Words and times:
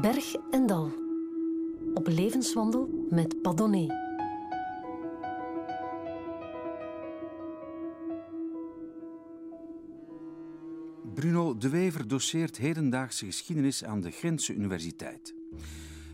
Berg 0.00 0.34
en 0.50 0.66
Dal. 0.66 0.92
Op 1.94 2.06
levenswandel 2.06 3.06
met 3.10 3.42
Padonné. 3.42 3.86
Bruno 11.14 11.56
De 11.56 11.68
Wever 11.68 12.08
doseert 12.08 12.56
hedendaagse 12.56 13.24
geschiedenis 13.24 13.84
aan 13.84 14.00
de 14.00 14.10
Gentse 14.10 14.54
Universiteit. 14.54 15.34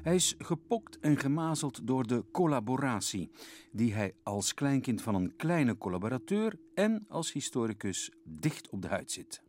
Hij 0.03 0.15
is 0.15 0.35
gepokt 0.39 0.99
en 0.99 1.17
gemazeld 1.17 1.87
door 1.87 2.07
de 2.07 2.25
collaboratie, 2.31 3.31
die 3.73 3.95
hij 3.95 4.15
als 4.23 4.55
kleinkind 4.55 5.03
van 5.03 5.15
een 5.15 5.37
kleine 5.37 5.79
collaborateur 5.79 6.59
en 6.75 7.05
als 7.09 7.33
historicus 7.33 8.11
dicht 8.25 8.69
op 8.69 8.83
de 8.83 8.89
huid 8.89 9.11
zit. 9.11 9.43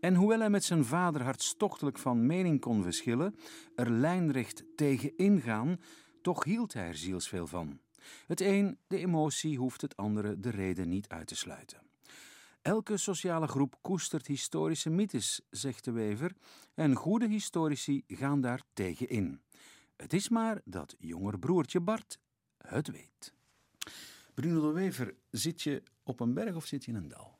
En 0.00 0.14
hoewel 0.14 0.38
hij 0.38 0.50
met 0.50 0.64
zijn 0.64 0.84
vader 0.84 1.22
hartstochtelijk 1.22 1.98
van 1.98 2.26
mening 2.26 2.60
kon 2.60 2.82
verschillen, 2.82 3.36
er 3.74 3.90
lijnrecht 3.90 4.64
tegen 4.76 5.16
ingaan, 5.16 5.80
toch 6.22 6.44
hield 6.44 6.72
hij 6.72 6.86
er 6.86 6.96
zielsveel 6.96 7.46
van. 7.46 7.80
Het 8.26 8.40
een, 8.40 8.78
de 8.86 8.98
emotie, 8.98 9.58
hoeft 9.58 9.80
het 9.80 9.96
andere, 9.96 10.40
de 10.40 10.50
reden 10.50 10.88
niet 10.88 11.08
uit 11.08 11.26
te 11.26 11.36
sluiten. 11.36 11.82
Elke 12.62 12.96
sociale 12.96 13.46
groep 13.46 13.78
koestert 13.80 14.26
historische 14.26 14.90
mythes, 14.90 15.40
zegt 15.50 15.84
de 15.84 15.90
Wever, 15.90 16.32
en 16.74 16.94
goede 16.94 17.28
historici 17.28 18.04
gaan 18.06 18.40
daar 18.40 18.62
tegen 18.72 19.08
in. 19.08 19.40
Het 19.96 20.12
is 20.12 20.28
maar 20.28 20.60
dat 20.64 20.96
jonger 20.98 21.38
broertje 21.38 21.80
Bart 21.80 22.18
het 22.58 22.90
weet. 22.90 23.34
Bruno 24.34 24.60
de 24.60 24.72
Wever, 24.72 25.14
zit 25.30 25.62
je 25.62 25.82
op 26.02 26.20
een 26.20 26.34
berg 26.34 26.54
of 26.54 26.66
zit 26.66 26.84
je 26.84 26.90
in 26.90 26.96
een 26.96 27.08
dal? 27.08 27.38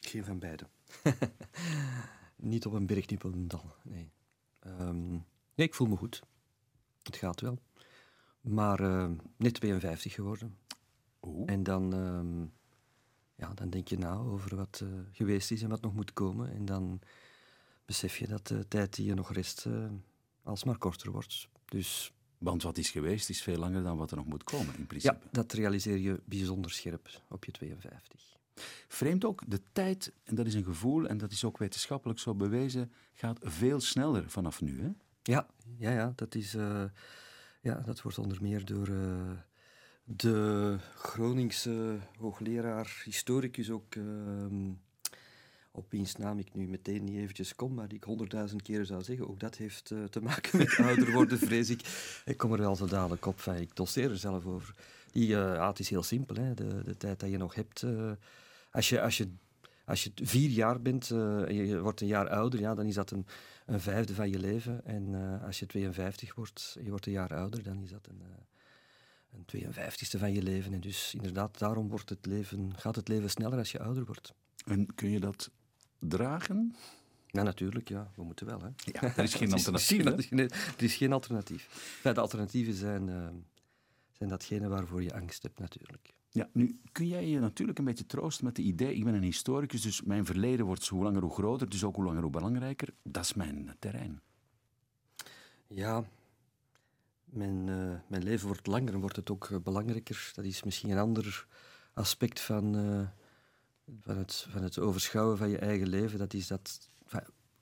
Geen 0.00 0.24
van 0.24 0.38
beide. 0.38 0.68
niet 2.36 2.66
op 2.66 2.72
een 2.72 2.86
berg, 2.86 3.08
niet 3.08 3.24
op 3.24 3.32
een 3.32 3.48
dal. 3.48 3.74
Nee. 3.82 4.10
Um, 4.66 5.10
nee, 5.54 5.66
ik 5.66 5.74
voel 5.74 5.86
me 5.86 5.96
goed. 5.96 6.22
Het 7.02 7.16
gaat 7.16 7.40
wel. 7.40 7.58
Maar 8.40 8.80
uh, 8.80 9.10
net 9.36 9.54
52 9.54 10.14
geworden. 10.14 10.58
Oeh. 11.22 11.50
En 11.50 11.62
dan, 11.62 11.92
um, 11.92 12.52
ja, 13.34 13.54
dan 13.54 13.70
denk 13.70 13.88
je 13.88 13.98
na 13.98 14.14
over 14.14 14.56
wat 14.56 14.80
uh, 14.82 14.88
geweest 15.12 15.50
is 15.50 15.62
en 15.62 15.68
wat 15.68 15.80
nog 15.80 15.94
moet 15.94 16.12
komen. 16.12 16.52
En 16.52 16.64
dan 16.64 17.00
besef 17.84 18.16
je 18.16 18.26
dat 18.26 18.46
de 18.46 18.68
tijd 18.68 18.94
die 18.94 19.06
je 19.06 19.14
nog 19.14 19.32
rest 19.32 19.64
uh, 19.66 19.90
alsmaar 20.42 20.78
korter 20.78 21.10
wordt. 21.10 21.48
Dus 21.64 22.12
want 22.38 22.62
wat 22.62 22.78
is 22.78 22.90
geweest 22.90 23.28
is 23.28 23.42
veel 23.42 23.58
langer 23.58 23.82
dan 23.82 23.96
wat 23.96 24.10
er 24.10 24.16
nog 24.16 24.26
moet 24.26 24.44
komen, 24.44 24.74
in 24.76 24.86
principe. 24.86 25.18
Ja, 25.22 25.28
dat 25.30 25.52
realiseer 25.52 25.96
je 25.96 26.20
bijzonder 26.24 26.70
scherp 26.70 27.22
op 27.28 27.44
je 27.44 27.50
52. 27.50 28.36
Vreemd 28.88 29.24
ook, 29.24 29.42
de 29.46 29.60
tijd, 29.72 30.12
en 30.24 30.34
dat 30.34 30.46
is 30.46 30.54
een 30.54 30.64
gevoel, 30.64 31.06
en 31.06 31.18
dat 31.18 31.32
is 31.32 31.44
ook 31.44 31.58
wetenschappelijk 31.58 32.18
zo 32.18 32.34
bewezen, 32.34 32.92
gaat 33.14 33.38
veel 33.42 33.80
sneller 33.80 34.30
vanaf 34.30 34.60
nu. 34.60 34.82
Hè? 34.82 34.90
Ja, 35.22 35.46
ja, 35.78 35.90
ja, 35.90 36.12
dat, 36.16 36.34
is, 36.34 36.54
uh, 36.54 36.84
ja, 37.60 37.74
dat 37.74 38.02
wordt 38.02 38.18
onder 38.18 38.38
meer 38.42 38.64
door 38.64 38.88
uh, 38.88 39.30
de 40.04 40.76
Groningse 40.94 41.98
hoogleraar, 42.18 43.02
historicus 43.04 43.70
ook. 43.70 43.94
Uh, 43.94 44.44
op 45.72 45.90
wiens 45.90 46.16
naam 46.16 46.38
ik 46.38 46.54
nu 46.54 46.66
meteen 46.66 47.04
niet 47.04 47.16
eventjes 47.16 47.54
kom, 47.54 47.74
maar 47.74 47.88
die 47.88 47.96
ik 47.96 48.04
honderdduizend 48.04 48.62
keren 48.62 48.86
zou 48.86 49.02
zeggen. 49.02 49.28
Ook 49.28 49.40
dat 49.40 49.56
heeft 49.56 49.90
uh, 49.90 50.04
te 50.04 50.20
maken 50.20 50.58
met 50.58 50.76
ouder 50.78 51.12
worden, 51.12 51.38
vrees 51.48 51.70
ik. 51.70 51.80
Ik 52.24 52.36
kom 52.36 52.52
er 52.52 52.58
wel 52.58 52.76
zo 52.76 52.86
dadelijk 52.86 53.26
op, 53.26 53.40
van, 53.40 53.54
ik 53.54 53.76
doseer 53.76 54.10
er 54.10 54.18
zelf 54.18 54.46
over. 54.46 54.74
Die, 55.12 55.28
uh, 55.28 55.34
ja, 55.34 55.68
het 55.68 55.78
is 55.78 55.88
heel 55.88 56.02
simpel, 56.02 56.36
hè. 56.36 56.54
De, 56.54 56.82
de 56.84 56.96
tijd 56.96 57.20
dat 57.20 57.30
je 57.30 57.36
nog 57.36 57.54
hebt. 57.54 57.82
Uh, 57.82 58.12
als, 58.70 58.88
je, 58.88 59.02
als, 59.02 59.16
je, 59.16 59.28
als 59.84 60.04
je 60.04 60.10
vier 60.14 60.50
jaar 60.50 60.82
bent 60.82 61.10
en 61.10 61.54
je 61.54 61.80
wordt 61.80 62.00
een 62.00 62.06
jaar 62.06 62.28
ouder, 62.28 62.60
ja, 62.60 62.74
dan 62.74 62.86
is 62.86 62.94
dat 62.94 63.10
een, 63.10 63.26
een 63.66 63.80
vijfde 63.80 64.14
van 64.14 64.30
je 64.30 64.38
leven. 64.38 64.84
En 64.84 65.40
als 65.44 65.58
je 65.58 65.66
52 65.66 66.34
wordt 66.34 66.76
je 66.82 66.90
wordt 66.90 67.06
een 67.06 67.12
jaar 67.12 67.34
ouder, 67.34 67.62
dan 67.62 67.82
is 67.82 67.90
dat 67.90 68.06
een 68.06 68.22
een 69.32 69.66
52ste 69.66 70.18
van 70.18 70.32
je 70.32 70.42
leven. 70.42 70.72
En 70.72 70.80
dus 70.80 71.14
inderdaad, 71.14 71.58
daarom 71.58 71.88
wordt 71.88 72.08
het 72.08 72.26
leven, 72.26 72.72
gaat 72.76 72.96
het 72.96 73.08
leven 73.08 73.30
sneller 73.30 73.58
als 73.58 73.72
je 73.72 73.80
ouder 73.80 74.04
wordt. 74.04 74.34
En 74.64 74.94
kun 74.94 75.10
je 75.10 75.20
dat 75.20 75.50
dragen? 76.08 76.74
Ja, 77.26 77.42
natuurlijk, 77.42 77.88
ja. 77.88 78.10
We 78.14 78.24
moeten 78.24 78.46
wel, 78.46 78.60
hè. 78.60 78.68
Ja, 78.84 79.16
er 79.16 79.24
is 79.24 79.34
geen 79.34 79.52
alternatief, 79.58 80.04
er, 80.06 80.18
is, 80.18 80.30
er 80.76 80.82
is 80.82 80.94
geen 80.94 81.12
alternatief. 81.12 81.98
Ja, 82.02 82.12
de 82.12 82.20
alternatieven 82.20 82.74
zijn, 82.74 83.08
uh, 83.08 83.28
zijn 84.12 84.28
datgene 84.28 84.68
waarvoor 84.68 85.02
je 85.02 85.14
angst 85.14 85.42
hebt, 85.42 85.58
natuurlijk. 85.58 86.14
Ja, 86.30 86.48
nu 86.52 86.80
kun 86.92 87.06
jij 87.06 87.28
je 87.28 87.38
natuurlijk 87.38 87.78
een 87.78 87.84
beetje 87.84 88.06
troosten 88.06 88.44
met 88.44 88.56
de 88.56 88.62
idee, 88.62 88.94
ik 88.94 89.04
ben 89.04 89.14
een 89.14 89.22
historicus, 89.22 89.82
dus 89.82 90.02
mijn 90.02 90.24
verleden 90.24 90.66
wordt 90.66 90.88
hoe 90.88 91.02
langer 91.02 91.22
hoe 91.22 91.32
groter, 91.32 91.68
dus 91.68 91.84
ook 91.84 91.96
hoe 91.96 92.04
langer 92.04 92.22
hoe 92.22 92.30
belangrijker. 92.30 92.88
Dat 93.02 93.24
is 93.24 93.34
mijn 93.34 93.76
terrein. 93.78 94.20
Ja, 95.66 96.04
mijn, 97.24 97.66
uh, 97.66 97.94
mijn 98.06 98.22
leven 98.22 98.46
wordt 98.46 98.66
langer 98.66 98.94
en 98.94 99.00
wordt 99.00 99.16
het 99.16 99.30
ook 99.30 99.48
uh, 99.48 99.58
belangrijker. 99.58 100.32
Dat 100.34 100.44
is 100.44 100.62
misschien 100.62 100.90
een 100.90 100.98
ander 100.98 101.46
aspect 101.94 102.40
van 102.40 102.74
van 104.00 104.16
het, 104.16 104.46
het 104.50 104.78
overschouwen 104.78 105.38
van 105.38 105.50
je 105.50 105.58
eigen 105.58 105.88
leven, 105.88 106.18
dat 106.18 106.34
is 106.34 106.46
dat. 106.46 106.88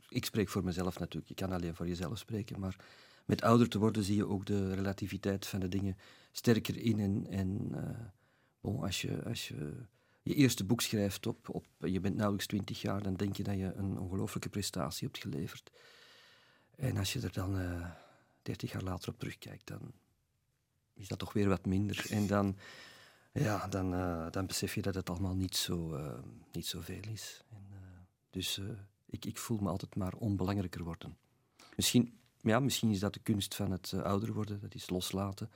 ik 0.09 0.25
spreek 0.25 0.49
voor 0.49 0.65
mezelf 0.65 0.99
natuurlijk, 0.99 1.29
je 1.29 1.35
kan 1.35 1.53
alleen 1.53 1.75
voor 1.75 1.89
jezelf 1.89 2.19
spreken, 2.19 2.61
maar 2.61 2.77
met 3.25 3.43
ouder 3.43 3.69
te 3.69 3.79
worden 3.79 4.03
zie 4.03 4.17
je 4.17 4.27
ook 4.27 4.47
de 4.47 4.75
relativiteit 4.75 5.47
van 5.47 5.61
de 5.61 5.69
dingen 5.69 5.97
sterker 6.33 6.77
in. 6.77 7.01
En, 7.01 7.27
en 7.31 7.69
uh, 7.75 7.81
bon, 8.61 8.83
als, 8.83 9.01
je, 9.01 9.25
als 9.25 9.49
je 9.49 9.73
je 10.23 10.35
eerste 10.35 10.65
boek 10.65 10.81
schrijft 10.81 11.27
op, 11.27 11.49
op, 11.49 11.67
je 11.79 12.01
bent 12.01 12.15
nauwelijks 12.15 12.47
twintig 12.47 12.81
jaar, 12.81 13.03
dan 13.03 13.15
denk 13.15 13.37
je 13.37 13.43
dat 13.43 13.57
je 13.57 13.73
een 13.75 13.99
ongelooflijke 13.99 14.49
prestatie 14.49 15.07
hebt 15.07 15.23
geleverd. 15.23 15.71
En 16.77 16.97
als 16.97 17.13
je 17.13 17.21
er 17.21 17.33
dan 17.33 17.61
uh, 17.61 17.91
dertig 18.43 18.73
jaar 18.73 18.83
later 18.83 19.09
op 19.09 19.19
terugkijkt, 19.19 19.67
dan 19.67 19.93
is 20.95 21.09
dat 21.09 21.19
toch 21.19 21.33
weer 21.33 21.49
wat 21.49 21.67
minder. 21.67 22.07
En 22.09 22.27
dan 22.27 22.57
ja, 23.33 23.67
dan, 23.69 23.95
uh, 23.95 24.31
dan 24.31 24.47
besef 24.47 24.75
je 24.75 24.83
dat 24.83 24.95
het 24.95 25.11
allemaal 25.11 25.35
niet 25.35 25.57
zo, 25.57 25.97
uh, 25.97 26.19
niet 26.53 26.67
zo 26.67 26.81
veel 26.81 27.03
is. 27.13 27.45
En, 27.49 27.67
uh, 27.73 27.79
dus 28.31 28.61
ik, 29.07 29.25
ik 29.25 29.39
voel 29.39 29.59
me 29.59 29.69
altijd 29.69 29.97
maar 29.97 30.15
onbelangrijker 30.15 30.85
worden. 30.85 31.17
Misschien, 31.77 32.19
ja, 32.41 32.61
misschien 32.61 32.91
is 32.91 32.99
dat 32.99 33.15
de 33.15 33.21
kunst 33.21 33.55
van 33.55 33.71
het 33.71 33.93
ouder 33.93 34.33
worden, 34.33 34.61
dat 34.61 34.75
is 34.75 34.91
loslaten, 34.91 35.51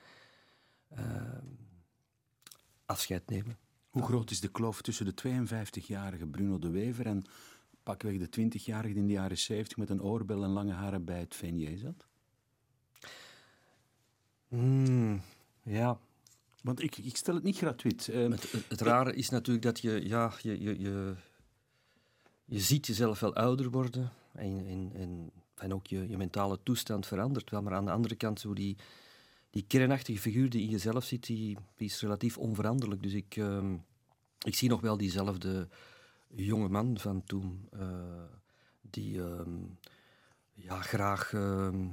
afscheid 2.86 3.28
nemen. 3.28 3.58
Hoe 3.90 4.02
groot 4.02 4.30
is 4.30 4.40
de 4.40 4.48
kloof 4.48 4.82
tussen 4.82 5.06
de 5.06 5.14
52-jarige 5.14 6.26
Bruno 6.26 6.58
de 6.58 6.70
Wever 6.70 7.06
en 7.06 7.24
pakweg 7.82 8.18
de 8.18 8.40
20-jarige 8.40 8.92
die 8.92 9.02
in 9.02 9.06
de 9.06 9.12
jaren 9.12 9.38
70 9.38 9.76
met 9.76 9.90
een 9.90 10.02
oorbel 10.02 10.44
en 10.44 10.50
lange 10.50 10.72
haren 10.72 11.04
bij 11.04 11.18
het 11.18 11.34
VNJ 11.34 11.76
zat? 11.76 12.06
Mm, 14.48 15.20
ja, 15.62 15.98
want 16.64 16.82
ik, 16.82 16.96
ik 16.96 17.16
stel 17.16 17.34
het 17.34 17.42
niet 17.42 17.56
gratuit. 17.56 18.08
Uh, 18.08 18.30
het, 18.68 18.80
rare 18.80 19.14
is 19.14 19.28
natuurlijk 19.28 19.64
dat 19.64 19.80
je, 19.80 20.08
ja, 20.08 20.32
je, 20.42 20.62
je, 20.62 20.80
je, 20.80 21.14
je 22.44 22.60
ziet 22.60 22.86
jezelf 22.86 23.20
wel 23.20 23.34
ouder 23.34 23.70
worden 23.70 24.12
en, 24.32 24.66
en, 24.66 24.90
en, 24.94 25.30
en 25.54 25.74
ook 25.74 25.86
je, 25.86 26.16
mentale 26.16 26.58
toestand 26.62 27.06
verandert 27.06 27.50
wel. 27.50 27.62
Maar 27.62 27.74
aan 27.74 27.84
de 27.84 27.90
andere 27.90 28.14
kant, 28.14 28.40
zo 28.40 28.52
die, 28.52 28.76
die 29.50 29.64
kernachtige 29.66 30.18
figuur 30.18 30.50
die 30.50 30.62
in 30.62 30.68
jezelf 30.68 31.04
zit, 31.04 31.26
die, 31.26 31.56
die 31.76 31.88
is 31.88 32.00
relatief 32.00 32.38
onveranderlijk. 32.38 33.02
Dus 33.02 33.12
ik, 33.12 33.36
uh, 33.36 33.72
ik 34.38 34.54
zie 34.54 34.68
nog 34.68 34.80
wel 34.80 34.96
diezelfde 34.96 35.68
jonge 36.28 36.68
man 36.68 36.98
van 36.98 37.24
toen, 37.24 37.68
uh, 37.74 38.22
die 38.80 39.22
ehm, 39.22 39.58
ja, 40.52 40.80
graag 40.80 41.32
ehm, 41.32 41.86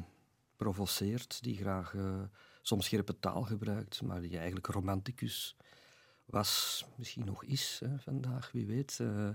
provoceert, 0.55 1.43
die 1.43 1.55
graag 1.55 1.95
eh, 1.95 2.21
soms 2.61 2.85
scherpe 2.85 3.19
taal 3.19 3.43
gebruikt, 3.43 4.01
maar 4.01 4.21
die 4.21 4.37
eigenlijk 4.37 4.67
romanticus 4.67 5.55
was, 6.25 6.85
misschien 6.95 7.25
nog 7.25 7.43
is 7.43 7.81
hè, 7.83 7.99
vandaag, 7.99 8.51
wie 8.51 8.65
weet. 8.65 8.97
Uh, 9.01 9.29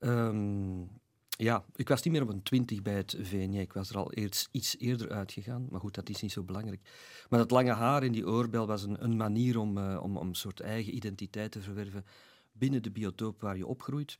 um, 0.00 0.90
ja, 1.28 1.64
ik 1.74 1.88
was 1.88 2.02
niet 2.02 2.12
meer 2.12 2.22
op 2.22 2.28
een 2.28 2.42
twintig 2.42 2.82
bij 2.82 2.94
het 2.94 3.16
VNJ. 3.20 3.58
Ik 3.58 3.72
was 3.72 3.90
er 3.90 3.96
al 3.96 4.12
eerst 4.12 4.48
iets 4.50 4.78
eerder 4.78 5.10
uitgegaan. 5.10 5.66
Maar 5.70 5.80
goed, 5.80 5.94
dat 5.94 6.08
is 6.08 6.20
niet 6.20 6.32
zo 6.32 6.42
belangrijk. 6.42 6.80
Maar 7.28 7.38
dat 7.38 7.50
lange 7.50 7.72
haar 7.72 8.04
in 8.04 8.12
die 8.12 8.26
oorbel 8.26 8.66
was 8.66 8.82
een, 8.82 9.04
een 9.04 9.16
manier 9.16 9.58
om, 9.58 9.78
uh, 9.78 10.02
om, 10.02 10.16
om 10.16 10.28
een 10.28 10.34
soort 10.34 10.60
eigen 10.60 10.94
identiteit 10.94 11.52
te 11.52 11.60
verwerven 11.60 12.04
binnen 12.52 12.82
de 12.82 12.90
biotoop 12.90 13.40
waar 13.40 13.56
je 13.56 13.66
opgroeit. 13.66 14.18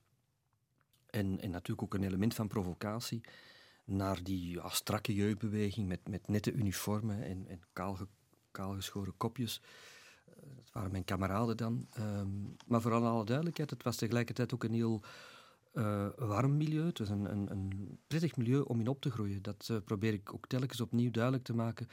En, 1.07 1.41
en 1.41 1.51
natuurlijk 1.51 1.83
ook 1.83 1.95
een 1.95 2.07
element 2.07 2.35
van 2.35 2.49
provocatie 2.49 3.21
naar 3.85 4.23
die 4.23 4.51
ja, 4.51 4.69
strakke 4.69 5.15
jeugdbeweging 5.15 5.89
met, 5.89 6.09
met 6.09 6.29
nette 6.29 6.53
uniformen 6.53 7.23
en, 7.23 7.47
en 7.49 7.61
kaalgeschoren 8.53 9.17
kopjes. 9.17 9.61
Uh, 10.29 10.57
dat 10.57 10.71
waren 10.73 10.91
mijn 10.91 11.05
kameraden 11.05 11.57
dan. 11.57 11.87
Um, 11.99 12.57
maar 12.67 12.81
vooral 12.81 13.07
alle 13.07 13.25
duidelijkheid, 13.25 13.71
het 13.71 13.83
was 13.83 13.97
tegelijkertijd 13.97 14.55
ook 14.55 14.65
een 14.65 14.75
heel 14.75 15.03
uh, 15.75 16.09
warm 16.17 16.57
milieu. 16.57 16.87
Het 16.87 16.99
was 16.99 17.09
een, 17.09 17.31
een, 17.31 17.51
een, 17.51 17.99
prettig 18.07 18.37
milieu 18.37 18.61
om 18.61 18.81
in 18.81 18.89
op 18.89 19.01
te 19.01 19.11
groeien. 19.11 19.43
Dat 19.43 19.69
uh, 19.71 19.77
probeer 19.85 20.13
ik 20.13 20.35
ook 20.35 20.47
telkens 20.47 20.81
opnieuw 20.81 21.11
duidelijk 21.11 21.45
te 21.45 21.55
maken. 21.55 21.89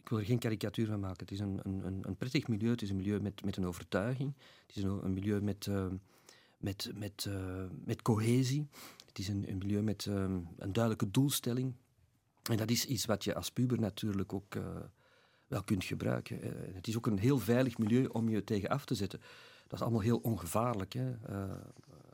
Ik 0.00 0.08
wil 0.08 0.18
er 0.18 0.24
geen 0.24 0.38
karikatuur 0.38 0.86
van 0.86 1.00
maken. 1.00 1.18
Het 1.18 1.30
is 1.30 1.40
een, 1.40 1.60
een, 1.64 2.16
prettig 2.16 2.48
milieu. 2.48 2.70
Het 2.70 2.82
is 2.82 2.90
een 2.90 2.96
milieu 2.96 3.20
met, 3.20 3.44
met 3.44 3.56
een 3.56 3.66
overtuiging. 3.66 4.34
Het 4.66 4.76
is 4.76 4.82
een, 4.82 5.12
milieu 5.12 5.40
met, 5.40 5.66
uh, 5.66 5.86
met, 6.58 6.90
met, 6.94 7.28
met 7.84 8.02
cohesie. 8.02 8.68
Het 9.06 9.18
is 9.18 9.28
een, 9.28 9.58
milieu 9.58 9.82
met 9.82 10.06
um, 10.06 10.48
een 10.58 10.72
duidelijke 10.72 11.10
doelstelling. 11.10 11.74
En 12.50 12.56
dat 12.56 12.70
is 12.70 12.84
iets 12.84 13.04
wat 13.04 13.24
je 13.24 13.34
als 13.34 13.50
puber 13.50 13.80
natuurlijk 13.80 14.32
ook 14.32 14.56
wel 15.46 15.62
kunt 15.62 15.84
gebruiken. 15.84 16.38
het 16.74 16.88
is 16.88 16.96
ook 16.96 17.06
een 17.06 17.18
heel 17.18 17.38
veilig 17.38 17.78
milieu 17.78 18.04
om 18.04 18.28
je 18.28 18.44
tegen 18.44 18.68
af 18.68 18.84
te 18.84 18.94
zetten. 18.94 19.20
Dat 19.62 19.78
is 19.78 19.80
allemaal 19.80 20.00
heel 20.00 20.18
ongevaarlijk. 20.22 20.92
Hè? 20.92 21.14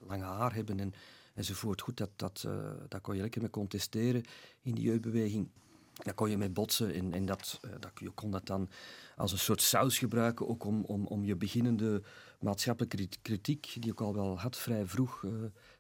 lange 0.07 0.25
haar 0.25 0.55
hebben 0.55 0.81
en, 0.81 0.95
enzovoort. 1.35 1.81
Goed, 1.81 1.97
dat, 1.97 2.11
dat, 2.17 2.49
daar 2.89 3.01
kon 3.01 3.15
je 3.17 3.21
lekker 3.21 3.41
mee 3.41 3.51
contesteren 3.51 4.23
in 4.63 4.75
de 4.75 4.81
jeugdbeweging. 4.81 5.49
Daar 5.93 6.15
kon 6.15 6.31
je 6.31 6.39
mee 6.39 6.51
botsen 6.51 6.95
en, 6.95 7.13
en 7.13 7.27
dat, 7.27 7.61
dat, 7.81 7.91
je 7.95 8.11
kon 8.11 8.31
dat 8.31 8.47
dan 8.47 8.69
als 9.17 9.33
een 9.33 9.39
soort 9.39 9.63
saus 9.63 9.99
gebruiken, 9.99 10.49
ook 10.49 10.65
om, 10.65 10.85
om, 10.85 11.07
om 11.07 11.25
je 11.25 11.37
beginnende 11.37 12.03
maatschappelijke 12.41 13.09
kritiek, 13.23 13.77
die 13.79 13.93
ik 13.93 14.01
al 14.01 14.15
wel 14.15 14.39
had 14.39 14.57
vrij 14.57 14.87
vroeg 14.87 15.23
uh, 15.23 15.33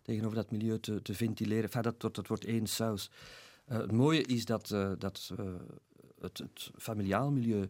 tegenover 0.02 0.37
dat 0.37 0.50
milieu 0.50 0.81
te, 0.81 1.02
te 1.02 1.14
ventileren. 1.14 1.82
Dat, 1.82 2.00
dat, 2.00 2.14
dat 2.14 2.26
wordt 2.26 2.44
één 2.44 2.66
saus. 2.66 3.10
Uh, 3.69 3.78
het 3.78 3.93
mooie 3.93 4.22
is 4.22 4.44
dat, 4.44 4.70
uh, 4.70 4.93
dat 4.98 5.32
het, 6.22 6.38
het 6.38 6.70
familiaal 6.76 7.30
milieu 7.30 7.69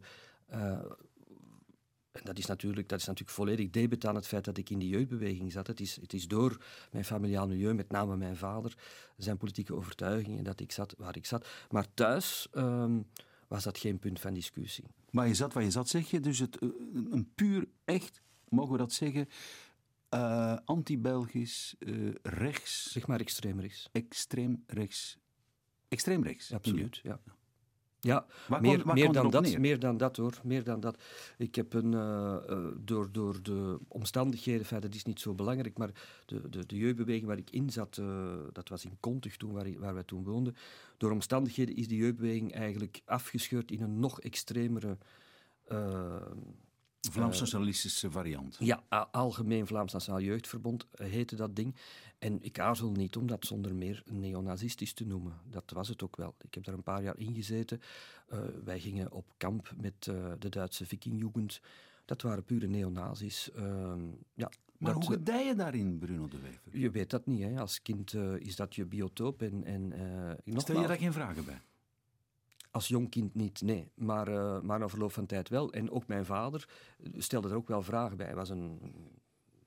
en 2.12 2.24
dat 2.24 2.38
is, 2.38 2.46
natuurlijk, 2.46 2.88
dat 2.88 2.98
is 2.98 3.06
natuurlijk 3.06 3.36
volledig 3.36 3.70
debet 3.70 4.06
aan 4.06 4.14
het 4.14 4.26
feit 4.26 4.44
dat 4.44 4.58
ik 4.58 4.70
in 4.70 4.78
die 4.78 4.88
jeugdbeweging 4.88 5.52
zat. 5.52 5.66
Het 5.66 5.80
is, 5.80 5.96
het 6.00 6.12
is 6.12 6.28
door 6.28 6.64
mijn 6.90 7.04
familiaal 7.04 7.48
milieu, 7.48 7.74
met 7.74 7.90
name 7.90 8.16
mijn 8.16 8.36
vader, 8.36 8.76
zijn 9.16 9.36
politieke 9.36 9.74
overtuigingen, 9.74 10.44
dat 10.44 10.60
ik 10.60 10.72
zat 10.72 10.94
waar 10.98 11.16
ik 11.16 11.26
zat. 11.26 11.48
Maar 11.70 11.94
thuis 11.94 12.48
um, 12.54 13.06
was 13.48 13.64
dat 13.64 13.78
geen 13.78 13.98
punt 13.98 14.20
van 14.20 14.34
discussie. 14.34 14.84
Maar 15.10 15.28
je 15.28 15.34
zat 15.34 15.52
waar 15.52 15.62
je 15.62 15.70
zat, 15.70 15.88
zeg 15.88 16.10
je. 16.10 16.20
Dus 16.20 16.38
het, 16.38 16.58
eh, 16.58 16.68
een 17.10 17.32
puur, 17.34 17.68
echt, 17.84 18.22
mogen 18.48 18.72
we 18.72 18.78
dat 18.78 18.92
zeggen, 18.92 19.28
uh, 20.14 20.56
anti-Belgisch, 20.64 21.74
uh, 21.78 22.14
rechts... 22.22 22.92
Zeg 22.92 23.06
maar 23.06 23.20
extreem 23.20 23.60
rechts. 23.60 23.88
Extreem 23.92 24.64
rechts. 24.66 25.18
Extreem 25.88 26.22
rechts. 26.22 26.52
Absoluut, 26.52 26.96
ja. 26.96 27.20
Ja, 27.24 27.32
meer, 28.60 28.82
meer, 28.86 29.12
dan 29.12 29.30
dat, 29.30 29.58
meer 29.58 29.78
dan 29.78 29.96
dat 29.96 30.16
hoor. 30.16 30.40
Meer 30.42 30.64
dan 30.64 30.80
dat. 30.80 31.02
Ik 31.38 31.54
heb 31.54 31.72
een, 31.72 31.92
uh, 31.92 32.36
door, 32.76 33.12
door 33.12 33.42
de 33.42 33.78
omstandigheden, 33.88 34.66
feit, 34.66 34.82
dat 34.82 34.94
is 34.94 35.04
niet 35.04 35.20
zo 35.20 35.34
belangrijk, 35.34 35.78
maar 35.78 35.90
de, 36.26 36.48
de, 36.48 36.66
de 36.66 36.76
jeugdbeweging 36.76 37.26
waar 37.26 37.38
ik 37.38 37.50
in 37.50 37.70
zat, 37.70 37.96
uh, 37.96 38.34
dat 38.52 38.68
was 38.68 38.84
in 38.84 38.96
Kontig 39.00 39.36
toen, 39.36 39.52
waar, 39.52 39.78
waar 39.78 39.94
wij 39.94 40.02
toen 40.02 40.24
woonden. 40.24 40.56
Door 40.96 41.10
omstandigheden 41.10 41.76
is 41.76 41.88
die 41.88 41.98
jeugdbeweging 41.98 42.52
eigenlijk 42.52 43.00
afgescheurd 43.04 43.70
in 43.70 43.82
een 43.82 44.00
nog 44.00 44.20
extremere 44.20 44.98
Vlaams-socialistische 47.10 48.10
variant. 48.10 48.56
Ja, 48.58 48.82
Algemeen 49.10 49.66
Vlaams 49.66 49.92
Nationaal 49.92 50.20
Jeugdverbond 50.20 50.86
heette 50.92 51.36
dat 51.36 51.56
ding. 51.56 51.74
En 52.18 52.42
ik 52.42 52.58
aarzel 52.58 52.90
niet 52.90 53.16
om 53.16 53.26
dat 53.26 53.46
zonder 53.46 53.74
meer 53.74 54.02
neonazistisch 54.10 54.92
te 54.92 55.06
noemen. 55.06 55.32
Dat 55.50 55.70
was 55.70 55.88
het 55.88 56.02
ook 56.02 56.16
wel. 56.16 56.34
Ik 56.40 56.54
heb 56.54 56.64
daar 56.64 56.74
een 56.74 56.82
paar 56.82 57.02
jaar 57.02 57.18
in 57.18 57.34
gezeten. 57.34 57.80
Uh, 58.32 58.38
wij 58.64 58.80
gingen 58.80 59.12
op 59.12 59.24
kamp 59.36 59.72
met 59.76 60.06
uh, 60.06 60.32
de 60.38 60.48
Duitse 60.48 60.86
Vikingjugend. 60.86 61.60
Dat 62.04 62.22
waren 62.22 62.44
pure 62.44 62.66
neonazis. 62.66 63.50
Uh, 63.56 63.94
ja, 64.34 64.50
maar 64.78 64.92
hoe 64.92 65.12
gedij 65.12 65.46
je 65.46 65.54
daarin, 65.54 65.98
Bruno 65.98 66.28
de 66.28 66.38
Wever? 66.40 66.78
Je 66.80 66.90
weet 66.90 67.10
dat 67.10 67.26
niet. 67.26 67.42
Hè. 67.42 67.60
Als 67.60 67.82
kind 67.82 68.14
is 68.38 68.56
dat 68.56 68.74
je 68.74 68.84
biotoop. 68.84 69.42
En, 69.42 69.64
en, 69.64 69.92
Stel 70.56 70.80
je 70.80 70.86
daar 70.86 70.96
geen 70.96 71.12
vragen 71.12 71.44
bij? 71.44 71.62
Als 72.72 72.88
jong 72.88 73.10
kind 73.10 73.34
niet, 73.34 73.60
nee. 73.60 73.90
Maar, 73.94 74.28
uh, 74.28 74.60
maar 74.60 74.78
na 74.78 74.88
verloop 74.88 75.12
van 75.12 75.26
tijd 75.26 75.48
wel. 75.48 75.72
En 75.72 75.90
ook 75.90 76.06
mijn 76.06 76.24
vader 76.24 76.68
stelde 77.16 77.48
er 77.48 77.56
ook 77.56 77.68
wel 77.68 77.82
vragen 77.82 78.16
bij. 78.16 78.26
Hij 78.26 78.34
was 78.34 78.48
een 78.48 78.80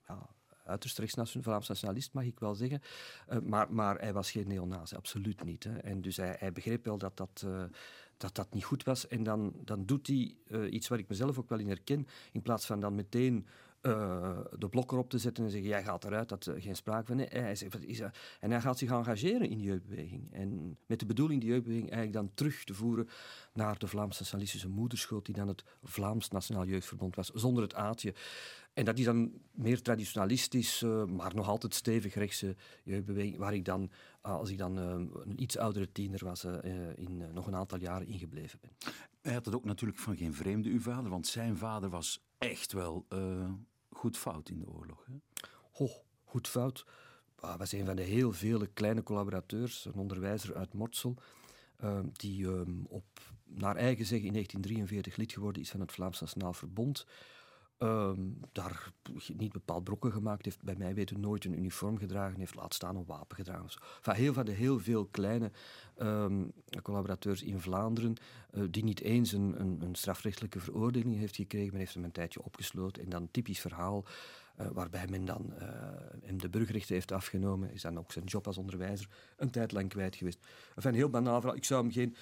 ja, 0.06 0.28
uiterst 0.64 0.98
rechts 0.98 1.36
Vlaams 1.40 1.68
nationalist, 1.68 2.12
mag 2.12 2.24
ik 2.24 2.40
wel 2.40 2.54
zeggen. 2.54 2.80
Uh, 3.28 3.38
maar, 3.38 3.72
maar 3.72 3.98
hij 3.98 4.12
was 4.12 4.30
geen 4.30 4.48
neonazi, 4.48 4.96
absoluut 4.96 5.44
niet. 5.44 5.64
Hè. 5.64 5.76
En 5.76 6.00
dus 6.00 6.16
hij, 6.16 6.52
begreep 6.52 6.84
wel 6.84 6.98
dat 6.98 7.16
dat, 7.16 7.42
uh, 7.46 7.64
dat 8.16 8.34
dat 8.34 8.54
niet 8.54 8.64
goed 8.64 8.84
was. 8.84 9.08
En 9.08 9.22
dan, 9.22 9.52
dan 9.64 9.84
doet 9.84 10.06
hij 10.06 10.34
iets 10.70 10.88
waar 10.88 10.98
ik 10.98 11.08
mezelf 11.08 11.38
ook 11.38 11.48
wel 11.48 11.58
in 11.58 11.68
herken. 11.68 12.06
In 12.32 12.42
plaats 12.42 12.66
van 12.66 12.80
dan 12.80 12.94
meteen 12.94 13.46
uh, 13.86 14.38
de 14.58 14.68
blok 14.68 14.92
erop 14.92 15.10
te 15.10 15.18
zetten 15.18 15.44
en 15.44 15.50
zeggen: 15.50 15.68
Jij 15.68 15.82
gaat 15.82 16.04
eruit, 16.04 16.28
dat 16.28 16.46
er 16.46 16.60
geen 16.60 16.76
sprake 16.76 17.06
van. 17.06 17.18
Hij 17.18 17.54
zegt, 17.54 17.86
is 17.86 18.00
En 18.40 18.50
hij 18.50 18.60
gaat 18.60 18.78
zich 18.78 18.90
engageren 18.90 19.48
in 19.48 19.58
de 19.58 19.64
jeugdbeweging. 19.64 20.32
En 20.32 20.78
met 20.86 21.00
de 21.00 21.06
bedoeling 21.06 21.40
die 21.40 21.50
jeugdbeweging 21.50 21.90
eigenlijk 21.90 22.26
dan 22.26 22.34
terug 22.34 22.64
te 22.64 22.74
voeren 22.74 23.08
naar 23.52 23.78
de 23.78 23.86
Vlaamse 23.86 24.18
Nationalistische 24.18 24.68
Moederschool, 24.68 25.22
die 25.22 25.34
dan 25.34 25.48
het 25.48 25.64
Vlaams 25.82 26.28
Nationaal 26.28 26.66
Jeugdverbond 26.66 27.16
was, 27.16 27.30
zonder 27.30 27.62
het 27.62 27.74
aatje. 27.74 28.14
En 28.76 28.84
dat 28.84 28.98
is 28.98 29.04
dan 29.04 29.32
meer 29.52 29.82
traditionalistisch, 29.82 30.82
uh, 30.82 31.04
maar 31.04 31.34
nog 31.34 31.48
altijd 31.48 31.74
stevig 31.74 32.14
rechtse 32.14 32.56
jeugdbeweging, 32.84 33.36
waar 33.36 33.54
ik 33.54 33.64
dan, 33.64 33.90
uh, 34.26 34.32
als 34.32 34.50
ik 34.50 34.58
dan 34.58 34.78
uh, 34.78 34.84
een 35.24 35.42
iets 35.42 35.58
oudere 35.58 35.92
tiener 35.92 36.24
was, 36.24 36.44
in 36.94 37.24
nog 37.32 37.46
een 37.46 37.54
aantal 37.54 37.78
jaren 37.78 38.06
ingebleven 38.06 38.58
ben. 38.60 38.70
Hij 39.22 39.32
had 39.32 39.44
het 39.44 39.54
ook 39.54 39.64
natuurlijk 39.64 39.98
van 39.98 40.16
geen 40.16 40.34
vreemde, 40.34 40.68
uw 40.68 40.80
vader, 40.80 41.10
want 41.10 41.26
zijn 41.26 41.56
vader 41.56 41.90
was 41.90 42.24
echt 42.38 42.72
wel 42.72 43.06
goed 43.96 44.16
fout 44.16 44.48
in 44.48 44.58
de 44.58 44.68
oorlog. 44.68 45.06
Hè? 45.06 45.14
Goed 46.24 46.48
fout. 46.48 46.84
Ah, 47.40 47.58
was 47.58 47.72
een 47.72 47.86
van 47.86 47.96
de 47.96 48.02
heel 48.02 48.32
vele 48.32 48.66
kleine 48.66 49.02
collaborateurs, 49.02 49.84
een 49.84 49.94
onderwijzer 49.94 50.56
uit 50.56 50.74
Mortsel, 50.74 51.14
uh, 51.84 51.98
die 52.12 52.42
uh, 52.42 52.60
op, 52.88 53.04
naar 53.44 53.76
eigen 53.76 54.06
zeggen 54.06 54.26
in 54.26 54.32
1943 54.32 55.16
lid 55.16 55.32
geworden 55.32 55.62
is 55.62 55.70
van 55.70 55.80
het 55.80 55.92
Vlaams 55.92 56.20
Nationaal 56.20 56.52
Verbond. 56.52 57.06
Um, 57.78 58.40
daar 58.52 58.92
niet 59.36 59.52
bepaald 59.52 59.84
brokken 59.84 60.12
gemaakt 60.12 60.44
heeft, 60.44 60.62
bij 60.62 60.76
mij 60.76 60.94
weten 60.94 61.20
nooit 61.20 61.44
een 61.44 61.58
uniform 61.58 61.98
gedragen 61.98 62.38
heeft, 62.38 62.54
laat 62.54 62.74
staan 62.74 62.96
een 62.96 63.04
wapen 63.06 63.36
gedragen. 63.36 63.70
Van 64.00 64.14
heel 64.14 64.32
van 64.32 64.44
de 64.44 64.52
heel 64.52 64.78
veel 64.78 65.06
kleine 65.06 65.50
um, 65.98 66.52
collaborateurs 66.82 67.42
in 67.42 67.60
Vlaanderen, 67.60 68.14
uh, 68.54 68.64
die 68.70 68.84
niet 68.84 69.00
eens 69.00 69.32
een, 69.32 69.60
een, 69.60 69.78
een, 69.82 69.94
strafrechtelijke 69.94 70.60
veroordeling 70.60 71.16
heeft 71.16 71.36
gekregen, 71.36 71.70
men 71.70 71.78
heeft 71.78 71.94
hem 71.94 72.04
een 72.04 72.12
tijdje 72.12 72.42
opgesloten 72.42 73.02
en 73.02 73.08
dan 73.08 73.22
een 73.22 73.30
typisch 73.30 73.60
verhaal 73.60 74.04
uh, 74.60 74.66
waarbij 74.72 75.06
men 75.06 75.24
dan 75.24 75.52
uh, 75.60 75.68
hem 76.22 76.38
de 76.38 76.48
burgerrechten 76.48 76.94
heeft 76.94 77.12
afgenomen, 77.12 77.72
is 77.72 77.82
dan 77.82 77.98
ook 77.98 78.12
zijn 78.12 78.24
job 78.24 78.46
als 78.46 78.58
onderwijzer 78.58 79.08
een 79.36 79.50
tijd 79.50 79.72
lang 79.72 79.88
kwijt 79.88 80.16
geweest. 80.16 80.38
Enfin, 80.74 80.94
heel 80.94 81.10
banaal 81.10 81.40
verhaal. 81.40 81.56
Ik 81.56 81.64
zou 81.64 81.82
hem 81.82 81.92
geen 81.92 82.16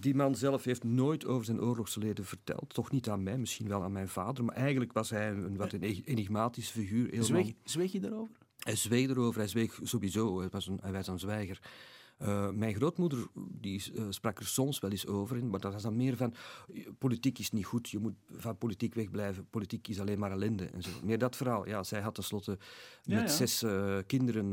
die 0.00 0.14
man 0.14 0.34
zelf 0.34 0.64
heeft 0.64 0.84
nooit 0.84 1.26
over 1.26 1.44
zijn 1.44 1.60
oorlogsleden 1.60 2.24
verteld. 2.24 2.74
Toch 2.74 2.90
niet 2.90 3.08
aan 3.08 3.22
mij, 3.22 3.38
misschien 3.38 3.68
wel 3.68 3.82
aan 3.82 3.92
mijn 3.92 4.08
vader. 4.08 4.44
Maar 4.44 4.54
eigenlijk 4.54 4.92
was 4.92 5.10
hij 5.10 5.30
een 5.30 5.56
wat 5.56 5.72
een 5.72 5.82
enigmatische 5.82 6.72
figuur. 6.72 7.24
Zweeg, 7.24 7.52
zweeg 7.64 7.92
je 7.92 8.00
daarover? 8.00 8.34
Hij 8.58 8.76
zweeg 8.76 9.08
erover, 9.08 9.38
hij 9.38 9.48
zweeg 9.48 9.78
sowieso. 9.82 10.38
Hij 10.38 10.48
was 10.48 10.66
een, 10.66 10.78
hij 10.82 10.92
was 10.92 11.06
een 11.06 11.18
zwijger. 11.18 11.60
Uh, 12.22 12.50
mijn 12.50 12.74
grootmoeder 12.74 13.26
die, 13.50 13.92
uh, 13.94 14.04
sprak 14.08 14.38
er 14.38 14.46
soms 14.46 14.80
wel 14.80 14.90
eens 14.90 15.06
over, 15.06 15.44
maar 15.44 15.60
dat 15.60 15.72
was 15.72 15.82
dan 15.82 15.96
meer 15.96 16.16
van 16.16 16.34
politiek 16.98 17.38
is 17.38 17.50
niet 17.50 17.64
goed, 17.64 17.88
je 17.88 17.98
moet 17.98 18.14
van 18.30 18.58
politiek 18.58 18.94
wegblijven, 18.94 19.46
politiek 19.50 19.88
is 19.88 20.00
alleen 20.00 20.18
maar 20.18 20.30
ellende 20.30 20.64
en 20.64 20.82
zo. 20.82 20.90
Meer 21.02 21.18
dat 21.18 21.36
verhaal. 21.36 21.66
Ja, 21.66 21.82
zij 21.82 22.00
had 22.00 22.14
tenslotte 22.14 22.50
met 22.50 22.58
ja, 23.02 23.20
ja. 23.20 23.28
zes 23.28 23.62
uh, 23.62 23.98
kinderen 24.06 24.50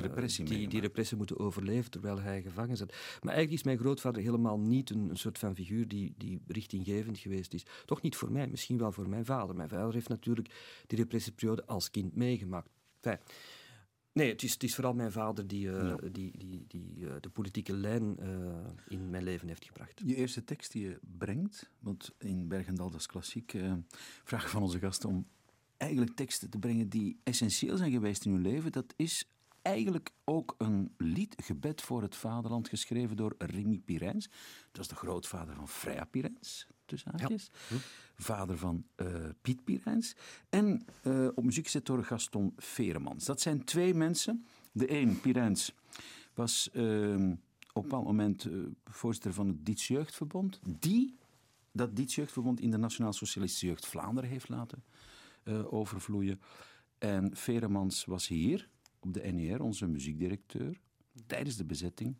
repressie 0.00 0.44
die, 0.44 0.68
die 0.68 0.80
repressie 0.80 1.16
moeten 1.16 1.38
overleven 1.38 1.90
terwijl 1.90 2.20
hij 2.20 2.42
gevangen 2.42 2.76
zat. 2.76 2.88
Maar 3.22 3.34
eigenlijk 3.34 3.52
is 3.52 3.62
mijn 3.62 3.78
grootvader 3.78 4.22
helemaal 4.22 4.58
niet 4.58 4.90
een, 4.90 5.10
een 5.10 5.16
soort 5.16 5.38
van 5.38 5.54
figuur 5.54 5.88
die, 5.88 6.14
die 6.16 6.40
richtinggevend 6.46 7.18
geweest 7.18 7.54
is. 7.54 7.66
Toch 7.84 8.02
niet 8.02 8.16
voor 8.16 8.32
mij, 8.32 8.46
misschien 8.46 8.78
wel 8.78 8.92
voor 8.92 9.08
mijn 9.08 9.24
vader. 9.24 9.56
Mijn 9.56 9.68
vader 9.68 9.94
heeft 9.94 10.08
natuurlijk 10.08 10.54
die 10.86 10.98
repressieperiode 10.98 11.66
als 11.66 11.90
kind 11.90 12.14
meegemaakt. 12.16 12.70
Enfin, 13.00 13.20
Nee, 14.18 14.30
het 14.30 14.42
is, 14.42 14.52
het 14.52 14.62
is 14.62 14.74
vooral 14.74 14.94
mijn 14.94 15.12
vader 15.12 15.46
die, 15.46 15.66
uh, 15.66 15.94
die, 16.12 16.38
die, 16.38 16.64
die 16.68 16.94
uh, 16.96 17.12
de 17.20 17.28
politieke 17.28 17.72
lijn 17.72 18.16
uh, 18.20 18.26
in 18.88 19.10
mijn 19.10 19.22
leven 19.22 19.48
heeft 19.48 19.64
gebracht. 19.64 20.00
Je 20.04 20.14
eerste 20.14 20.44
tekst 20.44 20.72
die 20.72 20.82
je 20.82 20.98
brengt, 21.18 21.70
want 21.78 22.14
in 22.18 22.48
Bergendal, 22.48 22.90
dat 22.90 23.00
is 23.00 23.06
klassiek, 23.06 23.54
vragen 24.24 24.50
van 24.50 24.62
onze 24.62 24.78
gasten 24.78 25.08
om 25.08 25.26
eigenlijk 25.76 26.16
teksten 26.16 26.50
te 26.50 26.58
brengen 26.58 26.88
die 26.88 27.20
essentieel 27.22 27.76
zijn 27.76 27.92
geweest 27.92 28.24
in 28.24 28.32
hun 28.32 28.40
leven, 28.40 28.72
dat 28.72 28.94
is 28.96 29.28
eigenlijk 29.62 30.10
ook 30.24 30.54
een 30.58 30.94
lied, 30.96 31.34
gebed 31.42 31.82
voor 31.82 32.02
het 32.02 32.16
vaderland, 32.16 32.68
geschreven 32.68 33.16
door 33.16 33.34
Remy 33.38 33.78
Pirijns. 33.78 34.30
Dat 34.72 34.82
is 34.82 34.88
de 34.88 34.94
grootvader 34.94 35.54
van 35.54 35.68
Freya 35.68 36.04
Pirijns, 36.04 36.66
tussen 36.88 37.10
haakjes. 37.16 37.50
Ja. 37.68 37.76
Vader 38.14 38.58
van 38.58 38.84
uh, 38.96 39.06
Piet 39.42 39.64
Pirijns. 39.64 40.16
En 40.48 40.84
uh, 41.02 41.28
op 41.34 41.44
muziek 41.44 41.68
zit 41.68 41.86
door 41.86 42.04
Gaston 42.04 42.52
Veremans. 42.56 43.24
Dat 43.24 43.40
zijn 43.40 43.64
twee 43.64 43.94
mensen. 43.94 44.46
De 44.72 44.90
een, 44.90 45.20
Pirijns, 45.20 45.74
was 46.34 46.70
uh, 46.72 46.82
op 46.82 47.84
een 47.84 47.90
bepaald 47.90 48.04
moment 48.04 48.44
eh, 48.44 48.52
voorzitter 48.84 49.32
van 49.32 49.46
het 49.46 49.66
Diets 49.66 49.88
Jeugdverbond. 49.88 50.60
Die 50.78 51.16
dat 51.72 51.96
Diets 51.96 52.14
Jeugdverbond 52.14 52.60
in 52.60 52.70
de 52.70 52.76
Nationaal 52.76 53.12
Socialistische 53.12 53.66
Jeugd 53.66 53.86
Vlaanderen 53.86 54.30
heeft 54.30 54.48
laten 54.48 54.84
overvloeien. 55.70 56.40
En 56.98 57.36
Veremans 57.36 58.04
was 58.04 58.28
hier 58.28 58.68
op 58.98 59.14
de 59.14 59.20
NER, 59.20 59.62
onze 59.62 59.86
muziekdirecteur, 59.86 60.80
tijdens 61.26 61.56
de 61.56 61.64
bezetting. 61.64 62.16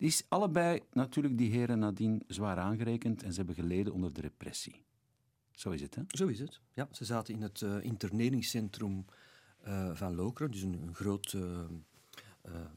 Die 0.00 0.08
is 0.08 0.24
allebei 0.28 0.82
natuurlijk 0.92 1.38
die 1.38 1.50
heren 1.50 1.78
nadien 1.78 2.22
zwaar 2.26 2.58
aangerekend 2.58 3.22
en 3.22 3.30
ze 3.30 3.36
hebben 3.36 3.54
geleden 3.54 3.92
onder 3.92 4.12
de 4.12 4.20
repressie. 4.20 4.82
Zo 5.50 5.70
is 5.70 5.80
het, 5.80 5.94
hè? 5.94 6.02
Zo 6.08 6.26
is 6.26 6.38
het. 6.38 6.60
Ja, 6.72 6.88
ze 6.92 7.04
zaten 7.04 7.34
in 7.34 7.42
het 7.42 7.60
uh, 7.60 7.84
interneringscentrum 7.84 9.04
uh, 9.66 9.94
van 9.94 10.14
Lokeren, 10.14 10.50
dus 10.50 10.62
een, 10.62 10.82
een 10.82 10.94
groot 10.94 11.32
uh, 11.32 11.60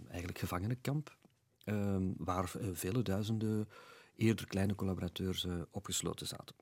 eigenlijk 0.10 0.39
gevangenenkamp. 0.39 1.18
ehm, 1.63 2.12
waar 2.18 2.56
eh, 2.56 2.68
vele 2.74 3.01
duizenden 3.01 3.68
eerder 4.15 4.48
kleine 4.48 4.75
collaborateurs 4.75 5.46
eh, 5.46 5.62
opgesloten 5.72 6.27
zaten. 6.27 6.56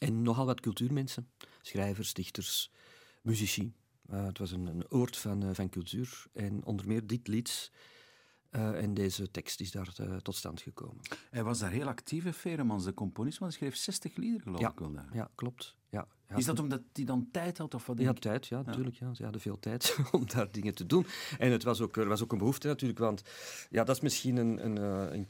En 0.00 0.22
nogal 0.22 0.46
wat 0.46 0.60
cultuurmensen, 0.60 1.28
schrijvers, 1.62 2.12
dichters, 2.12 2.70
muzici. 3.22 3.72
Het 4.10 4.38
was 4.38 4.50
een, 4.50 4.66
een 4.66 4.90
oord 4.90 5.16
van, 5.16 5.54
van 5.54 5.68
cultuur. 5.68 6.24
En 6.32 6.64
onder 6.64 6.86
meer 6.86 7.06
dit 7.06 7.28
lied 7.28 7.70
uh, 8.56 8.82
en 8.82 8.94
deze 8.94 9.30
tekst 9.30 9.60
is 9.60 9.70
daar 9.70 9.92
tot 10.22 10.34
stand 10.34 10.60
gekomen. 10.60 11.00
Hij 11.30 11.44
was 11.44 11.58
daar 11.58 11.70
heel 11.70 11.86
actief, 11.86 12.36
Feremans, 12.36 12.84
de 12.84 12.94
componist, 12.94 13.38
want 13.38 13.50
hij 13.50 13.60
schreef 13.60 13.76
60 13.76 14.16
liederen, 14.16 14.42
geloof 14.42 14.60
ja, 14.60 14.70
ik 14.70 14.78
wel 14.78 14.92
daar. 14.92 15.08
Ja, 15.12 15.30
klopt. 15.34 15.76
Ja, 15.90 16.36
is 16.36 16.44
dat 16.44 16.58
omdat 16.58 16.80
hij 16.92 17.04
dan 17.04 17.28
tijd 17.32 17.58
had? 17.58 17.74
Of 17.74 17.86
wat 17.86 17.98
ja, 17.98 18.12
tijd, 18.12 18.46
ja, 18.46 18.62
natuurlijk. 18.62 18.96
Ja. 18.96 19.14
Ze 19.14 19.22
hadden 19.22 19.40
veel 19.40 19.58
tijd 19.58 19.98
om 20.12 20.26
daar 20.26 20.50
dingen 20.50 20.74
te 20.74 20.86
doen. 20.86 21.06
En 21.38 21.50
het 21.50 21.62
was 21.62 21.80
ook, 21.80 21.96
er 21.96 22.08
was 22.08 22.22
ook 22.22 22.32
een 22.32 22.38
behoefte 22.38 22.66
natuurlijk, 22.66 22.98
want 22.98 23.22
ja, 23.70 23.84
dat 23.84 23.96
is 23.96 24.02
misschien 24.02 24.36
een, 24.36 24.64
een, 24.64 24.76
een 25.14 25.26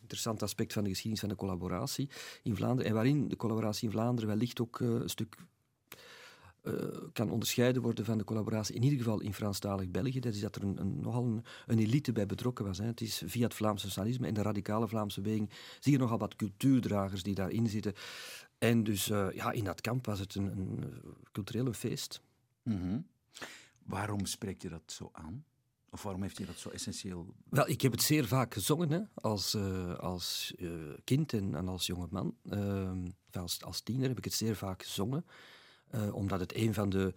interessant 0.00 0.42
aspect 0.42 0.72
van 0.72 0.82
de 0.82 0.88
geschiedenis 0.88 1.20
van 1.20 1.28
de 1.28 1.36
collaboratie 1.36 2.08
in 2.42 2.56
Vlaanderen. 2.56 2.90
En 2.90 2.94
waarin 2.94 3.28
de 3.28 3.36
collaboratie 3.36 3.88
in 3.88 3.94
Vlaanderen 3.94 4.30
wellicht 4.30 4.60
ook 4.60 4.80
een 4.80 5.08
stuk 5.08 5.36
uh, 6.62 6.74
kan 7.12 7.30
onderscheiden 7.30 7.82
worden 7.82 8.04
van 8.04 8.18
de 8.18 8.24
collaboratie, 8.24 8.74
in 8.74 8.82
ieder 8.82 8.98
geval 8.98 9.20
in 9.20 9.34
Franstalig 9.34 9.90
België. 9.90 10.20
Dat 10.20 10.34
is 10.34 10.40
dat 10.40 10.56
er 10.56 10.62
een, 10.62 10.80
een, 10.80 11.00
nogal 11.00 11.24
een, 11.24 11.44
een, 11.66 11.78
elite 11.78 12.12
bij 12.12 12.26
betrokken 12.26 12.64
was. 12.64 12.78
Hè. 12.78 12.84
Het 12.84 13.00
is 13.00 13.22
via 13.26 13.44
het 13.44 13.54
Vlaamse 13.54 13.86
socialisme 13.86 14.26
en 14.26 14.34
de 14.34 14.42
radicale 14.42 14.88
Vlaamse 14.88 15.20
beweging 15.20 15.50
zie 15.80 15.92
je 15.92 15.98
nogal 15.98 16.18
wat 16.18 16.36
cultuurdragers 16.36 17.22
die 17.22 17.34
daarin 17.34 17.68
zitten. 17.68 17.94
En 18.58 18.84
dus 18.84 19.08
uh, 19.08 19.26
ja, 19.32 19.52
in 19.52 19.64
dat 19.64 19.80
kamp 19.80 20.06
was 20.06 20.18
het 20.18 20.34
een, 20.34 20.46
een 20.46 20.94
cultureel 21.32 21.72
feest. 21.72 22.20
Mm 22.62 22.80
-hmm. 22.80 23.06
Waarom 23.84 24.26
spreek 24.26 24.62
je 24.62 24.68
dat 24.68 24.82
zo 24.86 25.08
aan? 25.12 25.44
Of 25.90 26.02
waarom 26.02 26.22
heeft 26.22 26.36
hij 26.36 26.46
dat 26.46 26.58
zo 26.58 26.68
essentieel? 26.68 27.34
Wel, 27.48 27.68
ik 27.68 27.80
heb 27.80 27.92
het 27.92 28.02
zeer 28.02 28.26
vaak 28.26 28.52
gezongen 28.54 28.90
hè, 28.90 29.00
als, 29.14 29.54
uh, 29.54 29.94
als 29.98 30.54
uh, 30.58 30.70
kind 31.04 31.32
en, 31.32 31.54
en, 31.54 31.68
als 31.68 31.86
jonge 31.86 32.06
man. 32.10 32.36
Uh, 32.44 32.92
als, 33.32 33.62
als 33.62 33.80
tiener 33.80 34.08
heb 34.08 34.18
ik 34.18 34.24
het 34.24 34.32
zeer 34.34 34.56
vaak 34.56 34.82
gezongen, 34.82 35.24
uh, 35.94 36.14
omdat 36.14 36.40
het 36.40 36.56
een 36.56 36.74
van 36.74 36.90
de, 36.90 37.14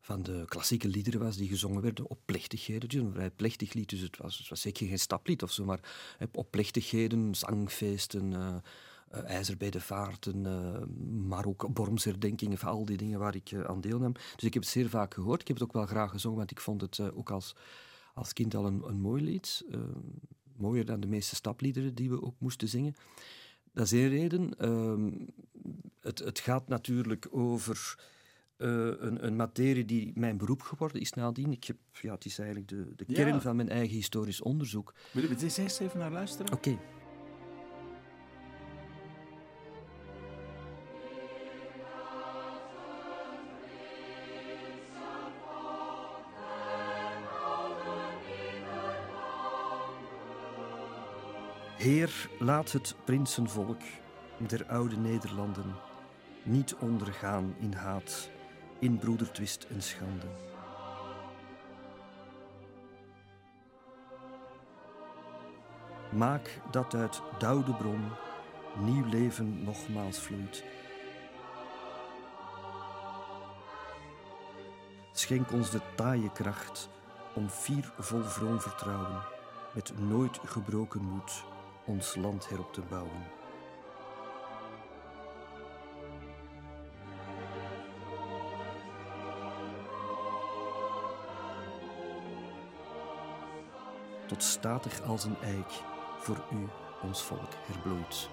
van 0.00 0.22
de 0.22 0.44
klassieke 0.46 0.88
liederen 0.88 1.20
was 1.20 1.36
die 1.36 1.48
gezongen 1.48 1.82
werden 1.82 2.10
op 2.10 2.18
plechtigheden. 2.24 2.88
Is 2.88 2.94
een 2.94 3.12
vrij 3.12 3.30
plechtig 3.30 3.72
lied, 3.72 3.88
dus 3.88 4.00
het 4.00 4.16
was, 4.16 4.48
was 4.48 4.60
zeker 4.60 4.86
geen 4.86 4.98
staplied 4.98 5.42
of 5.42 5.52
zo, 5.52 5.64
maar 5.64 5.80
op 6.32 6.50
plechtigheden, 6.50 7.34
zangfeesten. 7.34 8.32
Uh, 8.32 8.56
ijzer 9.24 9.56
bij 9.56 9.70
de 9.70 9.80
vaarten, 9.80 10.46
maar 11.28 11.46
ook 11.46 11.72
Bormsherdenkingen, 11.72 12.60
al 12.60 12.84
die 12.84 12.96
dingen 12.96 13.18
waar 13.18 13.34
ik 13.34 13.54
aan 13.66 13.80
deelnam. 13.80 14.12
Dus 14.12 14.44
ik 14.44 14.54
heb 14.54 14.62
het 14.62 14.72
zeer 14.72 14.88
vaak 14.88 15.14
gehoord. 15.14 15.40
Ik 15.40 15.48
heb 15.48 15.56
het 15.56 15.66
ook 15.66 15.72
wel 15.72 15.86
graag 15.86 16.10
gezongen, 16.10 16.38
want 16.38 16.50
ik 16.50 16.60
vond 16.60 16.80
het 16.80 17.00
ook 17.14 17.30
als, 17.30 17.56
als 18.14 18.32
kind 18.32 18.54
al 18.54 18.66
een, 18.66 18.82
een 18.86 19.00
mooi 19.00 19.22
lied. 19.22 19.64
mooier 20.56 20.84
dan 20.84 21.00
de 21.00 21.06
meeste 21.06 21.34
stapliederen 21.34 21.94
die 21.94 22.10
we 22.10 22.22
ook 22.22 22.34
moesten 22.38 22.68
zingen. 22.68 22.94
Dat 23.72 23.84
is 23.84 23.92
één 23.92 24.08
reden. 24.08 24.54
het, 26.00 26.18
het 26.18 26.38
gaat 26.38 26.68
natuurlijk 26.68 27.26
over 27.30 27.96
een, 28.58 29.26
een, 29.26 29.36
materie 29.36 29.84
die 29.84 30.12
mijn 30.14 30.36
beroep 30.36 30.62
geworden 30.62 31.00
is 31.00 31.12
nadien. 31.12 31.52
Ik 31.52 31.64
heb, 31.64 31.76
ja, 31.92 32.12
het 32.14 32.24
is 32.24 32.38
eigenlijk 32.38 32.68
de, 32.68 32.92
de 32.96 33.04
kern 33.04 33.34
ja. 33.34 33.40
van 33.40 33.56
mijn 33.56 33.68
eigen 33.68 33.94
historisch 33.94 34.40
onderzoek. 34.40 34.94
Wil 35.12 35.22
je 35.22 35.28
er 35.28 35.42
eens 35.42 35.78
even 35.78 35.98
naar 35.98 36.10
luisteren? 36.10 36.52
Oké. 36.52 36.68
Okay. 36.68 36.80
Heer, 51.78 52.28
laat 52.38 52.72
het 52.72 52.94
prinsenvolk 53.04 53.80
der 54.46 54.66
oude 54.66 54.96
Nederlanden 54.96 55.74
niet 56.42 56.74
ondergaan 56.74 57.54
in 57.58 57.72
haat, 57.72 58.30
in 58.78 58.98
broedertwist 58.98 59.66
en 59.70 59.82
schande. 59.82 60.26
Maak 66.12 66.60
dat 66.70 66.94
uit 66.94 67.22
doude 67.38 67.74
bron 67.74 68.04
nieuw 68.76 69.04
leven 69.04 69.64
nogmaals 69.64 70.18
vloeit. 70.18 70.64
Schenk 75.12 75.52
ons 75.52 75.70
de 75.70 75.80
taaie 75.94 76.32
kracht 76.32 76.88
om 77.34 77.50
vier 77.50 77.92
vol 77.98 78.22
vroom 78.22 78.60
vertrouwen, 78.60 79.22
met 79.74 79.92
nooit 79.98 80.38
gebroken 80.44 81.02
moed 81.02 81.44
ons 81.84 82.14
land 82.14 82.48
herop 82.48 82.72
te 82.72 82.80
bouwen. 82.80 83.26
Tot 94.28 94.42
statig 94.42 95.02
als 95.02 95.24
een 95.24 95.36
eik 95.42 95.70
voor 96.18 96.44
u 96.52 96.68
ons 97.02 97.22
volk 97.22 97.52
herbloeit. 97.66 98.28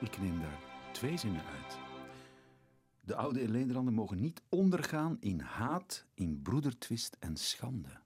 Ik 0.00 0.20
neem 0.20 0.40
daar 0.40 0.58
twee 0.92 1.16
zinnen 1.16 1.42
uit. 1.44 1.81
De 3.04 3.14
oude 3.14 3.48
Nederlanden 3.48 3.94
mogen 3.94 4.20
niet 4.20 4.42
ondergaan 4.48 5.16
in 5.20 5.40
haat, 5.40 6.06
in 6.14 6.42
broedertwist 6.42 7.16
en 7.20 7.36
schande. 7.36 8.00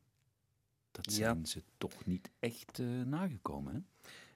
Dat 0.90 1.12
zijn 1.12 1.38
ja. 1.38 1.44
ze 1.44 1.62
toch 1.78 2.04
niet 2.04 2.30
echt 2.38 2.78
uh, 2.78 3.02
nagekomen, 3.02 3.74
hè? 3.74 3.80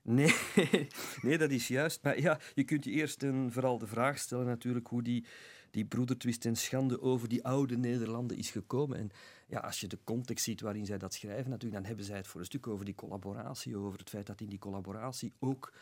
Nee, 0.03 0.35
nee, 1.23 1.39
dat 1.39 1.51
is 1.51 1.69
juist. 1.69 2.03
Maar 2.03 2.21
ja, 2.21 2.39
je 2.55 2.65
kunt 2.65 2.85
je 2.85 2.91
eerst 2.91 3.23
en 3.23 3.53
vooral 3.53 3.79
de 3.79 3.87
vraag 3.87 4.19
stellen 4.19 4.47
natuurlijk 4.47 4.87
hoe 4.87 5.03
die, 5.03 5.25
die 5.71 5.85
broedertwist 5.85 6.45
en 6.45 6.57
schande 6.57 7.01
over 7.01 7.29
die 7.29 7.45
oude 7.45 7.77
Nederlanden 7.77 8.37
is 8.37 8.51
gekomen. 8.51 8.99
En 8.99 9.11
ja, 9.47 9.59
als 9.59 9.81
je 9.81 9.87
de 9.87 9.99
context 10.05 10.45
ziet 10.45 10.61
waarin 10.61 10.87
zij 10.87 10.99
dat 10.99 11.15
schrijven, 11.15 11.51
natuurlijk, 11.51 11.81
dan 11.81 11.85
hebben 11.85 12.05
zij 12.05 12.17
het 12.17 12.27
voor 12.27 12.41
een 12.41 12.47
stuk 12.47 12.67
over 12.67 12.85
die 12.85 12.95
collaboratie, 12.95 13.77
over 13.77 13.99
het 13.99 14.09
feit 14.09 14.27
dat 14.27 14.41
in 14.41 14.49
die 14.49 14.59
collaboratie 14.59 15.33
ook 15.39 15.73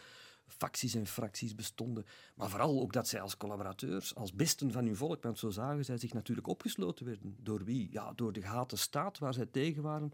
facties 0.48 0.94
en 0.94 1.06
fracties 1.06 1.54
bestonden. 1.54 2.06
Maar 2.34 2.48
vooral 2.48 2.80
ook 2.80 2.92
dat 2.92 3.08
zij 3.08 3.20
als 3.20 3.36
collaborateurs, 3.36 4.14
als 4.14 4.32
besten 4.32 4.72
van 4.72 4.84
hun 4.84 4.96
volk, 4.96 5.22
want 5.22 5.38
zo 5.38 5.50
zagen 5.50 5.84
zij 5.84 5.98
zich 5.98 6.12
natuurlijk 6.12 6.46
opgesloten 6.46 7.06
werden. 7.06 7.36
Door 7.40 7.64
wie? 7.64 7.88
Ja, 7.90 8.12
door 8.12 8.32
de 8.32 8.42
gehate 8.42 8.76
staat 8.76 9.18
waar 9.18 9.34
zij 9.34 9.46
tegen 9.46 9.82
waren. 9.82 10.12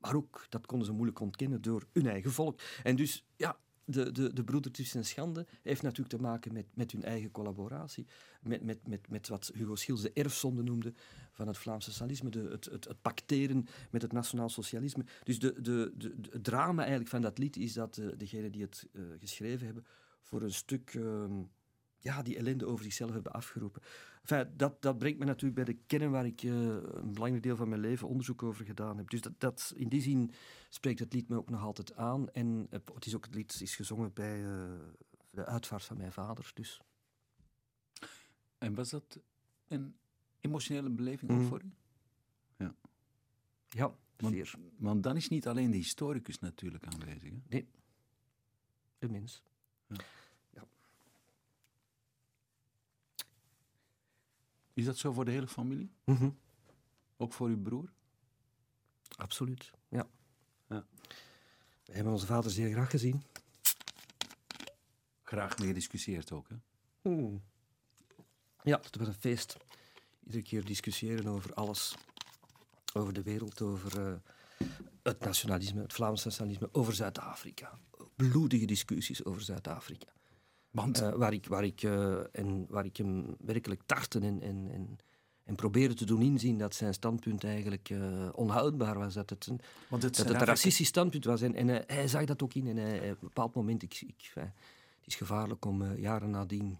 Maar 0.00 0.14
ook, 0.14 0.46
dat 0.48 0.66
konden 0.66 0.86
ze 0.86 0.92
moeilijk 0.92 1.20
ontkennen, 1.20 1.62
door 1.62 1.86
hun 1.92 2.06
eigen 2.06 2.32
volk. 2.32 2.60
En 2.82 2.96
dus, 2.96 3.26
ja, 3.36 3.58
de, 3.90 4.12
de, 4.12 4.32
de 4.32 4.44
broedertwist 4.44 4.94
en 4.94 5.04
schande 5.04 5.46
heeft 5.62 5.82
natuurlijk 5.82 6.16
te 6.16 6.22
maken 6.22 6.52
met, 6.52 6.66
met 6.74 6.92
hun 6.92 7.04
eigen 7.04 7.30
collaboratie. 7.30 8.06
Met, 8.42 8.62
met, 8.62 8.88
met, 8.88 9.08
met 9.08 9.28
wat 9.28 9.50
Hugo 9.54 9.74
Schils 9.74 10.02
de 10.02 10.12
erfzonde 10.12 10.62
noemde 10.62 10.92
van 11.30 11.46
het 11.46 11.58
Vlaamse 11.58 11.90
socialisme. 11.90 12.30
De, 12.30 12.40
het, 12.40 12.64
het, 12.64 12.84
het 12.84 13.02
pacteren 13.02 13.66
met 13.90 14.02
het 14.02 14.12
nationaal 14.12 14.48
socialisme. 14.48 15.04
Dus 15.24 15.38
de, 15.38 15.60
de, 15.60 15.92
de, 15.96 16.14
het 16.30 16.44
drama 16.44 16.80
eigenlijk 16.80 17.10
van 17.10 17.20
dat 17.20 17.38
lied 17.38 17.56
is 17.56 17.72
dat 17.72 17.96
uh, 17.96 18.08
degenen 18.16 18.52
die 18.52 18.62
het 18.62 18.88
uh, 18.92 19.02
geschreven 19.18 19.66
hebben 19.66 19.84
voor 20.22 20.42
een 20.42 20.52
stuk... 20.52 20.94
Uh, 20.94 21.24
ja, 22.00 22.22
die 22.22 22.36
ellende 22.36 22.66
over 22.66 22.84
zichzelf 22.84 23.12
hebben 23.12 23.32
afgeroepen. 23.32 23.82
Enfin, 24.20 24.56
dat, 24.56 24.82
dat 24.82 24.98
brengt 24.98 25.18
me 25.18 25.24
natuurlijk 25.24 25.54
bij 25.54 25.74
de 25.74 25.80
kern 25.86 26.10
waar 26.10 26.26
ik 26.26 26.42
uh, 26.42 26.52
een 26.52 27.12
belangrijk 27.12 27.42
deel 27.42 27.56
van 27.56 27.68
mijn 27.68 27.80
leven 27.80 28.08
onderzoek 28.08 28.42
over 28.42 28.64
gedaan 28.64 28.96
heb. 28.96 29.10
Dus 29.10 29.20
dat, 29.20 29.32
dat, 29.38 29.72
in 29.76 29.88
die 29.88 30.00
zin 30.00 30.32
spreekt 30.68 30.98
het 30.98 31.12
lied 31.12 31.28
me 31.28 31.36
ook 31.36 31.50
nog 31.50 31.62
altijd 31.62 31.94
aan. 31.94 32.30
En 32.30 32.66
het 32.70 33.06
is 33.06 33.14
ook 33.14 33.24
het 33.24 33.34
lied 33.34 33.60
is 33.60 33.76
gezongen 33.76 34.12
bij 34.12 34.42
uh, 34.42 34.72
de 35.30 35.44
uitvaart 35.44 35.84
van 35.84 35.96
mijn 35.96 36.12
vader. 36.12 36.50
Dus. 36.54 36.80
En 38.58 38.74
was 38.74 38.90
dat 38.90 39.20
een 39.68 39.96
emotionele 40.40 40.90
beleving 40.90 41.30
mm. 41.30 41.46
voor 41.46 41.62
u? 41.62 41.72
Ja. 42.56 42.74
Ja, 43.68 43.94
want, 44.16 44.34
zeer. 44.34 44.54
Want 44.76 45.02
dan 45.02 45.16
is 45.16 45.28
niet 45.28 45.46
alleen 45.46 45.70
de 45.70 45.76
historicus 45.76 46.38
natuurlijk 46.38 46.86
aanwezig. 46.86 47.30
Hè? 47.30 47.36
Nee, 47.48 47.68
de 48.98 49.08
mens. 49.08 49.42
Ja. 49.86 49.96
Is 54.80 54.86
dat 54.86 54.98
zo 54.98 55.12
voor 55.12 55.24
de 55.24 55.30
hele 55.30 55.48
familie? 55.48 55.90
Mm 56.04 56.16
-hmm. 56.16 56.38
Ook 57.16 57.32
voor 57.32 57.48
uw 57.48 57.62
broer? 57.62 57.92
Absoluut, 59.16 59.70
ja. 59.88 60.06
ja. 60.68 60.86
We 61.84 61.92
hebben 61.92 62.12
onze 62.12 62.26
vader 62.26 62.50
zeer 62.50 62.72
graag 62.72 62.90
gezien. 62.90 63.22
Graag 65.22 65.58
mee 65.58 65.68
gediscussieerd 65.68 66.32
ook, 66.32 66.48
hè? 66.48 66.56
Mm. 67.10 67.42
Ja, 68.62 68.80
het 68.82 68.96
was 68.96 69.06
een 69.08 69.14
feest. 69.14 69.56
Iedere 70.24 70.42
keer 70.42 70.64
discussiëren 70.64 71.26
over 71.26 71.54
alles. 71.54 71.94
over 72.92 73.12
de 73.12 73.22
wereld, 73.22 73.62
over 73.62 74.00
uh, 74.00 74.14
het 75.02 75.20
nationalisme, 75.20 75.82
het 75.82 75.92
Vlaams 75.92 76.24
nationalisme, 76.24 76.68
over 76.72 76.94
Zuid-Afrika. 76.94 77.78
Bloedige 78.16 78.64
discussies 78.64 79.24
over 79.24 79.42
Zuid-Afrika. 79.42 80.08
Want? 80.70 81.02
Uh, 81.02 81.14
waar, 81.14 81.32
ik, 81.32 81.46
waar, 81.46 81.64
ik, 81.64 81.82
uh, 81.82 82.18
en 82.32 82.66
waar 82.68 82.84
ik 82.84 82.96
hem 82.96 83.36
werkelijk 83.38 83.82
tarten 83.86 84.22
en, 84.22 84.42
en, 84.42 84.68
en, 84.70 84.98
en 85.44 85.54
probeerde 85.54 85.94
te 85.94 86.04
doen 86.04 86.22
inzien 86.22 86.58
dat 86.58 86.74
zijn 86.74 86.94
standpunt 86.94 87.44
eigenlijk 87.44 87.94
onhoudbaar 88.34 88.98
was. 88.98 89.14
Dat 89.14 89.30
het 89.30 89.46
een, 89.46 89.60
Want 89.88 90.02
het, 90.02 90.16
dat 90.16 90.28
het 90.28 90.40
een 90.40 90.46
racistisch 90.46 90.86
standpunt 90.86 91.24
was. 91.24 91.42
En, 91.42 91.54
en 91.54 91.68
hij 91.86 92.08
zag 92.08 92.24
dat 92.24 92.42
ook 92.42 92.54
in. 92.54 92.66
En 92.66 92.76
hij, 92.76 92.96
op 92.96 93.02
een 93.02 93.16
bepaald 93.20 93.54
moment, 93.54 93.82
ik, 93.82 94.00
ik, 94.00 94.30
het 94.34 95.06
is 95.06 95.14
gevaarlijk 95.14 95.64
om 95.64 95.94
jaren 95.94 96.30
nadien 96.30 96.78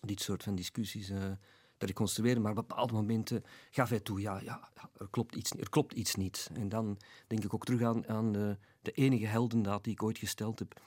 dit 0.00 0.20
soort 0.20 0.42
van 0.42 0.54
discussies 0.54 1.06
te 1.06 1.86
reconstrueren. 1.86 2.42
Maar 2.42 2.50
op 2.56 2.68
bepaalde 2.68 2.92
momenten 2.92 3.44
gaf 3.70 3.88
hij 3.88 4.00
toe, 4.00 4.20
ja, 4.20 4.40
ja 4.40 4.68
er, 4.98 5.08
klopt 5.10 5.34
iets, 5.34 5.50
er 5.50 5.70
klopt 5.70 5.92
iets 5.92 6.14
niet. 6.14 6.50
En 6.52 6.68
dan 6.68 6.98
denk 7.26 7.44
ik 7.44 7.54
ook 7.54 7.64
terug 7.64 7.82
aan, 7.82 8.08
aan 8.08 8.32
de, 8.32 8.56
de 8.82 8.92
enige 8.92 9.26
heldendaad 9.26 9.84
die 9.84 9.92
ik 9.92 10.02
ooit 10.02 10.18
gesteld 10.18 10.58
heb. 10.58 10.80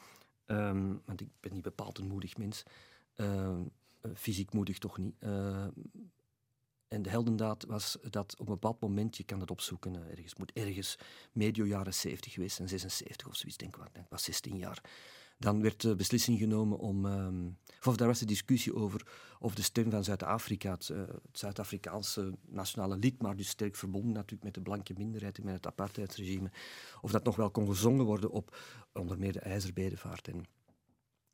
Um, 0.46 1.02
want 1.06 1.22
ik 1.22 1.30
ben 1.40 1.54
niet 1.54 1.64
bepaald 1.64 1.98
een 1.98 2.08
moedig 2.08 2.38
mens. 2.38 2.64
Uh, 3.16 3.60
fysiek 4.16 4.54
moedig 4.54 4.78
toch 4.78 4.98
niet. 4.98 5.16
Uh, 5.20 5.66
en 6.88 7.02
de 7.02 7.10
heldendaad 7.10 7.66
was 7.66 7.98
dat 8.10 8.34
op 8.34 8.48
een 8.48 8.54
bepaald 8.54 8.80
moment, 8.80 9.18
je 9.18 9.24
kan 9.24 9.40
het 9.40 9.52
opzoeken, 9.52 9.94
uh, 9.94 10.10
ergens 10.10 10.36
moet 10.36 10.52
ergens 10.54 10.98
medio 11.32 11.66
jaren 11.66 11.94
70 11.94 12.34
geweest 12.34 12.56
zijn, 12.56 12.68
76 12.70 13.28
of 13.28 13.36
zoiets, 13.36 13.58
denk 13.58 13.76
ik, 13.76 13.84
ik 13.94 14.06
was 14.10 14.24
16 14.24 14.58
jaar. 14.58 14.82
Dan 15.38 15.62
werd 15.62 15.82
de 15.82 15.96
beslissing 15.96 16.40
genomen 16.40 16.78
om. 16.78 17.06
Um, 17.06 17.58
of 17.86 17.98
daar 17.98 18.08
was 18.08 18.20
de 18.20 18.26
discussie 18.26 18.76
over 18.76 19.08
of 19.40 19.56
de 19.56 19.62
stem 19.62 19.90
van 19.92 20.04
Zuid-Afrika, 20.04 20.72
het, 20.72 20.88
het 20.88 21.22
Zuid-Afrikaanse 21.32 22.34
nationale 22.46 22.98
lied, 22.98 23.22
maar 23.22 23.36
dus 23.36 23.48
sterk 23.48 23.76
verbonden 23.76 24.14
natuurlijk 24.14 24.44
met 24.44 24.54
de 24.54 24.62
blanke 24.62 24.94
minderheid 24.98 25.38
en 25.38 25.46
met 25.46 25.54
het 25.54 25.68
apartheidsregime, 25.68 26.52
of 27.02 27.12
dat 27.12 27.24
nog 27.24 27.36
wel 27.36 27.52
kon 27.52 27.68
gezongen 27.68 28.06
worden 28.06 28.32
op 28.32 28.58
onder 28.94 29.20
meer 29.20 29.32
de 29.32 29.40
IJzerbedevaart. 29.40 30.28
En, 30.28 30.46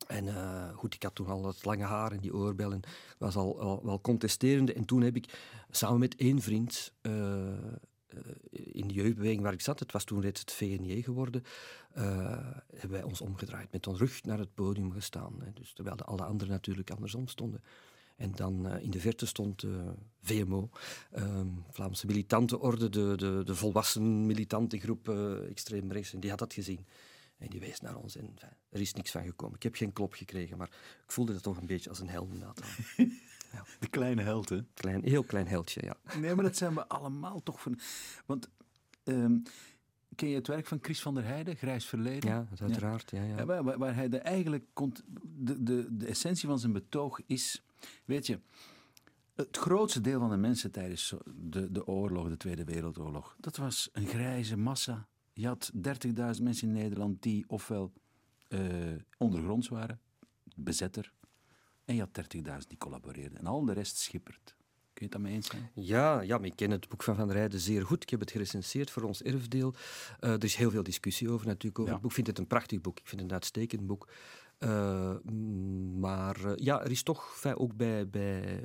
en 0.08 0.26
uh, 0.26 0.70
goed, 0.74 0.94
ik 0.94 1.04
had 1.04 1.16
toen 1.16 1.28
al 1.28 1.46
het 1.46 1.66
lange 1.66 1.84
haar 1.84 2.12
en 2.12 2.20
die 2.20 2.34
oorbellen, 2.34 2.82
was 3.18 3.36
al, 3.36 3.84
wel 3.84 4.02
contesterende. 4.02 4.74
En 4.74 4.86
toen 4.86 5.02
heb 5.02 5.16
ik 5.16 5.40
samen 5.70 6.00
met 6.00 6.16
één 6.16 6.42
vriend 6.42 6.94
uh, 7.02 7.48
in 8.52 8.88
de 8.88 8.94
jeugdbeweging 8.94 9.42
waar 9.42 9.54
ik 9.54 9.62
zat, 9.62 9.80
het 9.80 9.92
was 9.92 10.04
toen 10.04 10.22
reeds 10.22 10.40
het 10.40 10.52
VNJ 10.52 11.02
geworden, 11.02 11.44
uh, 11.98 12.04
hebben 12.72 12.92
wij 12.92 13.04
ons 13.04 13.22
omgedraaid, 13.22 13.72
met 13.72 13.88
ons 13.88 14.00
rug 14.00 14.24
naar 14.24 14.40
het 14.40 14.54
podium 14.54 14.92
gestaan. 14.92 15.36
Hè. 15.40 15.54
Dus 15.54 15.74
terwijl 15.74 15.96
de 15.96 16.04
alle 16.04 16.24
anderen 16.24 16.54
natuurlijk 16.54 16.92
andersom 16.92 17.28
stonden. 17.28 17.64
En 18.16 18.32
dan 18.36 18.68
uh, 18.68 18.84
in 18.84 18.90
de 18.90 19.00
verte 19.00 19.26
stond 19.26 19.64
VMO, 20.22 20.70
ehm, 21.12 21.48
Vlaamse 21.70 22.06
militantenorde, 22.06 22.90
de, 22.90 23.14
de, 23.16 23.42
de 23.46 23.56
volwassen 23.56 24.26
militantengroep 24.26 25.10
extreem 25.50 25.92
rechts, 25.92 26.14
en 26.14 26.20
die 26.20 26.30
had 26.30 26.40
dat 26.40 26.54
gezien. 26.54 26.86
En 27.38 27.50
die 27.50 27.60
wees 27.60 27.80
naar 27.80 27.96
ons 27.96 28.16
en 28.16 28.34
er 28.70 28.82
is 28.82 28.94
niks 28.94 29.12
van 29.12 29.24
gekomen. 29.24 29.56
Ik 29.56 29.64
heb 29.64 29.76
geen 29.76 29.94
klop 29.94 30.14
gekregen, 30.14 30.58
maar 30.58 30.70
ik 31.06 31.12
voelde 31.12 31.34
het 31.34 31.44
toch 31.44 31.58
een 31.58 31.66
beetje 31.66 31.90
als 31.90 32.00
een. 32.00 32.10
Ja. 32.40 32.54
De 33.80 33.88
kleine 33.90 34.22
held, 34.22 34.50
hè? 34.50 34.60
Klein, 34.74 35.04
heel 35.04 35.24
klein 35.24 35.48
heldje, 35.48 35.82
ja. 35.84 36.20
Nee, 36.20 36.36
maar 36.36 36.44
dat 36.44 36.58
zijn 36.58 36.74
we 36.74 36.88
allemaal 36.88 37.44
toch 37.44 37.62
van. 37.62 37.80
Want 38.26 38.50
um, 39.04 39.44
ken 40.16 40.30
je 40.30 40.36
het 40.36 40.48
werk 40.48 40.68
van 40.68 40.80
Chris 40.82 41.02
van 41.02 41.14
der 41.14 41.24
Heijden, 41.24 41.56
Grijs 41.56 41.86
Verleden? 41.86 42.30
Ja, 42.30 42.48
uiteraard. 42.60 43.12
Ja. 43.12 43.24
Ja, 43.24 43.38
ja. 43.38 43.46
Waar, 43.46 43.78
waar, 43.78 43.96
hij 43.96 44.10
de 44.10 44.18
eigenlijk 44.18 44.66
komt. 44.74 45.04
De, 45.22 45.64
de, 45.64 45.88
de 45.92 46.06
essentie 46.06 46.48
van 46.48 46.60
zijn 46.60 46.74
betoog 46.74 47.22
is. 47.26 47.64
Weet 48.06 48.28
je, 48.28 48.40
het 49.36 49.58
grootste 49.58 50.02
deel 50.02 50.20
van 50.20 50.30
de 50.30 50.38
mensen 50.38 50.72
tijdens 50.72 51.14
de, 51.36 51.72
de 51.72 51.88
oorlog, 51.88 52.30
de 52.30 52.38
Tweede 52.38 52.64
Wereldoorlog, 52.64 53.36
dat 53.40 53.58
was 53.58 53.90
een 53.94 54.08
grijze 54.08 54.58
massa. 54.58 55.08
Je 55.34 55.48
had 55.48 55.72
30.000 55.76 55.82
mensen 56.42 56.68
in 56.68 56.72
Nederland 56.72 57.22
die 57.22 57.46
ofwel 57.48 57.94
uh, 58.50 58.60
ondergronds 59.18 59.68
waren, 59.68 60.00
bezetter, 60.56 61.14
en 61.90 61.96
je 61.96 62.02
had 62.02 62.36
30.000 62.62 62.68
die 62.68 62.78
collaboreerden. 62.78 63.38
En 63.38 63.46
al 63.46 63.66
de 63.66 63.74
rest 63.74 63.98
schippert. 63.98 64.56
Kun 64.94 64.94
je 64.94 65.04
het 65.04 65.12
daarmee 65.12 65.34
eens 65.34 65.48
zijn? 65.48 65.70
Ja, 65.74 66.22
ja, 66.22 66.38
maar 66.38 66.48
ik 66.48 66.56
ken 66.56 66.72
het 66.72 66.90
boek 66.90 67.04
van 67.04 67.16
Van 67.16 67.32
Rijden 67.32 67.60
zeer 67.60 67.86
goed. 67.86 68.04
Ik 68.04 68.10
heb 68.10 68.20
het 68.20 68.32
gerecenseerd 68.32 68.92
voor 68.92 69.04
ons 69.04 69.22
erfdeel. 69.22 69.74
Uh, 70.20 70.32
er 70.32 70.44
is 70.44 70.56
heel 70.56 70.72
veel 70.72 70.84
discussie 70.84 71.30
over 71.30 71.48
natuurlijk. 71.48 71.80
Over 71.80 71.94
het 71.94 72.02
boek. 72.02 72.10
Ik 72.10 72.16
vind 72.16 72.28
het 72.28 72.38
een 72.38 72.48
prachtig 72.48 72.82
boek. 72.82 73.00
Ik 73.00 73.08
vind 73.08 73.22
het 73.22 73.30
een 73.30 73.36
uitstekend 73.36 73.88
boek. 73.88 74.10
Uh, 74.60 75.16
maar 76.00 76.46
uh, 76.46 76.52
ja, 76.56 76.84
er 76.84 76.92
is 76.92 77.04
toch 77.04 77.46
ook 77.54 77.76
bij... 77.76 78.10
bij 78.10 78.62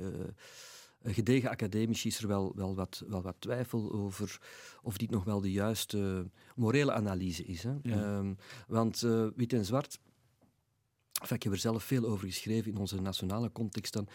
gedegen 1.07 1.49
academici 1.49 2.07
is 2.07 2.21
er 2.21 2.27
wel, 2.27 2.51
wel, 2.55 2.75
wat, 2.75 3.03
wel 3.07 3.21
wat 3.21 3.35
twijfel 3.39 3.91
over 3.91 4.41
of 4.81 4.97
dit 4.97 5.09
nog 5.09 5.23
wel 5.23 5.41
de 5.41 5.51
juiste 5.51 6.29
morele 6.55 6.91
analyse 6.91 7.43
is. 7.43 7.63
Hè? 7.63 7.73
Ja. 7.81 8.17
Um, 8.17 8.37
want 8.67 8.99
wit 9.35 9.53
en 9.53 9.65
zwart 9.65 9.99
Enfin, 11.21 11.35
ik 11.35 11.43
heb 11.43 11.51
er 11.51 11.59
zelf 11.59 11.83
veel 11.83 12.05
over 12.05 12.27
geschreven 12.27 12.71
in 12.71 12.77
onze 12.77 13.01
nationale 13.01 13.51
context. 13.51 13.93
Dan. 13.93 14.07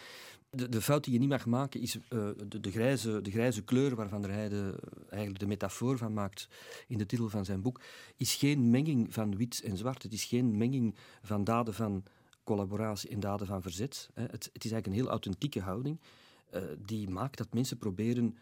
De, 0.49 0.69
de 0.69 0.81
fout 0.81 1.03
die 1.03 1.13
je 1.13 1.19
niet 1.19 1.29
mag 1.29 1.45
maken 1.45 1.81
is 1.81 1.95
uh, 1.95 2.01
de, 2.47 2.59
de, 2.59 2.71
grijze, 2.71 3.21
de 3.21 3.31
grijze 3.31 3.61
kleur 3.61 3.95
waarvan 3.95 4.23
hij 4.23 4.49
de, 4.49 4.75
eigenlijk 5.09 5.39
de 5.39 5.47
metafoor 5.47 5.97
van 5.97 6.13
maakt 6.13 6.47
in 6.87 6.97
de 6.97 7.05
titel 7.05 7.29
van 7.29 7.45
zijn 7.45 7.61
boek, 7.61 7.81
is 8.17 8.35
geen 8.35 8.69
menging 8.69 9.13
van 9.13 9.37
wit 9.37 9.61
en 9.61 9.77
zwart. 9.77 10.03
Het 10.03 10.13
is 10.13 10.23
geen 10.23 10.57
menging 10.57 10.95
van 11.21 11.43
daden 11.43 11.73
van 11.73 12.03
collaboratie 12.43 13.09
en 13.09 13.19
daden 13.19 13.47
van 13.47 13.61
verzet. 13.61 14.09
Het, 14.13 14.31
het 14.31 14.65
is 14.65 14.71
eigenlijk 14.71 14.87
een 14.87 14.93
heel 14.93 15.09
authentieke 15.09 15.61
houding 15.61 15.99
uh, 16.55 16.61
die 16.85 17.09
maakt 17.09 17.37
dat 17.37 17.53
mensen 17.53 17.77
proberen 17.77 18.37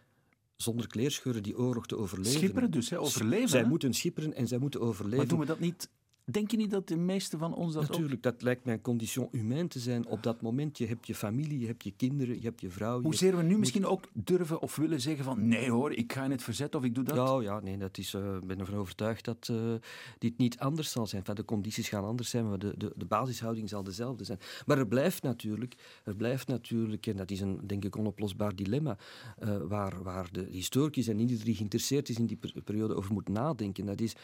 zonder 0.56 0.88
kleerscheuren 0.88 1.44
die 1.44 1.58
oorlog 1.58 1.88
te 1.88 1.98
overleven. 1.98 2.40
Schipperen 2.40 2.72
dus, 2.72 2.90
hè? 2.90 3.00
overleven. 3.00 3.50
Zij 3.50 3.66
moeten 3.66 3.94
schipperen 3.94 4.34
en 4.34 4.48
zij 4.48 4.58
moeten 4.58 4.82
overleven. 4.82 5.18
Maar 5.18 5.28
doen 5.28 5.40
we 5.40 5.46
dat 5.46 5.60
niet 5.60 5.90
Denk 6.32 6.52
je 6.52 6.58
niet 6.58 6.72
dat 6.72 6.88
de 6.88 6.98
meeste 6.98 7.38
van 7.38 7.56
ons 7.56 7.74
dat 7.74 7.88
Natuurlijk, 7.88 8.24
dat 8.24 8.42
lijkt 8.42 8.66
mij 8.66 8.74
een 8.74 8.82
condition 8.82 9.28
humain 9.32 9.68
te 9.68 9.80
zijn. 9.80 10.08
Op 10.08 10.24
dat 10.24 10.42
moment, 10.42 10.78
je 10.78 10.86
hebt 10.86 11.08
je 11.08 11.16
familie, 11.16 11.60
je 11.60 11.66
hebt 11.66 11.84
je 11.84 11.92
kinderen, 11.92 12.36
je 12.36 12.42
hebt 12.42 12.62
je 12.62 12.70
vrouw. 12.70 13.02
Hoezeer 13.02 13.38
we 13.38 13.44
nu 13.44 13.58
misschien 13.58 13.86
ook 13.86 14.04
durven 14.14 14.62
of 14.62 14.76
willen 14.76 15.02
zeggen 15.02 15.24
van 15.24 15.48
nee 15.48 15.72
hoor, 15.72 15.94
ik 15.94 16.14
ga 16.14 16.24
in 16.24 16.32
het 16.32 16.44
verzet 16.44 16.76
of 16.76 16.84
ik 16.84 16.96
doe 16.96 17.04
dat? 17.04 17.16
Ja, 17.16 17.42
ja 17.42 17.60
nee, 17.60 17.78
dat 17.78 17.98
is, 17.98 18.14
uh, 18.14 18.40
ben 18.40 18.60
ervan 18.60 18.76
overtuigd 18.76 19.26
dat 19.26 19.48
uh, 19.52 19.74
dit 20.18 20.38
niet 20.38 20.60
anders 20.60 20.92
zal 20.92 21.08
zijn. 21.08 21.22
Enfin, 21.22 21.36
de 21.36 21.46
condities 21.46 21.90
gaan 21.90 22.04
anders 22.04 22.30
zijn, 22.30 22.50
maar 22.50 22.60
de, 22.60 22.74
de, 22.78 22.94
de 22.96 23.06
basishouding 23.06 23.70
zal 23.70 23.84
dezelfde 23.84 24.24
zijn. 24.24 24.40
Maar 24.66 24.78
er 24.78 24.88
blijft 24.88 25.24
natuurlijk, 25.24 25.76
er 26.04 26.16
blijft 26.16 26.48
natuurlijk 26.48 27.08
en 27.08 27.16
dat 27.16 27.32
is 27.32 27.42
een 27.42 27.60
denk 27.68 27.86
ik 27.86 27.98
onoplosbaar 27.98 28.56
dilemma, 28.56 28.98
uh, 29.44 29.58
waar, 29.68 30.04
waar 30.04 30.28
de 30.32 30.48
historicus 30.52 31.08
en 31.08 31.20
iedereen 31.20 31.44
die 31.44 31.56
geïnteresseerd 31.56 32.10
is 32.10 32.18
in 32.18 32.26
die 32.26 32.40
periode 32.64 32.96
over 32.96 33.14
moet 33.14 33.28
nadenken. 33.28 33.86
Dat 33.86 34.02
is 34.02 34.16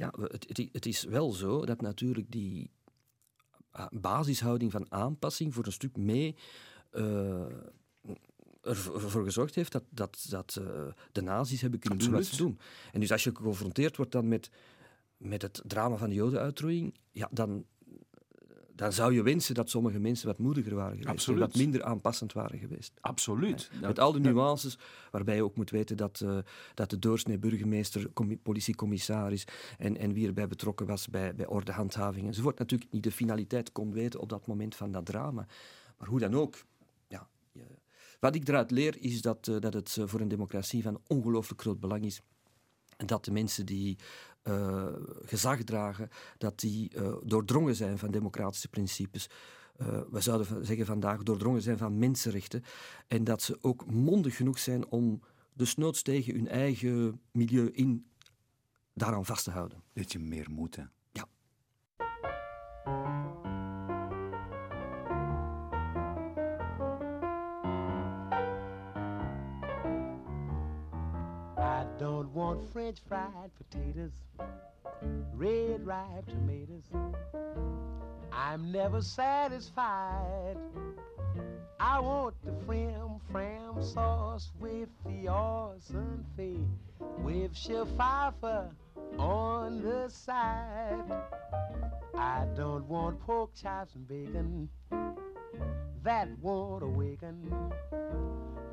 ja, 0.00 0.12
het, 0.20 0.68
het, 0.72 0.86
is 0.86 1.04
wel 1.04 1.32
zo 1.32 1.64
dat 1.64 1.80
natuurlijk 1.80 2.30
die 2.30 2.70
ah, 3.70 3.86
basishouding 3.90 4.72
van 4.72 4.92
aanpassing 4.92 5.54
voor 5.54 5.66
een 5.66 5.72
stuk 5.72 5.96
mee 5.96 6.36
uh, 6.92 7.44
ervoor 8.62 9.24
gezorgd 9.24 9.54
heeft 9.54 9.72
dat, 9.72 9.84
dat, 9.90 10.26
dat 10.28 10.58
uh, 10.60 10.66
de 11.12 11.22
nazi's 11.22 11.60
hebben 11.60 11.80
kunnen 11.80 11.98
doen 11.98 12.10
wat 12.12 12.24
ze 12.24 12.36
doen. 12.36 12.58
En 12.92 13.00
dus 13.00 13.12
als 13.12 13.24
je 13.24 13.30
geconfronteerd 13.34 13.96
wordt 13.96 14.12
dan 14.12 14.28
met, 14.28 14.50
met 15.16 15.42
het 15.42 15.62
drama 15.66 15.96
van 15.96 16.08
de 16.08 16.14
jodenuitroeiing, 16.14 16.94
ja, 17.10 17.28
dan, 17.30 17.64
dan 18.80 18.92
zou 18.92 19.14
je 19.14 19.22
wensen 19.22 19.54
dat 19.54 19.70
sommige 19.70 19.98
mensen 19.98 20.26
wat 20.26 20.38
moediger 20.38 20.74
waren 20.74 20.90
geweest. 20.90 21.08
Absoluut. 21.08 21.40
Wat 21.40 21.54
minder 21.54 21.82
aanpassend 21.82 22.32
waren 22.32 22.58
geweest. 22.58 22.92
Absoluut. 23.00 23.70
Met 23.80 23.98
al 23.98 24.12
de 24.12 24.20
nuances, 24.20 24.78
waarbij 25.10 25.34
je 25.34 25.44
ook 25.44 25.56
moet 25.56 25.70
weten 25.70 25.96
dat, 25.96 26.20
uh, 26.24 26.38
dat 26.74 26.90
de 26.90 26.98
doorsnee 26.98 27.38
burgemeester, 27.38 28.10
politiecommissaris 28.42 29.44
en, 29.78 29.96
en 29.96 30.12
wie 30.12 30.26
erbij 30.26 30.48
betrokken 30.48 30.86
was 30.86 31.08
bij, 31.08 31.34
bij 31.34 31.46
ordehandhaving 31.46 32.26
enzovoort, 32.26 32.58
natuurlijk 32.58 32.92
niet 32.92 33.02
de 33.02 33.12
finaliteit 33.12 33.72
kon 33.72 33.92
weten 33.92 34.20
op 34.20 34.28
dat 34.28 34.46
moment 34.46 34.74
van 34.74 34.92
dat 34.92 35.06
drama. 35.06 35.46
Maar 35.98 36.08
hoe 36.08 36.20
dan 36.20 36.34
ook, 36.34 36.64
ja, 37.08 37.28
je, 37.52 37.64
wat 38.20 38.34
ik 38.34 38.48
eruit 38.48 38.70
leer 38.70 38.96
is 39.00 39.22
dat, 39.22 39.46
uh, 39.46 39.60
dat 39.60 39.74
het 39.74 39.98
voor 40.04 40.20
een 40.20 40.28
democratie 40.28 40.82
van 40.82 41.00
ongelooflijk 41.06 41.60
groot 41.60 41.80
belang 41.80 42.04
is 42.04 42.20
dat 43.06 43.24
de 43.24 43.30
mensen 43.30 43.66
die 43.66 43.98
uh, 44.50 44.86
gezag 45.24 45.62
dragen, 45.62 46.08
dat 46.38 46.58
die 46.60 46.90
uh, 46.96 47.14
doordrongen 47.24 47.76
zijn 47.76 47.98
van 47.98 48.10
democratische 48.10 48.68
principes. 48.68 49.28
Uh, 49.80 50.00
we 50.10 50.20
zouden 50.20 50.66
zeggen 50.66 50.86
vandaag 50.86 51.22
doordrongen 51.22 51.62
zijn 51.62 51.78
van 51.78 51.98
mensenrechten. 51.98 52.62
En 53.08 53.24
dat 53.24 53.42
ze 53.42 53.58
ook 53.60 53.90
mondig 53.90 54.36
genoeg 54.36 54.58
zijn 54.58 54.86
om 54.86 55.20
desnoods 55.52 56.02
tegen 56.02 56.34
hun 56.34 56.48
eigen 56.48 57.20
milieu 57.32 57.70
in 57.72 58.06
daaraan 58.94 59.26
vast 59.26 59.44
te 59.44 59.50
houden. 59.50 59.82
Dat 59.92 60.12
je 60.12 60.18
meer 60.18 60.46
moet, 60.50 60.78
Want 72.50 72.72
french 72.72 72.98
fried 73.08 73.52
potatoes, 73.58 74.10
red 75.36 75.86
ripe 75.86 76.26
tomatoes. 76.26 76.82
I'm 78.32 78.72
never 78.72 79.00
satisfied. 79.02 80.56
I 81.78 82.00
want 82.00 82.34
the 82.44 82.50
frim, 82.66 83.20
fram, 83.30 83.80
sauce 83.80 84.50
with 84.58 84.88
the 85.06 85.28
awesome 85.28 86.26
fee, 86.36 86.66
with 87.18 87.54
Pfeiffer 87.56 88.68
on 89.16 89.82
the 89.84 90.08
side. 90.08 91.04
I 92.16 92.46
don't 92.56 92.84
want 92.88 93.20
pork 93.20 93.50
chops 93.54 93.94
and 93.94 94.08
bacon, 94.08 94.68
that 96.02 96.28
won't 96.42 96.82
awaken 96.82 97.54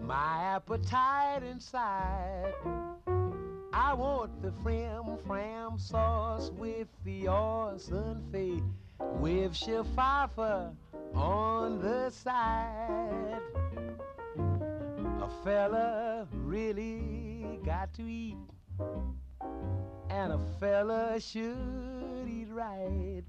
my 0.02 0.42
appetite 0.42 1.44
inside. 1.44 2.56
I 3.80 3.94
want 3.94 4.42
the 4.42 4.52
frim 4.64 5.20
fram 5.28 5.78
sauce 5.78 6.50
with 6.58 6.88
the 7.06 7.28
awesome 7.28 8.24
fee, 8.32 8.64
with 9.00 9.56
Pfeiffer 9.56 10.72
on 11.14 11.80
the 11.80 12.10
side. 12.10 13.40
A 15.22 15.30
fella 15.44 16.28
really 16.32 17.60
got 17.64 17.94
to 17.94 18.02
eat, 18.02 18.38
and 20.10 20.34
a 20.34 20.40
fella 20.60 21.20
should 21.20 22.28
eat 22.28 22.48
right. 22.50 23.22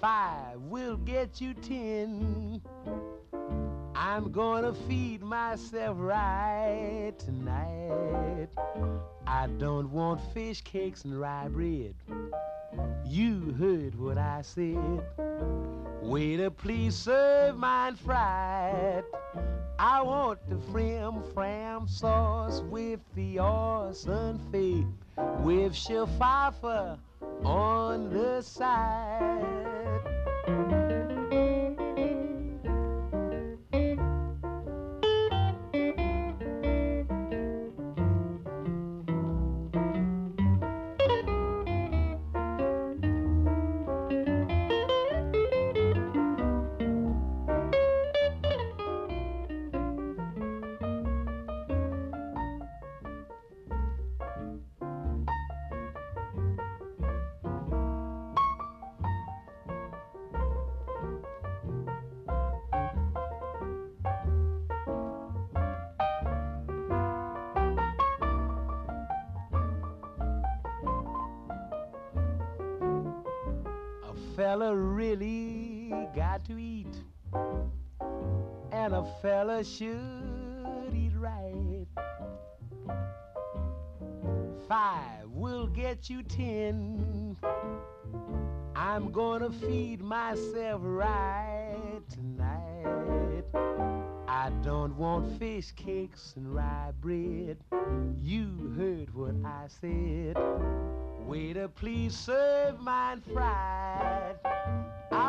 Five 0.00 0.60
will 0.60 0.96
get 0.96 1.40
you 1.40 1.54
ten. 1.54 2.62
I'm 4.02 4.32
gonna 4.32 4.72
feed 4.88 5.20
myself 5.20 5.94
right 6.00 7.12
tonight. 7.18 8.48
I 9.26 9.46
don't 9.58 9.92
want 9.92 10.22
fish 10.32 10.62
cakes 10.62 11.04
and 11.04 11.20
rye 11.20 11.48
bread. 11.48 11.94
You 13.04 13.54
heard 13.58 13.94
what 13.94 14.16
I 14.16 14.40
said. 14.40 15.02
Waiter, 16.00 16.48
please 16.48 16.96
serve 16.96 17.58
mine 17.58 17.94
fried. 17.94 19.04
I 19.78 20.00
want 20.00 20.38
the 20.48 20.56
frim 20.72 21.22
fram 21.34 21.86
sauce 21.86 22.62
with 22.70 23.00
the 23.14 23.38
awesome 23.40 24.38
fee, 24.50 24.86
with 25.40 25.76
Pfeiffer 25.76 26.98
on 27.44 28.08
the 28.08 28.40
side. 28.40 29.79
Fella 79.60 79.64
should 79.64 80.94
eat 80.94 81.12
right. 81.16 81.86
Five 84.68 85.28
will 85.30 85.66
get 85.66 86.08
you 86.08 86.22
ten. 86.22 87.36
I'm 88.74 89.10
gonna 89.10 89.50
feed 89.50 90.00
myself 90.00 90.80
right 90.82 92.00
tonight. 92.08 93.44
I 94.28 94.50
don't 94.62 94.96
want 94.96 95.38
fish 95.38 95.72
cakes 95.72 96.34
and 96.36 96.54
rye 96.54 96.92
bread. 97.00 97.58
You 98.16 98.74
heard 98.76 99.14
what 99.14 99.34
I 99.44 99.66
said. 99.80 100.36
Waiter, 101.26 101.68
please 101.68 102.16
serve 102.16 102.80
mine 102.80 103.22
fried. 103.32 104.36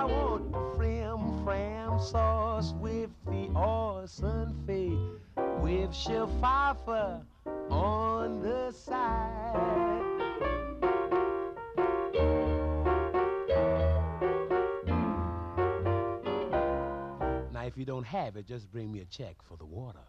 I 0.01 0.05
want 0.05 0.51
frim 0.75 1.43
fram 1.43 1.99
sauce 1.99 2.73
with 2.79 3.11
the 3.27 3.49
awesome 3.55 4.57
fee, 4.65 4.97
with 5.59 5.93
Pfeiffer 5.93 7.21
on 7.69 8.41
the 8.41 8.71
side. 8.71 10.01
Now, 17.53 17.65
if 17.67 17.77
you 17.77 17.85
don't 17.85 18.03
have 18.07 18.37
it, 18.37 18.47
just 18.47 18.71
bring 18.71 18.91
me 18.91 19.01
a 19.01 19.05
check 19.05 19.35
for 19.47 19.55
the 19.55 19.65
water. 19.65 19.99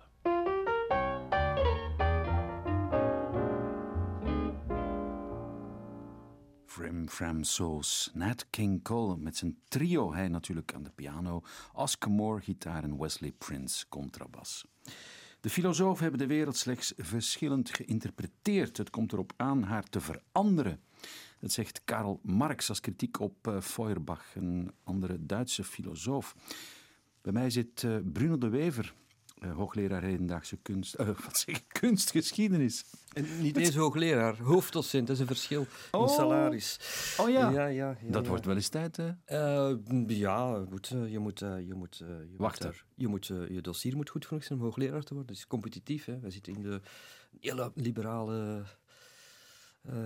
Frim 6.73 7.09
Fram 7.09 7.45
Sauce. 7.45 8.11
Nat 8.15 8.47
King 8.51 8.83
Cole 8.83 9.17
met 9.17 9.37
zijn 9.37 9.59
trio. 9.69 10.15
Hij 10.15 10.29
natuurlijk 10.29 10.75
aan 10.75 10.83
de 10.83 10.91
piano, 10.91 11.43
Oscar 11.73 12.11
Moore 12.11 12.41
gitaar 12.41 12.83
en 12.83 12.99
Wesley 12.99 13.33
Prince 13.39 13.89
contrabas. 13.89 14.67
De 15.41 15.51
filosofen 15.51 16.03
hebben 16.03 16.21
de 16.21 16.35
wereld 16.35 16.57
slechts 16.57 16.93
verschillend 16.97 17.71
geïnterpreteerd. 17.71 18.77
Het 18.77 18.91
komt 18.91 19.13
erop 19.13 19.33
aan 19.37 19.63
haar 19.63 19.85
te 19.85 20.01
veranderen. 20.01 20.81
Dat 21.41 21.53
zegt 21.53 21.85
Karl 21.85 22.21
Marx 22.23 22.69
als 22.69 22.81
kritiek 22.81 23.21
op 23.21 23.47
eh, 23.47 23.61
Feuerbach, 23.61 24.35
een 24.35 24.73
andere 24.85 25.27
Duitse 25.27 25.65
filosoof. 25.65 26.35
Bij 27.21 27.33
mij 27.33 27.51
zit 27.51 27.83
eh, 27.83 27.97
Bruno 28.13 28.39
de 28.39 28.49
Wever, 28.49 28.95
eh, 29.43 29.55
hoogleraar 29.55 30.03
hedendaagse 30.03 30.57
kunst, 30.63 30.95
eh, 30.95 31.07
wat 31.27 31.37
zeg 31.39 31.57
ik, 31.57 31.65
kunstgeschiedenis. 31.69 32.85
En 33.13 33.27
niet 33.41 33.57
eens 33.57 33.75
hoogleraar, 33.75 34.39
hoofddocent, 34.39 35.07
dat 35.07 35.17
is 35.17 35.21
een 35.23 35.27
verschil 35.27 35.61
in 35.61 35.99
Oh. 35.99 36.09
salaris. 36.09 36.79
Oh 37.21 37.31
ja, 37.31 37.51
ja, 37.51 37.67
ja, 37.67 37.97
ja, 38.01 38.11
dat 38.11 38.23
ja. 38.23 38.29
wordt 38.29 38.47
wel 38.47 38.55
eens 38.55 38.69
tijd. 38.69 38.97
hè? 38.97 39.11
Eh, 39.25 39.77
ja, 40.07 40.65
goed, 40.71 40.89
je 40.89 41.19
moet, 41.19 41.39
je 41.39 41.75
moet, 41.75 41.99
je 41.99 42.05
moet 42.29 42.37
Wachten. 42.37 42.75
je, 42.95 43.09
moet, 43.09 43.27
je 43.27 43.61
dossier 43.61 43.97
moet 43.97 44.11
goed 44.11 44.27
genoeg 44.27 44.45
zijn 44.45 44.59
om 44.59 44.65
hoogleraar 44.65 45.03
te 45.03 45.15
worden. 45.15 45.31
Het 45.33 45.41
is 45.43 45.47
competitief. 45.47 46.05
Hè. 46.05 46.19
We 46.21 46.31
zitten 46.31 46.53
in 46.55 46.63
de 46.63 46.81
hele 47.41 47.73
liberale 47.75 48.63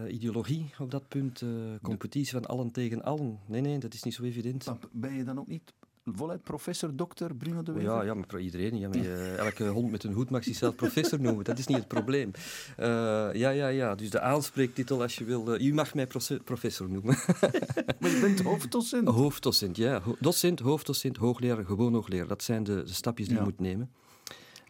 ideologie 0.09 0.71
op 0.79 0.91
dat 0.91 1.09
punt. 1.09 1.43
competitie 1.83 2.33
van 2.33 2.47
allen 2.47 2.71
tegen 2.71 3.03
allen. 3.03 3.39
Nee, 3.47 3.61
nee, 3.61 3.79
dat 3.79 3.95
is 3.95 4.03
niet 4.03 4.15
zo 4.15 4.23
evident. 4.23 4.67
Maar 4.67 4.77
Ben 4.93 5.15
je 5.15 5.25
dan 5.25 5.39
ook 5.39 5.47
niet 5.47 5.73
voluit 6.15 6.43
professor, 6.43 6.97
dokter 6.97 7.35
Bruno 7.37 7.63
de 7.63 7.73
Wever? 7.73 7.91
Ja, 7.93 8.03
ja, 8.03 8.15
maar 8.15 8.41
iedereen. 8.41 8.79
Ja, 8.79 8.89
maar 8.89 8.99
je- 8.99 9.35
elke 9.39 9.67
hond 9.69 9.91
met 9.91 10.05
een 10.05 10.13
hoed 10.13 10.31
mag 10.31 10.45
zichzelf 10.45 10.75
professor 10.75 11.21
noemen. 11.21 11.45
Dat 11.45 11.59
is 11.59 11.67
niet 11.67 11.77
het 11.77 11.89
probleem. 11.89 12.31
Eh, 12.77 12.87
ja, 13.33 13.51
ja, 13.51 13.69
ja. 13.69 13.95
Dus 13.95 14.11
de 14.11 14.21
aanspreektitel, 14.21 15.03
als 15.03 15.17
je 15.17 15.25
wil... 15.25 15.55
eh, 15.55 15.67
u 15.67 15.75
mag 15.75 15.95
mij 15.95 16.07
professor 16.45 16.89
noemen. 16.91 17.17
Maar 18.01 18.11
je 18.11 18.19
bent 18.21 18.41
hoofddocent. 18.43 19.09
Hoofddocent, 19.09 19.77
ja. 19.77 20.03
Docent, 20.21 20.61
hoofddocent, 20.61 21.17
hoogleraar, 21.17 21.65
gewoon 21.65 21.93
hoogleraar. 21.93 22.27
Dat 22.27 22.43
zijn 22.43 22.65
de, 22.65 22.83
de 22.83 22.93
stapjes 22.93 23.27
die 23.27 23.37
Ja. 23.37 23.43
je 23.43 23.49
moet 23.49 23.61
nemen. 23.61 23.91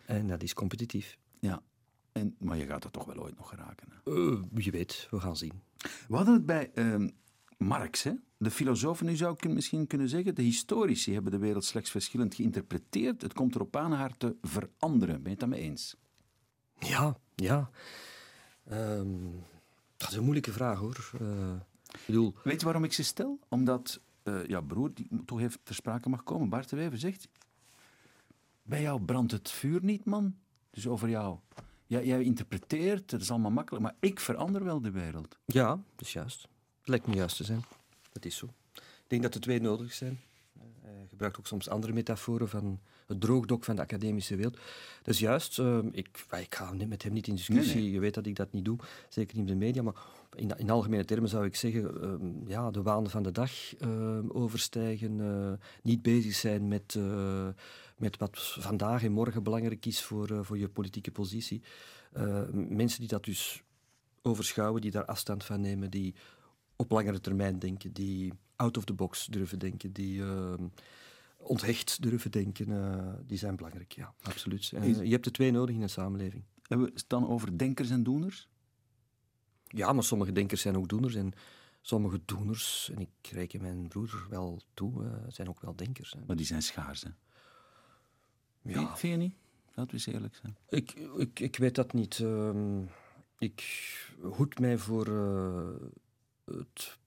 En 0.06 0.26
dat 0.26 0.42
is 0.42 0.54
competitief. 0.54 1.18
Ja. 1.40 1.62
En, 2.12 2.34
maar 2.38 2.56
je 2.56 2.66
gaat 2.66 2.84
er 2.84 2.90
toch 2.90 3.04
wel 3.04 3.16
ooit 3.16 3.36
nog 3.36 3.48
geraken. 3.48 3.88
Hè? 4.04 4.12
Eh, 4.32 4.42
wie 4.52 4.70
weet, 4.70 5.06
we 5.10 5.20
gaan 5.20 5.36
zien. 5.36 5.52
We 6.08 6.16
hadden 6.16 6.34
het 6.34 6.46
bij 6.46 6.70
ehm, 6.74 7.08
Marx, 7.56 8.02
hè? 8.02 8.12
de 8.38 8.50
filosofen. 8.50 9.06
Nu 9.06 9.16
zou 9.16 9.34
ik 9.34 9.48
misschien 9.48 9.86
kunnen 9.86 10.08
zeggen, 10.08 10.34
de 10.34 10.42
historici 10.42 11.12
hebben 11.12 11.32
de 11.32 11.38
wereld 11.38 11.64
slechts 11.64 11.90
verschillend 11.90 12.34
geïnterpreteerd. 12.34 13.22
Het 13.22 13.32
komt 13.32 13.54
erop 13.54 13.76
aan 13.76 13.92
haar 13.92 14.16
te 14.16 14.36
veranderen. 14.42 15.14
Ben 15.14 15.22
je 15.22 15.30
het 15.30 15.38
daarmee 15.40 15.60
eens? 15.60 15.96
Ja, 16.78 17.16
ja. 17.34 17.70
Ehm, 18.64 19.16
dat 19.96 20.08
is 20.08 20.14
een 20.14 20.22
moeilijke 20.22 20.52
vraag, 20.52 20.78
hoor. 20.78 21.10
Ik 21.90 22.06
bedoel, 22.06 22.34
Weet 22.44 22.58
je 22.58 22.64
waarom 22.64 22.84
ik 22.84 22.92
ze 22.92 23.04
stel? 23.04 23.38
Omdat 23.48 24.00
ja, 24.46 24.60
broer, 24.60 24.94
die 24.94 25.08
toch 25.24 25.40
even 25.40 25.60
ter 25.62 25.74
sprake 25.74 26.08
mag 26.08 26.22
komen, 26.22 26.48
Bart 26.48 26.68
de 26.68 26.76
Wever 26.76 26.98
zegt... 26.98 27.28
Bij 28.62 28.82
jou 28.82 29.02
brandt 29.02 29.32
het 29.32 29.50
vuur 29.50 29.84
niet, 29.84 30.04
man. 30.04 30.36
Dus 30.70 30.86
over 30.86 31.08
jou. 31.08 31.38
Ja, 31.86 32.00
jij 32.00 32.22
interpreteert, 32.22 33.10
het 33.10 33.20
is 33.20 33.30
allemaal 33.30 33.50
makkelijk, 33.50 33.84
maar 33.84 33.94
ik 34.00 34.20
verander 34.20 34.64
wel 34.64 34.80
de 34.80 34.90
wereld. 34.90 35.38
ja, 35.44 35.68
dat 35.68 36.06
is 36.06 36.12
juist. 36.12 36.48
Lijkt 36.88 37.06
me 37.06 37.14
juist 37.14 37.36
te 37.36 37.44
zijn. 37.44 37.64
Dat 38.12 38.24
is 38.24 38.36
zo. 38.36 38.46
Ik 38.74 39.06
denk 39.06 39.22
dat 39.22 39.32
de 39.32 39.38
twee 39.38 39.60
nodig 39.60 39.92
zijn. 39.92 40.20
Eh, 40.58 40.62
Hij 40.82 41.06
gebruikt 41.08 41.38
ook 41.38 41.46
soms 41.46 41.68
andere 41.68 41.92
metaforen 41.92 42.48
van 42.48 42.80
het 43.06 43.20
droogdok 43.20 43.64
van 43.64 43.76
de 43.76 43.82
academische 43.82 44.36
wereld. 44.36 44.54
Dat 45.02 45.14
is 45.14 45.18
juist. 45.18 45.58
ehm, 45.58 45.88
ik, 45.92 46.24
ga 46.48 46.72
met 46.88 47.02
hem 47.02 47.12
niet 47.12 47.26
in 47.26 47.34
discussie. 47.34 47.74
Nee, 47.74 47.82
nee. 47.84 47.92
Je 47.92 48.00
weet 48.00 48.14
dat 48.14 48.26
ik 48.26 48.36
dat 48.36 48.52
niet 48.52 48.64
doe, 48.64 48.78
zeker 49.08 49.36
niet 49.36 49.46
in 49.48 49.58
de 49.58 49.64
media. 49.64 49.82
Maar 49.82 49.94
in, 50.34 50.50
in 50.56 50.70
algemene 50.70 51.04
termen 51.04 51.28
zou 51.28 51.44
ik 51.44 51.56
zeggen, 51.56 52.02
ehm, 52.02 52.48
ja, 52.48 52.70
de 52.70 52.82
waan 52.82 53.10
van 53.10 53.22
de 53.22 53.32
dag 53.32 53.76
ehm, 53.76 54.28
overstijgen, 54.28 55.20
eh, 55.20 55.66
niet 55.82 56.02
bezig 56.02 56.34
zijn 56.34 56.68
met, 56.68 56.94
eh, 56.94 57.48
met 57.96 58.16
wat 58.16 58.38
vandaag 58.58 59.02
en 59.02 59.12
morgen 59.12 59.42
belangrijk 59.42 59.86
is 59.86 60.02
voor, 60.02 60.30
eh, 60.30 60.38
voor 60.42 60.58
je 60.58 60.68
politieke 60.68 61.10
positie. 61.10 61.62
Mensen 62.52 63.00
die 63.00 63.08
dat 63.08 63.24
dus 63.24 63.62
overschouwen, 64.22 64.80
die 64.80 64.90
daar 64.90 65.04
afstand 65.04 65.44
van 65.44 65.60
nemen, 65.60 65.90
die 65.90 66.14
op 66.76 66.90
langere 66.90 67.20
termijn 67.20 67.58
denken, 67.58 67.92
die 67.92 68.32
out 68.56 68.76
of 68.76 68.84
the 68.84 68.92
box 68.92 69.26
durven 69.26 69.58
denken, 69.58 69.92
die 69.92 70.18
uh, 70.18 70.54
onthecht 71.36 72.02
durven 72.02 72.30
denken, 72.30 72.68
uh, 72.68 73.12
die 73.26 73.38
zijn 73.38 73.56
belangrijk, 73.56 73.92
ja, 73.92 74.14
absoluut. 74.22 74.70
Uh, 74.74 75.02
je 75.02 75.10
hebt 75.10 75.24
de 75.24 75.30
twee 75.30 75.50
nodig 75.50 75.74
in 75.74 75.82
een 75.82 75.90
samenleving. 75.90 76.44
Hebben 76.62 76.86
we 76.86 76.92
het 76.92 77.04
dan 77.06 77.28
over 77.28 77.58
denkers 77.58 77.90
en 77.90 78.02
doeners? 78.02 78.48
Ja, 79.68 79.92
maar 79.92 80.04
sommige 80.04 80.32
denkers 80.32 80.60
zijn 80.60 80.76
ook 80.76 80.88
doeners 80.88 81.14
en 81.14 81.32
sommige 81.80 82.20
doeners, 82.24 82.90
en 82.94 82.98
ik 82.98 83.30
reken 83.30 83.60
mijn 83.60 83.88
broer 83.88 84.26
wel 84.30 84.60
toe, 84.74 85.20
zijn 85.28 85.48
ook 85.48 85.60
wel 85.60 85.76
denkers. 85.76 86.12
Hè. 86.12 86.20
Maar 86.26 86.36
die 86.36 86.46
zijn 86.46 86.62
schaars, 86.62 87.02
hè? 87.02 87.10
Ja. 88.62 88.96
Vind 88.96 89.12
je 89.12 89.18
niet? 89.18 89.34
Laten 89.74 89.90
we 89.90 89.92
eens 89.92 90.06
eerlijk 90.06 90.34
zijn. 90.34 90.56
Ik, 90.68 90.90
ik, 91.16 91.40
ik 91.40 91.56
weet 91.56 91.74
dat 91.74 91.92
niet. 91.92 92.18
Uh, 92.18 92.78
ik 93.38 93.62
hoed 94.20 94.58
mij 94.58 94.78
voor 94.78 95.08
uh, 95.08 95.88
het 96.46 96.98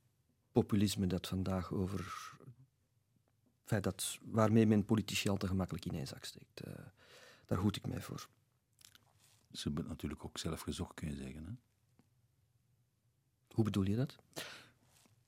populisme 0.52 1.08
dat 1.08 1.28
vandaag 1.28 1.72
over. 1.72 2.32
Feit 3.64 3.84
dat, 3.84 4.20
waarmee 4.22 4.66
men 4.66 4.86
politici 4.86 5.30
al 5.30 5.38
te 5.38 5.48
gemakkelijk 5.48 5.86
in 5.86 5.96
één 5.96 6.08
zak 6.08 6.24
steekt. 6.24 6.68
Uh, 6.68 6.74
daar 7.46 7.58
hoed 7.58 7.76
ik 7.76 7.88
mij 7.88 8.02
voor. 8.02 8.28
Ze 9.52 9.64
hebben 9.64 9.82
het 9.82 9.92
natuurlijk 9.92 10.26
ook 10.26 10.38
zelf 10.38 10.62
gezocht, 10.62 10.94
kun 10.94 11.10
je 11.10 11.16
zeggen. 11.16 11.46
Hè? 11.46 11.52
Hoe 13.54 13.64
bedoel 13.64 13.84
je 13.84 13.96
dat? 13.96 14.16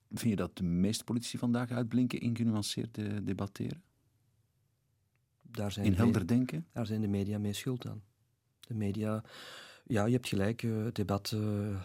Vind 0.10 0.30
je 0.30 0.36
dat 0.36 0.58
de 0.58 0.64
meeste 0.64 1.04
politici 1.04 1.38
vandaag 1.38 1.72
uitblinken 1.72 2.20
in 2.20 2.36
genuanceerd 2.36 2.96
debatteren? 3.26 3.84
Daar 5.42 5.72
zijn 5.72 5.86
in 5.86 5.94
helder 5.94 6.28
denken? 6.28 6.68
Daar 6.72 6.86
zijn 6.86 7.02
de 7.02 7.08
media 7.08 7.40
mee 7.40 7.54
schuld 7.54 7.88
aan. 7.88 8.04
De 8.60 8.74
media, 8.74 9.24
ja, 9.84 10.06
je 10.06 10.14
hebt 10.14 10.28
gelijk, 10.28 10.64
uh, 10.64 10.84
het 10.84 10.96
debat 10.96 11.36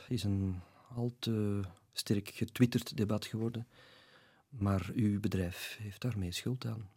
is 0.08 0.24
een 0.24 0.60
al 0.88 1.12
te 1.18 1.62
sterk 1.98 2.28
getwitterd 2.28 2.96
debat 2.96 3.26
geworden. 3.26 3.66
Maar 4.48 4.90
uw 4.94 5.20
bedrijf 5.20 5.76
heeft 5.80 6.00
daar 6.00 6.18
mee 6.18 6.32
schuld 6.32 6.66
aan. 6.66 6.88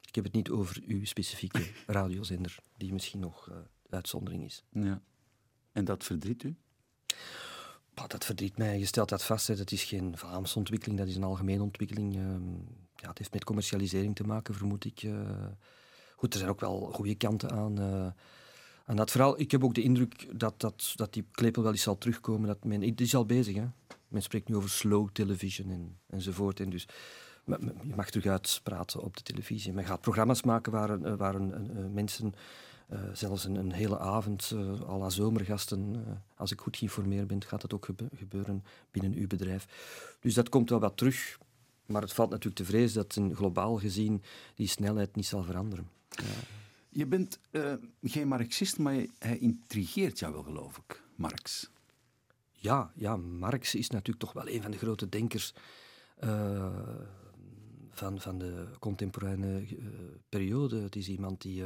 Ik 0.00 0.14
heb 0.14 0.24
het 0.24 0.32
niet 0.32 0.50
over 0.50 0.82
uw 0.86 1.04
specifieke 1.04 1.70
radiozender, 1.86 2.58
die 2.76 2.92
misschien 2.92 3.20
nog 3.20 3.48
uh, 3.50 3.56
uitzondering 3.90 4.44
is. 4.44 4.64
Ja. 4.70 5.02
En 5.72 5.84
dat 5.84 6.04
verdriet 6.04 6.42
u? 6.42 6.56
Bah, 7.94 8.08
dat 8.08 8.24
verdriet 8.24 8.56
mij. 8.56 8.78
Je 8.78 8.86
stelt 8.86 9.08
dat 9.08 9.24
vast. 9.24 9.46
Hè. 9.46 9.56
Dat 9.56 9.70
is 9.70 9.84
geen 9.84 10.18
Vlaamse 10.18 10.58
ontwikkeling, 10.58 10.98
dat 10.98 11.08
is 11.08 11.16
een 11.16 11.24
algemene 11.24 11.62
ontwikkeling. 11.62 12.16
Uh, 12.16 12.22
ja, 12.96 13.08
het 13.08 13.18
heeft 13.18 13.32
met 13.32 13.44
commercialisering 13.44 14.14
te 14.14 14.24
maken, 14.24 14.54
vermoed 14.54 14.84
ik. 14.84 15.02
Uh, 15.02 15.46
goed, 16.16 16.32
er 16.32 16.38
zijn 16.38 16.50
ook 16.50 16.60
wel 16.60 16.90
goede 16.92 17.14
kanten 17.14 17.50
aan. 17.50 17.80
Uh, 17.80 18.06
aan 18.86 18.96
dat 18.96 19.10
verhaal. 19.10 19.40
Ik 19.40 19.50
heb 19.50 19.64
ook 19.64 19.74
de 19.74 19.82
indruk 19.82 20.38
dat, 20.38 20.60
dat, 20.60 20.92
dat 20.96 21.12
die 21.12 21.26
klepel 21.30 21.62
wel 21.62 21.72
eens 21.72 21.82
zal 21.82 21.98
terugkomen. 21.98 22.46
Dat 22.46 22.64
men, 22.64 22.82
het 22.82 23.00
is 23.00 23.14
al 23.14 23.26
bezig. 23.26 23.54
Hè. 23.54 23.66
Men 24.08 24.22
spreekt 24.22 24.48
nu 24.48 24.56
over 24.56 24.70
slow 24.70 25.08
television 25.12 25.70
en, 25.70 25.98
enzovoort. 26.06 26.60
En 26.60 26.70
dus 26.70 26.88
je 27.46 27.94
mag 27.94 28.10
terug 28.10 28.26
uitpraten 28.26 29.02
op 29.02 29.16
de 29.16 29.22
televisie. 29.22 29.72
Men 29.72 29.84
gaat 29.84 30.00
programma's 30.00 30.42
maken 30.42 30.72
waar, 30.72 31.16
waar 31.16 31.34
een, 31.34 31.76
een, 31.76 31.92
mensen 31.92 32.34
uh, 32.92 33.00
zelfs 33.12 33.44
een, 33.44 33.54
een, 33.54 33.72
hele 33.72 33.98
avond, 33.98 34.50
uh, 34.54 34.88
à 34.88 34.96
la 34.96 35.10
zomergasten, 35.10 36.04
als 36.36 36.52
ik 36.52 36.60
goed 36.60 36.76
geïnformeerd 36.76 37.26
ben, 37.26 37.44
gaat 37.44 37.60
dat 37.60 37.72
ook 37.72 37.84
gebe 37.84 38.08
gebeuren 38.14 38.64
binnen 38.90 39.12
uw 39.12 39.26
bedrijf. 39.26 39.66
Dus 40.20 40.34
dat 40.34 40.48
komt 40.48 40.70
wel 40.70 40.80
wat 40.80 40.96
terug. 40.96 41.38
Maar 41.86 42.02
het 42.02 42.12
valt 42.12 42.30
natuurlijk 42.30 42.56
te 42.56 42.64
vrezen 42.64 43.02
dat 43.02 43.16
in 43.16 43.34
globaal 43.34 43.76
gezien 43.76 44.22
die 44.54 44.68
snelheid 44.68 45.16
niet 45.16 45.26
zal 45.26 45.42
veranderen. 45.42 45.88
Je 46.88 47.06
bent 47.06 47.38
geen 48.02 48.28
Marxist, 48.28 48.78
maar 48.78 49.04
hij 49.18 49.38
intrigeert 49.38 50.18
jou 50.18 50.32
wel, 50.32 50.42
geloof 50.42 50.76
ik, 50.76 51.02
Marx. 51.16 51.70
Ja, 52.56 52.92
ja, 52.94 53.16
Marx 53.16 53.74
is 53.74 53.90
natuurlijk 53.90 54.18
toch 54.18 54.32
wel 54.32 54.48
een 54.48 54.62
van 54.62 54.70
de 54.70 54.78
grote 54.78 55.08
denkers 55.08 55.54
van, 57.90 58.20
van 58.20 58.38
de 58.38 58.66
contemporaine 58.78 59.66
periode. 60.28 60.80
Het 60.80 60.96
is 60.96 61.08
iemand 61.08 61.42
die 61.42 61.64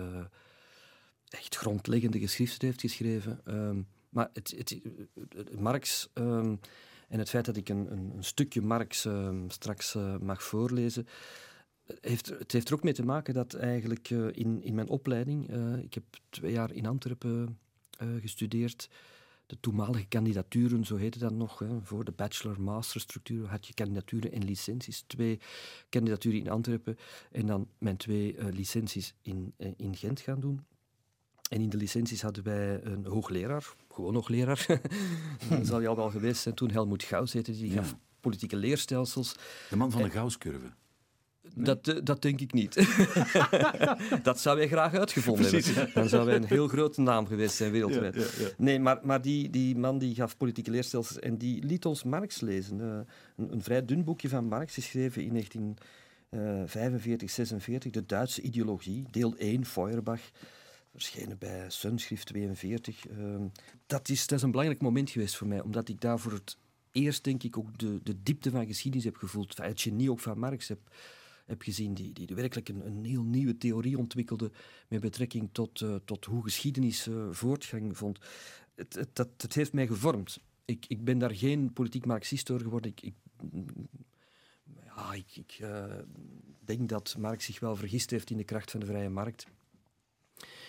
echt 1.29 1.57
grondleggende 1.57 2.19
geschriften 2.19 2.67
heeft 2.67 2.81
geschreven. 2.81 3.41
Um, 3.45 3.87
maar 4.09 4.31
het, 4.33 4.55
het, 4.57 5.61
Marx 5.61 6.11
um, 6.15 6.61
en 7.09 7.19
het 7.19 7.29
feit 7.29 7.45
dat 7.45 7.57
ik 7.57 7.69
een, 7.69 7.93
een, 7.93 8.13
een 8.17 8.25
stukje 8.25 8.63
Marx 8.63 9.05
um, 9.05 9.51
straks 9.51 9.97
mag 10.21 10.43
voorlezen, 10.43 11.07
heeft, 12.01 12.27
het 12.27 12.53
heeft 12.53 12.69
er 12.69 12.75
ook 12.75 12.83
mee 12.83 12.93
te 12.93 13.05
maken 13.05 13.35
dat 13.35 13.55
eigenlijk 13.55 14.11
in, 14.11 14.63
in 14.63 14.75
mijn 14.75 14.89
opleiding, 14.89 15.51
ik 15.83 15.95
heb 15.95 16.05
twee 16.29 16.53
jaar 16.53 16.73
in 16.73 16.87
Antwerpen 16.87 17.59
gestudeerd, 18.21 18.89
de 19.51 19.61
toenmalige 19.61 20.07
kandidaturen, 20.07 20.85
zo 20.85 20.97
heette 20.97 21.19
dat 21.19 21.33
nog, 21.33 21.59
hè, 21.59 21.81
voor 21.83 22.05
de 22.05 22.13
bachelor-master-structuur 22.13 23.47
had 23.47 23.67
je 23.67 23.75
kandidaturen 23.75 24.33
en 24.33 24.45
licenties. 24.45 25.05
Twee 25.07 25.41
kandidaturen 25.89 26.39
in 26.39 26.51
Antwerpen 26.51 26.97
en 27.33 27.47
dan 27.47 27.69
mijn 27.79 27.97
twee 27.97 28.37
licenties 28.53 29.15
in, 29.23 29.55
in 29.77 29.97
Gent 29.97 30.21
gaan 30.21 30.41
doen. 30.41 30.65
En 31.49 31.61
in 31.61 31.69
de 31.69 31.77
licenties 31.77 32.23
hadden 32.23 32.45
wij 32.45 32.85
een 32.85 33.05
hoogleraar, 33.05 33.75
gewoon 33.89 34.15
hoogleraar. 34.15 34.67
dat 35.51 35.67
zal 35.67 35.81
je 35.81 35.89
al 35.89 35.97
wel 35.97 36.11
geweest 36.11 36.43
zijn 36.43 36.55
toen, 36.55 36.71
Helmoet 36.71 37.03
Gauss 37.03 37.33
heette 37.33 37.53
die, 37.53 37.71
gaf 37.71 37.97
politieke 38.21 38.57
leerstelsels. 38.57 39.35
De 39.71 39.77
man 39.77 39.91
van 39.91 40.03
de 40.03 40.11
Gauss-curve. 40.11 40.73
Nee? 41.55 41.65
Dat, 41.65 41.89
uh, 41.89 42.01
dat 42.05 42.23
denk 42.23 42.41
ik 42.41 42.53
niet. 42.53 42.75
dat 44.23 44.41
zou 44.41 44.57
wij 44.57 44.69
graag 44.69 44.95
uitgevonden 44.95 45.49
Precies, 45.49 45.75
hebben. 45.75 45.95
Dan 45.95 46.09
zou 46.09 46.27
wij 46.27 46.37
een 46.37 46.45
heel 46.45 46.69
grote 46.69 47.01
naam 47.01 47.27
geweest 47.27 47.55
zijn 47.55 47.73
wereldwijd. 47.73 48.15
Ja, 48.15 48.21
ja, 48.21 48.27
ja. 48.39 48.49
Nee, 48.57 48.81
maar, 48.81 48.99
maar 49.03 49.23
die, 49.23 49.51
die 49.51 49.77
man 49.77 49.99
die 49.99 50.15
gaf 50.15 50.37
politieke 50.37 50.71
leerstelsels 50.71 51.19
en 51.19 51.39
die 51.39 51.65
liet 51.65 51.85
ons 51.85 52.03
Marx 52.03 52.41
lezen. 52.41 52.79
Uh, 52.79 52.99
een, 53.37 53.53
een, 53.53 53.63
vrij 53.63 53.85
dun 53.85 54.05
boekje 54.05 54.29
van 54.29 54.45
Marx, 54.45 54.75
geschreven 54.75 55.23
in 55.23 55.31
1945, 55.33 57.31
46, 57.31 57.93
De 57.93 58.07
Duitse 58.07 58.41
ideologie, 58.43 59.05
deel 59.11 59.35
1, 59.37 59.65
Feuerbach 59.65 60.21
verschenen 60.93 61.39
bij 61.39 61.65
Sunschrift 61.69 62.27
42. 62.27 63.09
Uh, 63.09 63.37
dat, 63.87 64.09
is, 64.09 64.27
dat 64.27 64.39
is 64.39 64.45
een 64.45 64.51
belangrijk 64.51 64.83
moment 64.83 65.11
geweest 65.11 65.37
voor 65.37 65.47
mij, 65.47 65.61
omdat 65.61 65.89
ik 65.89 66.01
daar 66.01 66.19
voor 66.19 66.33
het 66.33 66.57
eerst, 66.93 67.25
denk 67.25 67.43
ik, 67.43 67.59
ook 67.59 67.79
de, 67.79 68.01
de 68.03 68.23
diepte 68.23 68.51
van 68.51 68.67
geschiedenis 68.67 69.05
heb 69.05 69.17
gevoeld. 69.17 69.57
Het 69.57 69.81
genie 69.81 70.11
ook 70.11 70.21
van 70.21 70.39
Marx 70.39 70.69
heb, 70.69 70.79
heb 71.51 71.63
gezien, 71.63 71.95
die, 71.95 72.13
die 72.13 72.35
werkelijk 72.35 72.69
een, 72.69 72.87
een 72.87 73.05
heel 73.05 73.23
nieuwe 73.23 73.59
theorie 73.59 73.99
ontwikkelde 73.99 74.51
met 74.89 75.01
betrekking 75.01 75.49
tot, 75.53 75.81
uh, 75.81 75.95
tot 76.05 76.25
hoe 76.25 76.43
geschiedenis 76.43 77.07
uh, 77.07 77.27
voortgang 77.31 77.97
vond. 77.97 78.19
Het, 78.75 79.09
dat, 79.13 79.29
het 79.37 79.55
heeft 79.55 79.73
mij 79.73 79.87
gevormd. 79.87 80.41
Ik, 80.65 80.85
ik 80.89 81.05
ben 81.05 81.19
daar 81.19 81.35
geen 81.35 81.73
politiek 81.73 82.07
marxist 82.07 82.47
door 82.47 82.61
geworden. 82.61 82.91
Ik, 82.91 83.01
ik, 83.03 83.15
ja, 84.85 85.13
ik, 85.13 85.37
ik 85.37 85.59
uh, 85.63 85.85
denk 86.65 86.89
dat 86.89 87.17
Marx 87.19 87.45
zich 87.45 87.61
wel 87.61 87.77
vergist 87.77 88.11
heeft 88.11 88.31
in 88.31 88.37
de 88.37 88.45
kracht 88.45 88.71
van 88.71 88.81
de 88.81 88.87
vrije 88.87 89.09
markt 89.09 89.47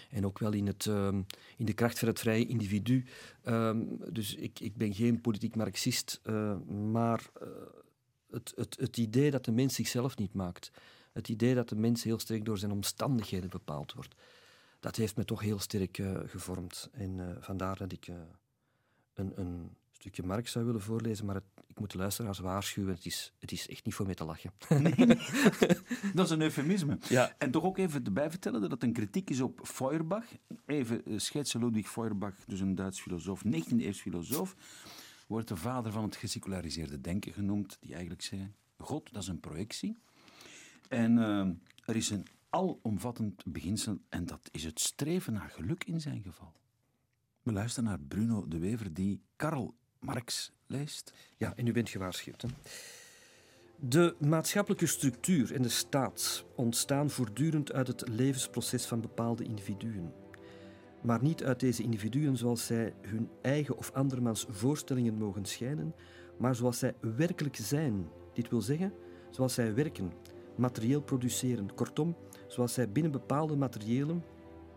en 0.10 0.26
ook 0.26 0.40
wel 0.40 0.52
in, 0.52 0.68
het, 0.68 0.86
um, 0.86 1.26
in 1.58 1.66
de 1.66 1.74
kracht 1.74 2.00
van 2.00 2.08
het 2.08 2.20
vrije 2.20 2.46
individu. 2.46 3.06
Um, 3.46 4.00
dus 4.10 4.36
ik, 4.36 4.60
ik 4.60 4.76
ben 4.76 4.94
geen 4.94 5.22
politiek 5.22 5.56
marxist, 5.56 6.22
maar 6.92 7.30
het, 8.32 8.54
het, 8.56 8.78
het 8.80 8.98
idee 8.98 9.32
dat 9.32 9.46
de 9.46 9.52
mens 9.52 9.76
zichzelf 9.76 10.18
niet 10.18 10.34
maakt, 10.34 10.72
het 11.12 11.30
idee 11.30 11.56
dat 11.56 11.70
de 11.70 11.76
mens 11.76 12.04
heel 12.04 12.20
sterk 12.20 12.46
door 12.46 12.58
zijn 12.58 12.72
omstandigheden 12.72 13.50
bepaald 13.50 13.94
wordt, 13.94 14.16
dat 14.80 14.96
heeft 14.96 15.16
me 15.16 15.26
toch 15.26 15.42
heel 15.42 15.60
sterk 15.60 15.98
uh, 15.98 16.20
gevormd. 16.26 16.90
En 16.92 17.38
vandaar 17.40 17.78
dat 17.78 17.92
ik 17.92 18.08
een, 19.14 19.32
een 19.36 19.76
stukje 20.02 20.24
Marx 20.24 20.52
zou 20.52 20.66
willen 20.66 20.82
voorlezen, 20.82 21.26
maar 21.26 21.36
het, 21.36 21.44
ik 21.68 21.80
moet 21.80 21.92
de 21.92 21.98
luisteraars 21.98 22.40
waarschuwen, 22.40 22.94
het 22.94 23.06
is, 23.06 23.34
het 23.40 23.52
is 23.52 23.68
echt 23.68 23.86
niet 23.86 23.94
voor 23.94 24.06
mij 24.06 24.16
te 24.16 24.24
lachen. 24.24 24.52
Nee, 24.70 24.96
dat 26.16 26.26
is 26.26 26.30
een 26.30 26.42
eufemisme. 26.42 26.98
Ja. 27.10 27.36
En 27.38 27.52
toch 27.52 27.64
ook 27.64 27.78
even 27.78 28.04
erbij 28.04 28.30
vertellen 28.30 28.62
dat 28.62 28.72
het 28.72 28.84
een 28.84 28.94
kritiek 28.94 29.30
is 29.30 29.42
op 29.42 29.60
Feuerbach. 29.64 30.26
Even 30.66 31.22
schetsen 31.22 31.64
Ludwig 31.64 31.90
Feuerbach, 31.90 32.36
dus 32.48 32.60
een 32.60 32.76
Duits 32.76 33.02
filosoof, 33.02 33.44
19e-eeuws 33.46 34.02
filosoof, 34.02 34.56
wordt 35.32 35.48
de 35.48 35.56
vader 35.56 35.92
van 35.92 36.04
het 36.04 36.16
geseculariseerde 36.16 37.02
denken 37.02 37.34
genoemd, 37.34 37.78
die 37.80 37.92
eigenlijk 37.92 38.22
zei, 38.22 38.52
God, 38.78 39.14
dat 39.14 39.22
is 39.22 39.28
een 39.28 39.40
projectie. 39.40 39.98
En 40.90 41.18
uh, 41.18 41.48
er 41.86 41.96
is 41.96 42.10
een 42.10 42.28
alomvattend 42.50 43.44
beginsel 43.46 43.98
en 44.10 44.26
dat 44.26 44.50
is 44.52 44.64
het 44.64 44.80
streven 44.80 45.34
naar 45.34 45.50
geluk 45.50 45.84
in 45.84 46.02
zijn 46.02 46.22
geval. 46.22 46.54
We 47.44 47.52
luisteren 47.52 47.90
naar 47.90 48.00
Bruno 48.00 48.48
de 48.48 48.60
Wever, 48.60 48.94
die 48.94 49.22
Karl 49.36 49.76
Marx 50.00 50.52
leest. 50.68 51.14
Ja, 51.38 51.56
en 51.56 51.68
u 51.68 51.72
bent 51.72 51.90
gewaarschuwd. 51.90 52.42
Hè? 52.42 52.48
De 53.80 54.16
maatschappelijke 54.20 54.86
structuur 54.86 55.54
en 55.54 55.62
de 55.62 55.70
staat 55.70 56.46
ontstaan 56.56 57.10
voortdurend 57.10 57.72
uit 57.72 57.88
het 57.88 58.08
levensproces 58.08 58.86
van 58.86 59.02
bepaalde 59.02 59.44
individuen. 59.44 60.21
Maar 61.02 61.22
niet 61.22 61.44
uit 61.44 61.60
deze 61.60 61.84
individuen 61.84 62.38
zoals 62.38 62.66
zij 62.66 62.94
hun 63.02 63.30
eigen 63.42 63.78
of 63.78 63.92
andermans 63.94 64.46
voorstellingen 64.50 65.14
mogen 65.14 65.46
schijnen, 65.46 65.96
maar 66.38 66.56
zoals 66.56 66.80
zij 66.80 66.96
werkelijk 67.16 67.56
zijn. 67.56 68.08
Dit 68.34 68.50
wil 68.50 68.62
zeggen, 68.62 68.94
zoals 69.30 69.54
zij 69.54 69.74
werken, 69.74 70.12
materieel 70.56 71.02
produceren, 71.02 71.74
kortom, 71.74 72.16
zoals 72.48 72.74
zij 72.74 72.92
binnen 72.92 73.12
bepaalde 73.12 73.56
materiële 73.56 74.16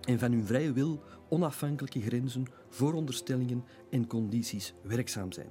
en 0.00 0.18
van 0.18 0.32
hun 0.32 0.44
vrije 0.44 0.72
wil 0.72 1.02
onafhankelijke 1.28 2.00
grenzen, 2.00 2.44
vooronderstellingen 2.68 3.64
en 3.90 4.06
condities 4.06 4.74
werkzaam 4.82 5.32
zijn. 5.32 5.50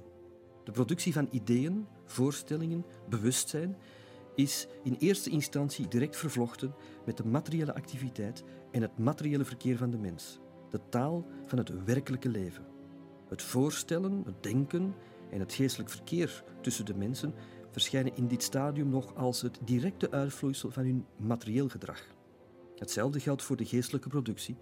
De 0.64 0.72
productie 0.72 1.12
van 1.12 1.28
ideeën, 1.30 1.86
voorstellingen, 2.04 2.84
bewustzijn 3.08 3.76
is 4.34 4.66
in 4.82 4.96
eerste 4.98 5.30
instantie 5.30 5.88
direct 5.88 6.16
vervlochten 6.16 6.74
met 7.06 7.16
de 7.16 7.26
materiële 7.26 7.74
activiteit 7.74 8.44
en 8.70 8.82
het 8.82 8.98
materiële 8.98 9.44
verkeer 9.44 9.76
van 9.76 9.90
de 9.90 9.98
mens, 9.98 10.40
de 10.74 10.80
taal 10.88 11.26
van 11.46 11.58
het 11.58 11.84
werkelijke 11.84 12.28
leven. 12.28 12.64
Het 13.28 13.42
voorstellen, 13.42 14.22
het 14.24 14.42
denken 14.42 14.94
en 15.30 15.40
het 15.40 15.52
geestelijk 15.52 15.90
verkeer 15.90 16.44
tussen 16.60 16.84
de 16.84 16.94
mensen 16.94 17.34
verschijnen 17.70 18.16
in 18.16 18.26
dit 18.26 18.42
stadium 18.42 18.88
nog 18.88 19.14
als 19.14 19.42
het 19.42 19.58
directe 19.64 20.10
uitvloeisel 20.10 20.70
van 20.70 20.84
hun 20.84 21.06
materieel 21.16 21.68
gedrag. 21.68 22.06
Hetzelfde 22.76 23.20
geldt 23.20 23.42
voor 23.42 23.56
de 23.56 23.64
geestelijke 23.64 24.08
productie, 24.08 24.56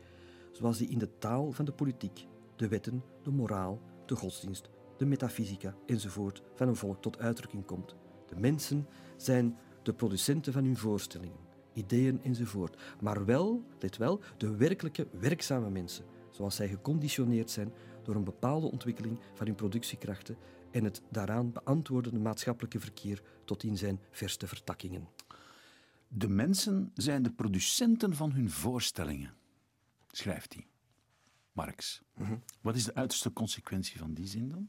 zoals 0.50 0.78
die 0.78 0.88
in 0.88 0.98
de 0.98 1.18
taal 1.18 1.52
van 1.52 1.64
de 1.64 1.72
politiek, 1.72 2.26
de 2.56 2.68
wetten, 2.68 3.02
de 3.22 3.30
moraal, 3.30 3.80
de 4.06 4.16
godsdienst, 4.16 4.70
de 4.96 5.06
metafysica 5.06 5.74
enzovoort 5.86 6.42
van 6.54 6.68
een 6.68 6.76
volk 6.76 7.02
tot 7.02 7.18
uitdrukking 7.18 7.64
komt. 7.64 7.96
De 8.26 8.40
mensen 8.40 8.86
zijn 9.16 9.58
de 9.82 9.92
producenten 9.92 10.52
van 10.52 10.64
hun 10.64 10.76
voorstellingen, 10.76 11.41
ideeën 11.74 12.22
enzovoort, 12.22 12.82
maar 13.00 13.24
wel, 13.24 13.64
let 13.78 13.96
wel, 13.96 14.20
de 14.36 14.56
werkelijke 14.56 15.08
werkzame 15.10 15.70
mensen, 15.70 16.04
zoals 16.30 16.56
zij 16.56 16.68
geconditioneerd 16.68 17.50
zijn 17.50 17.72
door 18.02 18.14
een 18.14 18.24
bepaalde 18.24 18.70
ontwikkeling 18.70 19.18
van 19.34 19.46
hun 19.46 19.54
productiekrachten 19.54 20.36
en 20.70 20.84
het 20.84 21.02
daaraan 21.10 21.52
beantwoordende 21.52 22.20
maatschappelijke 22.20 22.80
verkeer 22.80 23.22
tot 23.44 23.62
in 23.62 23.78
zijn 23.78 24.00
verste 24.10 24.46
vertakkingen. 24.46 25.08
De 26.08 26.28
mensen 26.28 26.90
zijn 26.94 27.22
de 27.22 27.32
producenten 27.32 28.14
van 28.14 28.32
hun 28.32 28.50
voorstellingen, 28.50 29.34
schrijft 30.10 30.54
hij. 30.54 30.66
Marx. 31.52 32.02
Wat 32.60 32.74
is 32.74 32.84
de 32.84 32.94
uiterste 32.94 33.32
consequentie 33.32 33.98
van 33.98 34.14
die 34.14 34.26
zin 34.26 34.48
dan? 34.48 34.68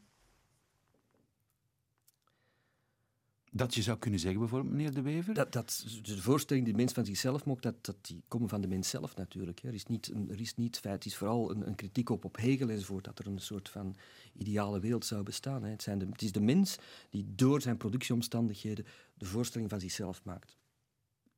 Dat 3.55 3.75
je 3.75 3.81
zou 3.81 3.97
kunnen 3.97 4.19
zeggen, 4.19 4.39
bijvoorbeeld, 4.39 4.73
meneer 4.73 4.93
De 4.93 5.01
Wever? 5.01 5.33
Dat, 5.33 5.51
dat, 5.51 5.85
de 6.03 6.21
voorstelling 6.21 6.65
die 6.65 6.73
de 6.73 6.79
mens 6.79 6.93
van 6.93 7.05
zichzelf 7.05 7.45
maakt, 7.45 7.61
dat, 7.61 7.85
dat 7.85 7.95
die 8.01 8.23
komen 8.27 8.49
van 8.49 8.61
de 8.61 8.67
mens 8.67 8.89
zelf 8.89 9.15
natuurlijk. 9.15 9.63
Er 9.63 9.73
is 9.73 9.85
niet, 9.85 10.11
een, 10.13 10.29
er 10.29 10.39
is 10.39 10.55
niet 10.55 10.79
feit, 10.79 10.93
het 10.93 11.05
is 11.05 11.15
vooral 11.15 11.51
een, 11.51 11.67
een, 11.67 11.75
kritiek 11.75 12.09
op, 12.09 12.25
op 12.25 12.37
Hegel 12.37 12.69
enzovoort, 12.69 13.03
dat 13.03 13.19
er 13.19 13.27
een 13.27 13.39
soort 13.39 13.69
van 13.69 13.95
ideale 14.33 14.79
wereld 14.79 15.05
zou 15.05 15.23
bestaan. 15.23 15.63
Hè. 15.63 15.69
Het, 15.69 15.81
zijn 15.81 15.99
de, 15.99 16.05
het 16.05 16.21
is 16.21 16.31
de 16.31 16.41
mens 16.41 16.77
die 17.09 17.25
door 17.35 17.61
zijn 17.61 17.77
productieomstandigheden 17.77 18.85
de 19.13 19.25
voorstelling 19.25 19.69
van 19.69 19.79
zichzelf 19.79 20.23
maakt. 20.23 20.57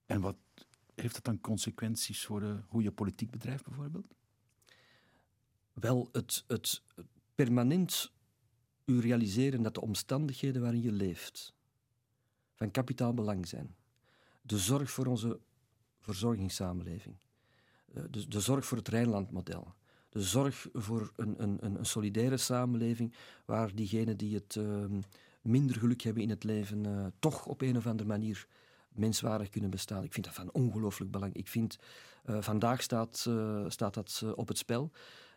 En 0.05 0.21
wat 0.21 0.37
heeft 0.93 1.13
dat 1.13 1.23
dan 1.23 1.41
consequenties 1.41 2.25
voor 2.25 2.39
de, 2.39 2.59
hoe 2.67 2.83
je 2.83 2.91
politiek 2.91 3.31
bedrijft, 3.31 3.63
bijvoorbeeld? 3.63 4.15
Wel, 5.73 6.09
het, 6.11 6.43
het 6.47 6.81
permanent 7.35 8.11
u 8.85 8.99
realiseren 8.99 9.61
dat 9.61 9.73
de 9.73 9.81
omstandigheden 9.81 10.61
waarin 10.61 10.81
je 10.81 10.91
leeft 10.91 11.54
van 12.55 12.71
kapitaal 12.71 13.13
belang 13.13 13.47
zijn. 13.47 13.75
De 14.41 14.57
zorg 14.57 14.91
voor 14.91 15.05
onze 15.05 15.39
verzorgingssamenleving. 15.99 17.15
Eh, 17.93 18.03
de, 18.09 18.27
de 18.27 18.39
zorg 18.39 18.65
voor 18.65 18.77
het 18.77 18.87
Rijnlandmodel. 18.87 19.73
De 20.09 20.21
zorg 20.21 20.67
voor 20.73 21.11
een, 21.15 21.43
een, 21.43 21.65
een 21.65 21.85
solidaire 21.85 22.37
samenleving 22.37 23.13
waar 23.45 23.75
diegenen 23.75 24.17
die 24.17 24.35
het 24.35 24.55
uh, 24.55 24.85
minder 25.41 25.75
geluk 25.75 26.01
hebben 26.01 26.23
in 26.23 26.29
het 26.29 26.43
leven 26.43 26.87
uh, 26.87 27.05
toch 27.19 27.45
op 27.45 27.61
een 27.61 27.77
of 27.77 27.87
andere 27.87 28.09
manier 28.09 28.47
menswaardig 28.89 29.49
kunnen 29.49 29.69
bestaan. 29.69 30.03
Ik 30.03 30.13
vind 30.13 30.25
dat 30.25 30.35
van 30.35 30.51
ongelooflijk 30.51 31.11
belang. 31.11 31.33
Ik 31.33 31.47
vind, 31.47 31.77
uh, 32.25 32.41
vandaag 32.41 32.81
staat, 32.81 33.29
staat 33.67 33.93
dat 33.93 34.23
op 34.35 34.47
het 34.47 34.57
spel. 34.57 34.91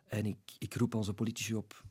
En 0.04 0.26
ik, 0.26 0.38
ik 0.58 0.74
roep 0.74 0.94
onze 0.94 1.14
politici 1.14 1.54
op, 1.54 1.84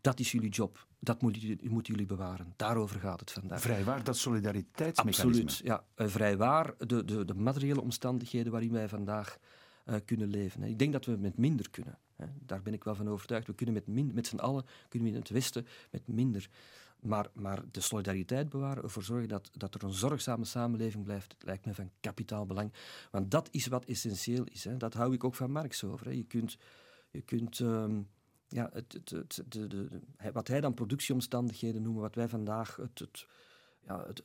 dat 0.00 0.20
is 0.20 0.32
jullie 0.32 0.50
job. 0.50 0.86
Dat 1.04 1.22
moeten 1.22 1.94
jullie 1.94 2.06
bewaren. 2.06 2.52
Daarover 2.56 3.00
gaat 3.00 3.20
het 3.20 3.32
vandaag. 3.32 3.60
Vrijwaar, 3.60 4.04
dat 4.04 4.16
solidariteitsmechanisme. 4.16 5.42
Absoluut, 5.42 5.66
ja. 5.66 5.84
Eh, 5.94 6.06
vrijwaar, 6.06 6.74
de, 6.78 7.04
de, 7.04 7.24
de 7.24 7.34
materiële 7.34 7.80
omstandigheden 7.80 8.52
waarin 8.52 8.72
wij 8.72 8.88
vandaag 8.88 9.38
uh, 9.86 9.94
kunnen 10.04 10.28
leven. 10.28 10.62
Ik 10.62 10.78
denk 10.78 10.92
dat 10.92 11.04
we 11.04 11.16
met 11.16 11.38
minder 11.38 11.70
kunnen. 11.70 11.98
Hè. 12.16 12.26
Daar 12.40 12.62
ben 12.62 12.72
ik 12.72 12.84
wel 12.84 12.94
van 12.94 13.08
overtuigd. 13.08 13.46
We 13.46 13.54
kunnen 13.54 13.74
met, 13.74 13.86
min, 13.86 14.10
met 14.14 14.26
z'n 14.26 14.36
allen, 14.36 14.64
kunnen 14.88 15.08
we 15.08 15.14
in 15.14 15.20
het 15.20 15.30
Westen 15.30 15.66
met 15.90 16.08
minder. 16.08 16.48
Maar, 17.00 17.28
maar 17.32 17.62
de 17.70 17.80
solidariteit 17.80 18.48
bewaren, 18.48 18.82
ervoor 18.82 19.02
zorgen 19.02 19.28
dat, 19.28 19.50
dat 19.52 19.74
er 19.74 19.84
een 19.84 19.92
zorgzame 19.92 20.44
samenleving 20.44 21.04
blijft, 21.04 21.34
lijkt 21.38 21.66
me 21.66 21.74
van 21.74 21.90
kapitaal 22.00 22.46
belang. 22.46 22.72
Want 23.10 23.30
dat 23.30 23.48
is 23.50 23.66
wat 23.66 23.84
essentieel 23.84 24.44
is. 24.44 24.64
Hè. 24.64 24.76
Dat 24.76 24.94
hou 24.94 25.14
ik 25.14 25.24
ook 25.24 25.34
van 25.34 25.50
Marx 25.50 25.84
over. 25.84 26.06
Hè. 26.06 26.12
Je 26.12 26.24
kunt... 26.24 26.56
Je 27.10 27.22
kunt 27.22 27.58
um, 27.58 28.08
ja, 28.52 28.70
het, 28.72 28.92
het, 28.92 29.10
het, 29.10 29.42
de, 29.48 29.66
de, 29.66 29.88
wat 30.32 30.48
hij 30.48 30.60
dan 30.60 30.74
productieomstandigheden 30.74 31.82
noemen, 31.82 32.02
wat 32.02 32.14
wij 32.14 32.28
vandaag 32.28 32.76
het, 32.76 33.26
ja, 33.86 34.06
het, 34.06 34.22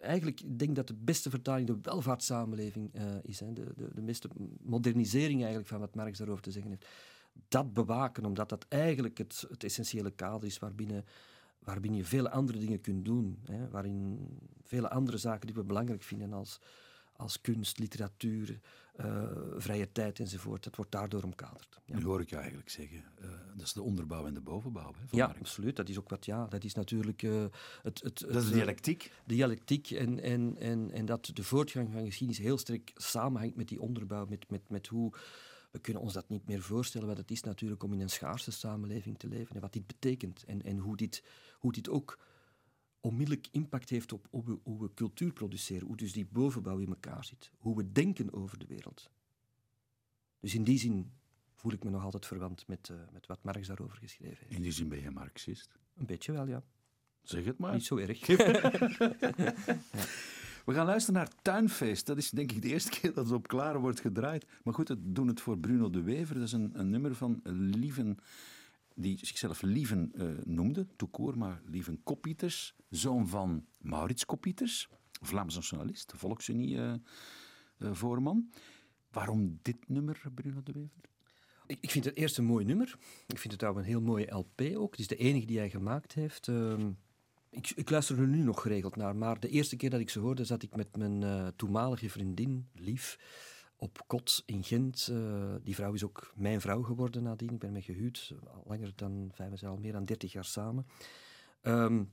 eigenlijk 0.00 0.40
ik 0.40 0.58
denk 0.58 0.76
dat 0.76 0.86
de 0.86 0.94
beste 0.94 1.30
vertaling 1.30 1.66
de 1.66 1.78
welvaartssamenleving 1.82 2.94
uh, 2.94 3.02
is. 3.22 3.40
Hè. 3.40 3.52
De, 3.52 3.72
de, 3.76 3.90
de 3.94 4.02
meeste 4.02 4.28
modernisering 4.62 5.38
eigenlijk 5.38 5.68
van 5.68 5.80
wat 5.80 5.94
Marx 5.94 6.18
daarover 6.18 6.42
te 6.42 6.50
zeggen 6.50 6.70
heeft. 6.70 6.86
Dat 7.48 7.72
bewaken, 7.72 8.24
omdat 8.24 8.48
dat 8.48 8.66
eigenlijk 8.68 9.18
het, 9.18 9.44
het 9.48 9.64
essentiële 9.64 10.10
kader 10.10 10.48
is 10.48 10.58
waarbinnen, 10.58 11.04
waarbinnen 11.58 11.98
je 11.98 12.04
vele 12.04 12.30
andere 12.30 12.58
dingen 12.58 12.80
kunt 12.80 13.04
doen. 13.04 13.38
Hè. 13.44 13.68
Waarin 13.68 14.28
vele 14.62 14.90
andere 14.90 15.18
zaken 15.18 15.46
die 15.46 15.56
we 15.56 15.64
belangrijk 15.64 16.02
vinden 16.02 16.32
als 16.32 16.60
als 17.20 17.40
kunst, 17.40 17.78
literatuur, 17.78 18.60
uh, 19.00 19.22
vrije 19.56 19.92
tijd 19.92 20.20
enzovoort. 20.20 20.64
Dat 20.64 20.76
wordt 20.76 20.90
daardoor 20.90 21.22
omkaderd. 21.22 21.80
Ja. 21.84 21.96
Nu 21.96 22.04
hoor 22.04 22.20
ik 22.20 22.30
je 22.30 22.36
eigenlijk 22.36 22.70
zeggen, 22.70 23.04
uh, 23.20 23.30
dat 23.54 23.66
is 23.66 23.72
de 23.72 23.82
onderbouw 23.82 24.26
en 24.26 24.34
de 24.34 24.40
bovenbouw. 24.40 24.92
Hè, 24.96 25.16
ja, 25.16 25.34
absoluut. 25.38 25.76
Dat 25.76 25.88
is 25.88 25.98
ook 25.98 26.08
wat, 26.08 26.24
ja, 26.24 26.46
dat 26.46 26.64
is 26.64 26.74
natuurlijk 26.74 27.22
uh, 27.22 27.44
het, 27.82 28.02
het, 28.02 28.18
Dat 28.18 28.42
is 28.42 28.48
de 28.48 28.54
dialectiek. 28.54 29.12
De 29.24 29.34
dialectiek 29.34 29.90
en, 29.90 30.20
en, 30.20 30.56
en, 30.58 30.90
en 30.90 31.06
dat 31.06 31.30
de 31.34 31.44
voortgang 31.44 31.92
van 31.92 32.04
geschiedenis 32.04 32.44
heel 32.44 32.58
sterk 32.58 32.90
samenhangt 32.94 33.56
met 33.56 33.68
die 33.68 33.80
onderbouw, 33.80 34.26
met, 34.26 34.50
met, 34.50 34.68
met 34.68 34.86
hoe... 34.86 35.12
We 35.70 35.78
kunnen 35.78 36.02
ons 36.02 36.12
dat 36.12 36.28
niet 36.28 36.46
meer 36.46 36.62
voorstellen 36.62 37.06
wat 37.06 37.16
het 37.16 37.30
is 37.30 37.42
natuurlijk 37.42 37.82
om 37.82 37.92
in 37.92 38.00
een 38.00 38.10
schaarse 38.10 38.50
samenleving 38.50 39.18
te 39.18 39.28
leven 39.28 39.54
en 39.54 39.60
wat 39.60 39.72
dit 39.72 39.86
betekent 39.86 40.44
en, 40.44 40.62
en 40.62 40.78
hoe, 40.78 40.96
dit, 40.96 41.22
hoe 41.58 41.72
dit 41.72 41.88
ook 41.88 42.18
onmiddellijk 43.00 43.48
impact 43.50 43.88
heeft 43.88 44.12
op 44.12 44.26
hoe 44.30 44.44
we, 44.44 44.58
hoe 44.62 44.80
we, 44.80 44.94
cultuur 44.94 45.32
produceren, 45.32 45.86
hoe 45.86 45.96
dus 45.96 46.12
die 46.12 46.26
bovenbouw 46.26 46.78
in 46.78 46.88
elkaar 46.88 47.24
zit, 47.24 47.50
hoe 47.58 47.76
we 47.76 47.92
denken 47.92 48.32
over 48.32 48.58
de 48.58 48.66
wereld. 48.66 49.10
Dus 50.40 50.54
in 50.54 50.64
die 50.64 50.78
zin 50.78 51.12
voel 51.54 51.72
ik 51.72 51.84
me 51.84 51.90
nog 51.90 52.04
altijd 52.04 52.26
verwant 52.26 52.66
met, 52.66 52.88
uh, 52.88 52.96
met 53.12 53.26
wat 53.26 53.42
Marx 53.42 53.66
daarover 53.66 53.96
geschreven 53.96 54.38
heeft. 54.38 54.56
In 54.56 54.62
die 54.62 54.72
zin 54.72 54.88
ben 54.88 55.00
je 55.00 55.10
Marxist? 55.10 55.78
Een 55.96 56.06
beetje 56.06 56.32
wel, 56.32 56.46
ja. 56.46 56.62
Zeg 57.22 57.44
het 57.44 57.58
maar. 57.58 57.72
Niet 57.72 57.84
zo 57.84 57.96
erg. 57.96 58.26
We 60.64 60.74
gaan 60.74 60.86
luisteren 60.86 61.20
naar 61.20 61.32
Tuinfeest. 61.42 62.06
Dat 62.06 62.16
is 62.16 62.30
denk 62.30 62.52
ik 62.52 62.62
de 62.62 62.68
eerste 62.68 62.90
keer 62.90 63.14
dat 63.14 63.24
het 63.24 63.34
op 63.34 63.48
Klaar 63.48 63.80
wordt 63.80 64.00
gedraaid. 64.00 64.46
Maar 64.64 64.74
goed, 64.74 64.88
we 64.88 65.12
doen 65.12 65.28
het 65.28 65.40
voor 65.40 65.58
Bruno 65.58 65.90
de 65.90 66.02
Wever. 66.02 66.34
Dat 66.34 66.44
is 66.44 66.52
een, 66.52 66.70
een 66.72 66.90
nummer 66.90 67.14
van 67.14 67.40
Lieven 67.44 68.18
die 69.00 69.26
zichzelf 69.26 69.62
Lieven 69.62 70.12
uh, 70.14 70.38
noemde, 70.44 70.86
toekoor, 70.96 71.38
maar 71.38 71.62
Lieven 71.64 72.02
Koppieters, 72.02 72.74
zoon 72.88 73.28
van 73.28 73.66
Maurits 73.78 74.26
Koppieters, 74.26 74.88
Vlaams 75.20 75.54
nationalist, 75.54 76.12
Volksunie-voorman. 76.16 78.36
Uh, 78.36 78.44
uh, 78.44 78.50
Waarom 79.10 79.58
dit 79.62 79.88
nummer, 79.88 80.22
Bruno 80.34 80.62
de 80.62 80.72
Wever? 80.72 81.08
Ik, 81.66 81.90
vind 81.90 82.04
het 82.04 82.16
eerst 82.16 82.38
een 82.38 82.44
mooi 82.44 82.64
nummer. 82.64 82.98
Ik 83.26 83.38
vind 83.38 83.52
het 83.52 83.64
ook 83.64 83.76
een 83.76 83.82
heel 83.82 84.00
mooie 84.00 84.34
LP 84.34 84.60
ook. 84.74 84.90
Het 84.90 85.00
is 85.00 85.06
de 85.06 85.16
enige 85.16 85.46
die 85.46 85.58
hij 85.58 85.70
gemaakt 85.70 86.12
heeft. 86.12 86.48
Ehm, 86.48 86.90
ik, 87.50 87.72
ik, 87.74 87.90
luister 87.90 88.18
er 88.18 88.28
nu 88.28 88.42
nog 88.42 88.62
geregeld 88.62 88.96
naar, 88.96 89.16
maar 89.16 89.40
de 89.40 89.48
eerste 89.48 89.76
keer 89.76 89.90
dat 89.90 90.00
ik 90.00 90.10
ze 90.10 90.18
hoorde, 90.18 90.44
zat 90.44 90.62
ik 90.62 90.76
met 90.76 90.96
mijn 90.96 91.52
toenmalige 91.56 92.10
vriendin, 92.10 92.68
Lief, 92.74 93.18
op 93.80 94.04
kot 94.06 94.42
in 94.46 94.64
Gent. 94.64 95.08
Uh, 95.10 95.54
die 95.62 95.74
vrouw 95.74 95.92
is 95.92 96.04
ook 96.04 96.32
mijn 96.34 96.60
vrouw 96.60 96.82
geworden 96.82 97.22
nadien. 97.22 97.52
Ik 97.52 97.58
ben 97.58 97.72
mee 97.72 97.82
gehuwd, 97.82 98.34
langer 98.64 98.92
dan, 98.94 99.30
vijf 99.34 99.60
jaar, 99.60 99.70
al 99.70 99.76
meer 99.76 99.92
dan 99.92 100.04
dertig 100.04 100.32
jaar 100.32 100.44
samen. 100.44 100.86
Um, 101.62 102.12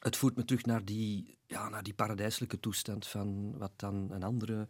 het 0.00 0.16
voert 0.16 0.36
me 0.36 0.44
terug 0.44 0.64
naar 0.64 0.84
die, 0.84 1.38
ja, 1.46 1.68
naar 1.68 1.82
die 1.82 1.94
paradijselijke 1.94 2.60
toestand 2.60 3.06
van 3.06 3.58
wat 3.58 3.72
dan 3.76 4.10
een 4.10 4.22
andere 4.22 4.68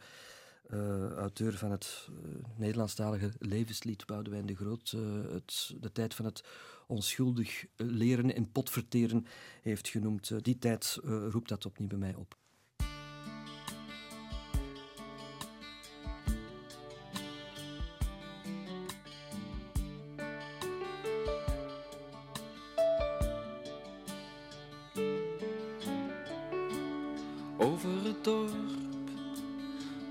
uh, 0.70 1.10
auteur 1.10 1.52
van 1.52 1.70
het 1.70 2.08
uh, 2.10 2.16
Nederlandstalige 2.56 3.32
levenslied, 3.38 4.06
Boudewijn 4.06 4.46
de 4.46 4.56
Groot, 4.56 4.90
het, 5.30 5.74
de 5.80 5.92
tijd 5.92 6.14
van 6.14 6.24
het 6.24 6.44
onschuldig 6.86 7.66
leren 7.76 8.34
en 8.34 8.52
potverteren 8.52 9.26
heeft 9.62 9.88
genoemd. 9.88 10.44
die 10.44 10.58
tijd 10.58 10.98
roept 11.02 11.48
dat 11.48 11.66
opnieuw 11.66 11.88
bij 11.88 11.98
mij 11.98 12.14
op. 12.14 12.38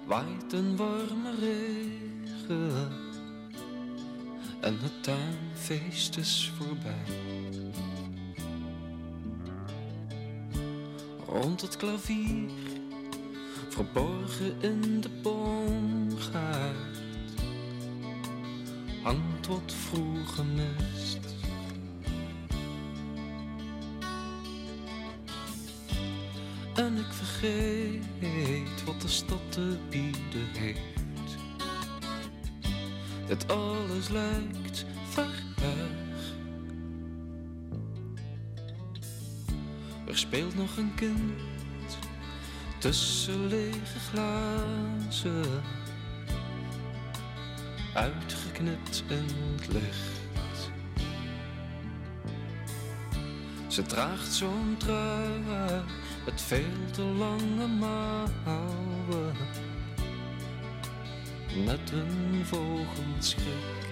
waait 0.05 0.53
een 0.53 0.75
warme 0.75 1.35
regen 1.39 2.91
en 4.59 4.79
het 4.79 5.03
tuinfeest 5.03 6.17
is 6.17 6.51
voorbij. 6.57 7.15
Rond 11.27 11.61
het 11.61 11.77
klavier, 11.77 12.49
verborgen 13.69 14.61
in 14.61 15.01
de 15.01 15.09
boomgaard, 15.21 16.97
hangt 19.03 19.47
wat 19.47 19.73
vroege 19.73 20.43
mist. 20.43 21.28
Wat 28.85 29.01
de 29.01 29.07
stad 29.07 29.51
te 29.51 29.77
bieden 29.89 30.47
heeft. 30.57 31.37
Het 33.27 33.51
alles 33.51 34.09
lijkt 34.09 34.85
ver 35.09 35.43
weg. 35.55 36.33
Er 40.05 40.17
speelt 40.17 40.55
nog 40.55 40.77
een 40.77 40.93
kind 40.95 41.33
tussen 42.77 43.47
lege 43.47 43.99
glazen, 44.09 45.61
uitgeknipt 47.93 49.03
in 49.07 49.25
het 49.55 49.67
licht. 49.67 50.17
Ze 53.67 53.81
draagt 53.81 54.33
zo'n 54.33 54.75
trui 54.77 55.83
met 56.25 56.41
veel 56.41 56.91
te 56.91 57.01
lange 57.01 57.67
mouwen, 57.67 59.35
net 61.65 61.91
een 61.91 62.45
vogelschrik. 62.45 63.87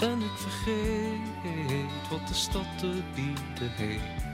En 0.00 0.20
ik 0.20 0.36
vergeet 0.36 2.08
wat 2.10 2.28
de 2.28 2.34
stad 2.34 2.78
te 2.78 3.02
bieden 3.14 3.72
heeft. 3.76 4.24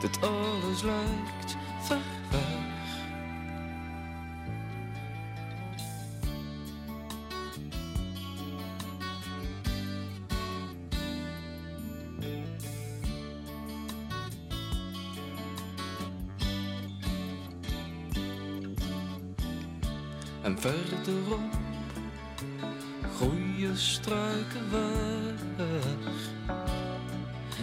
Dit 0.00 0.22
alles 0.22 0.82
lijkt 0.82 1.56
En 20.48 20.58
verderop 20.58 21.52
groeien 23.16 23.76
struiken 23.76 24.70
weg 24.70 25.40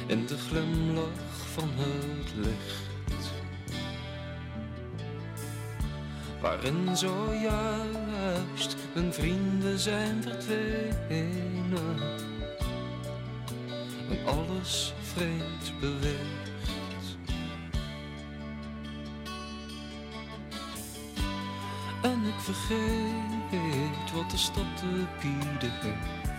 in 0.08 0.26
de 0.26 0.38
glimlach 0.38 1.48
van 1.54 1.70
het 1.76 2.34
licht. 2.36 3.30
Waarin 6.42 6.98
zojuist 6.98 8.76
mijn 8.94 9.14
vrienden 9.14 9.80
zijn 9.80 10.24
verdwenen 10.24 12.00
en 14.10 14.26
alles 14.26 14.94
vreemd 15.02 15.80
beweegt. 15.80 16.45
Vergeet 22.46 24.12
wat 24.14 24.32
de 24.32 24.38
stad 24.38 24.78
te 24.78 25.06
bieden 25.22 25.72
heeft. 25.82 26.30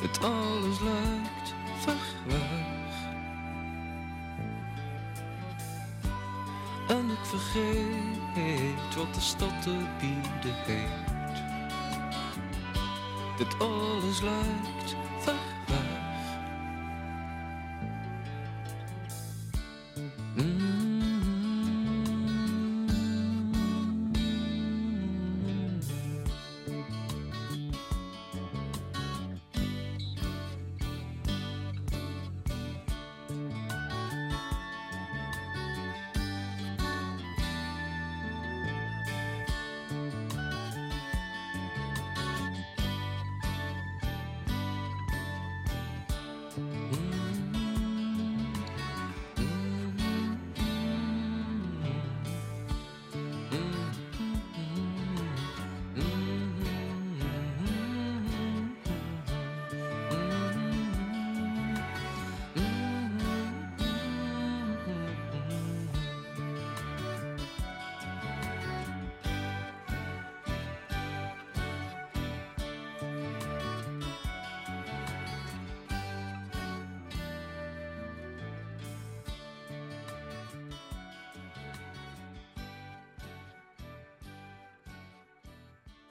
Het 0.00 0.24
alles 0.24 0.80
lijkt 0.80 1.54
ver 1.78 1.96
weg. 2.26 2.40
En 6.88 7.10
ik 7.10 7.24
vergeet 7.24 8.94
wat 8.96 9.14
de 9.14 9.20
stad 9.20 9.62
te 9.62 9.76
bieden 10.00 10.56
heeft. 10.64 11.10
Dit 13.36 13.58
alles 13.58 14.20
lijkt 14.20 14.96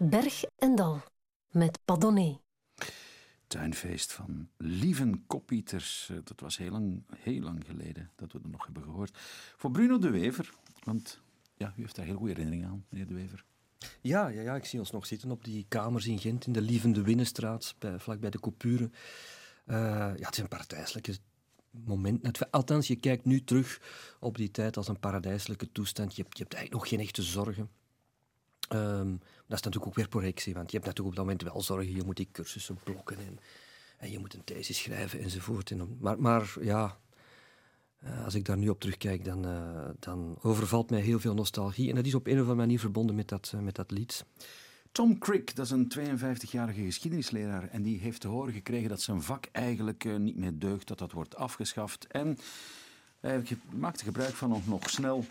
Berg 0.09 0.43
en 0.57 0.75
Dal 0.75 1.01
met 1.51 1.79
Padonnet. 1.85 2.37
Tuinfeest 3.47 4.11
van 4.11 4.49
Lieven 4.57 5.23
Koppieters. 5.27 6.07
Eh, 6.11 6.17
Dat 6.23 6.39
was 6.39 6.57
heel 6.57 6.71
lang, 6.71 7.03
heel 7.15 7.41
lang 7.41 7.63
geleden 7.65 8.11
dat 8.15 8.31
we 8.31 8.39
er 8.43 8.49
nog 8.49 8.63
hebben 8.65 8.83
gehoord. 8.83 9.17
Voor 9.57 9.71
Bruno 9.71 9.97
de 9.99 10.09
Wever, 10.09 10.53
want 10.83 11.19
ja, 11.57 11.73
u 11.77 11.81
heeft 11.81 11.95
daar 11.95 12.05
heel 12.05 12.15
goede 12.15 12.31
herinneringen 12.33 12.69
aan, 12.69 12.85
meneer 12.89 13.07
de 13.07 13.13
Wever. 13.13 13.43
Ja, 14.01 14.27
ja, 14.27 14.41
ja, 14.41 14.55
ik 14.55 14.65
zie 14.65 14.79
ons 14.79 14.91
nog 14.91 15.05
zitten 15.05 15.31
op 15.31 15.43
die 15.43 15.65
kamers 15.67 16.07
in 16.07 16.19
Gent, 16.19 16.45
in 16.45 16.53
de 16.53 16.61
Lievende 16.61 17.01
Winnenstraat, 17.01 17.75
bij, 17.79 17.99
vlak 17.99 18.19
bij 18.19 18.29
de 18.29 18.39
Coupure. 18.39 18.89
Eh, 19.65 19.75
ja, 20.17 20.25
het 20.25 20.31
is 20.31 20.37
een 20.37 20.47
paradijselijke 20.47 21.17
moment. 21.71 22.21
Net- 22.21 22.51
Althans, 22.51 22.87
je 22.87 22.95
kijkt 22.95 23.25
nu 23.25 23.43
terug 23.43 23.81
op 24.19 24.37
die 24.37 24.51
tijd 24.51 24.77
als 24.77 24.87
een 24.87 24.99
paradijselijke 24.99 25.71
toestand. 25.71 26.15
Je 26.15 26.21
hebt, 26.21 26.37
je 26.37 26.43
hebt 26.43 26.55
eigenlijk 26.55 26.83
nog 26.83 26.93
geen 26.93 27.05
echte 27.07 27.21
zorgen. 27.23 27.69
Ehm, 28.71 29.09
dat 29.47 29.59
is 29.59 29.65
natuurlijk 29.65 29.87
ook 29.87 29.95
weer 29.95 30.07
projectie, 30.07 30.53
want 30.53 30.71
je 30.71 30.77
hebt 30.77 30.87
natuurlijk 30.87 31.17
op 31.17 31.25
dat 31.25 31.25
moment 31.25 31.53
wel 31.53 31.61
zorgen. 31.61 31.95
Je 31.95 32.03
moet 32.03 32.15
die 32.15 32.29
cursussen 32.31 32.77
blokken 32.83 33.17
en, 33.17 33.39
en 33.97 34.11
je 34.11 34.19
moet 34.19 34.33
een 34.33 34.43
thesis 34.43 34.77
schrijven 34.77 35.19
enzovoort. 35.19 35.71
En, 35.71 35.97
maar, 35.99 36.21
maar 36.21 36.55
ja, 36.61 36.97
eh, 37.99 38.23
als 38.23 38.35
ik 38.35 38.45
daar 38.45 38.57
nu 38.57 38.69
op 38.69 38.79
terugkijk, 38.79 39.25
dan, 39.25 39.45
eh, 39.45 39.89
dan 39.99 40.37
overvalt 40.41 40.89
mij 40.89 40.99
heel 40.99 41.19
veel 41.19 41.33
nostalgie. 41.33 41.89
En 41.89 41.95
dat 41.95 42.05
is 42.05 42.15
op 42.15 42.27
een 42.27 42.33
of 42.33 42.39
andere 42.39 42.57
manier 42.57 42.79
verbonden 42.79 43.15
met 43.15 43.27
dat, 43.27 43.51
eh, 43.55 43.61
met 43.61 43.75
dat 43.75 43.91
lied. 43.91 44.25
Tom 44.91 45.17
Crick, 45.17 45.55
dat 45.55 45.65
is 45.65 45.71
een 45.71 45.87
52-jarige 45.87 46.81
geschiedenisleraar 46.81 47.69
en 47.69 47.81
die 47.81 47.99
heeft 47.99 48.21
te 48.21 48.27
horen 48.27 48.53
gekregen 48.53 48.89
dat 48.89 49.01
zijn 49.01 49.21
vak 49.21 49.45
eigenlijk 49.51 50.17
niet 50.17 50.37
meer 50.37 50.59
deugt, 50.59 50.87
dat 50.87 50.97
dat 50.97 51.11
wordt 51.11 51.35
afgeschaft. 51.35 52.07
En 52.07 52.37
hij 53.19 53.43
maakte 53.73 54.03
gebruik 54.03 54.33
van 54.33 54.53
om 54.53 54.63
nog 54.65 54.89
snel 54.89 55.25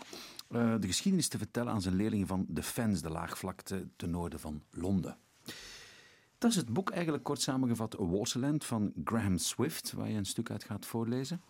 eh, 0.51 0.75
de 0.79 0.87
geschiedenis 0.87 1.27
te 1.27 1.37
vertellen 1.37 1.73
aan 1.73 1.81
zijn 1.81 1.95
leerlingen 1.95 2.27
van 2.27 2.45
de 2.47 2.63
Fens, 2.63 3.01
de 3.01 3.09
laagvlakte 3.09 3.87
ten 3.95 4.09
noorden 4.09 4.39
van 4.39 4.63
Londen. 4.71 5.17
Dat 6.37 6.51
is 6.51 6.55
het 6.55 6.73
boek 6.73 6.89
eigenlijk 6.89 7.23
kort 7.23 7.41
samengevat 7.41 7.95
Waterland 7.99 8.65
van 8.65 8.93
Graham 9.03 9.37
Swift, 9.37 9.91
waar 9.91 10.09
je 10.09 10.17
een 10.17 10.25
stuk 10.25 10.49
uit 10.49 10.63
gaat 10.63 10.85
voorlezen. 10.85 11.41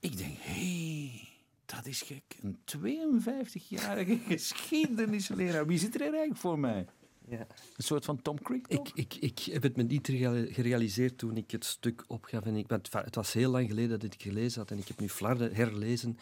Ik 0.00 0.16
denk, 0.16 0.36
hé, 0.38 0.52
hey, 0.52 1.28
dat 1.66 1.86
is 1.86 2.02
gek. 2.02 2.36
Een 2.42 2.58
52-jarige 2.76 4.18
geschiedenisleraar. 4.28 5.66
Wie 5.66 5.78
zit 5.78 5.94
er 5.94 6.00
eigenlijk 6.00 6.36
voor 6.36 6.58
mij? 6.58 6.86
Ja. 7.28 7.46
Een 7.76 7.84
soort 7.84 8.04
van 8.04 8.22
Tom 8.22 8.42
Creek, 8.42 8.66
toch? 8.66 8.88
Ik, 8.94 9.14
ik, 9.14 9.14
ik 9.14 9.52
heb 9.52 9.62
het 9.62 9.76
me 9.76 9.82
niet 9.82 10.06
gereali- 10.06 10.52
gerealiseerd 10.52 11.18
toen 11.18 11.36
ik 11.36 11.50
het 11.50 11.64
stuk 11.64 12.04
opgaf. 12.06 12.44
En 12.44 12.56
ik, 12.56 12.70
het 12.90 13.14
was 13.14 13.32
heel 13.32 13.50
lang 13.50 13.68
geleden 13.68 13.90
dat 13.90 14.02
ik 14.02 14.12
het 14.12 14.22
gelezen 14.22 14.60
had. 14.60 14.70
En 14.70 14.78
ik 14.78 14.88
heb 14.88 15.00
nu 15.00 15.08
Flarden 15.08 15.54
herlezen 15.54 16.18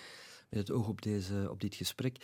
met 0.55 0.69
het 0.69 0.77
oog 0.77 0.89
op, 0.89 1.03
deze, 1.03 1.47
op 1.51 1.61
dit 1.61 1.75
gesprek. 1.75 2.17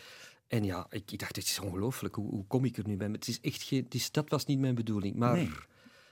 En 0.49 0.65
ja, 0.65 0.87
ik, 0.91 1.13
ik 1.13 1.19
dacht, 1.19 1.37
het 1.37 1.45
is 1.45 1.59
ongelooflijk. 1.59 2.15
Hoe, 2.15 2.29
hoe 2.31 2.47
kom 2.47 2.65
ik 2.65 2.77
er 2.77 2.87
nu 2.87 2.97
bij? 2.97 3.09
Het 3.09 3.29
is 3.29 3.41
echt 3.41 3.63
geen, 3.63 3.85
het 3.85 3.95
is, 3.95 4.11
dat 4.11 4.29
was 4.31 4.47
niet 4.47 4.59
mijn 4.59 4.75
bedoeling. 4.75 5.17
Maar 5.17 5.35
Nee. 5.35 5.51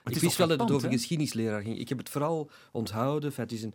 ik 0.05 0.15
is 0.15 0.21
wist 0.21 0.37
wel 0.37 0.49
dat 0.49 0.61
het 0.61 0.71
over 0.71 0.91
geschiedenisleraar 0.91 1.63
ging. 1.63 1.79
Ik 1.79 1.89
heb 1.89 1.99
het 1.99 2.09
vooral 2.09 2.51
onthouden. 2.73 3.33
Het 3.35 3.53
is 3.53 3.63
een, 3.63 3.75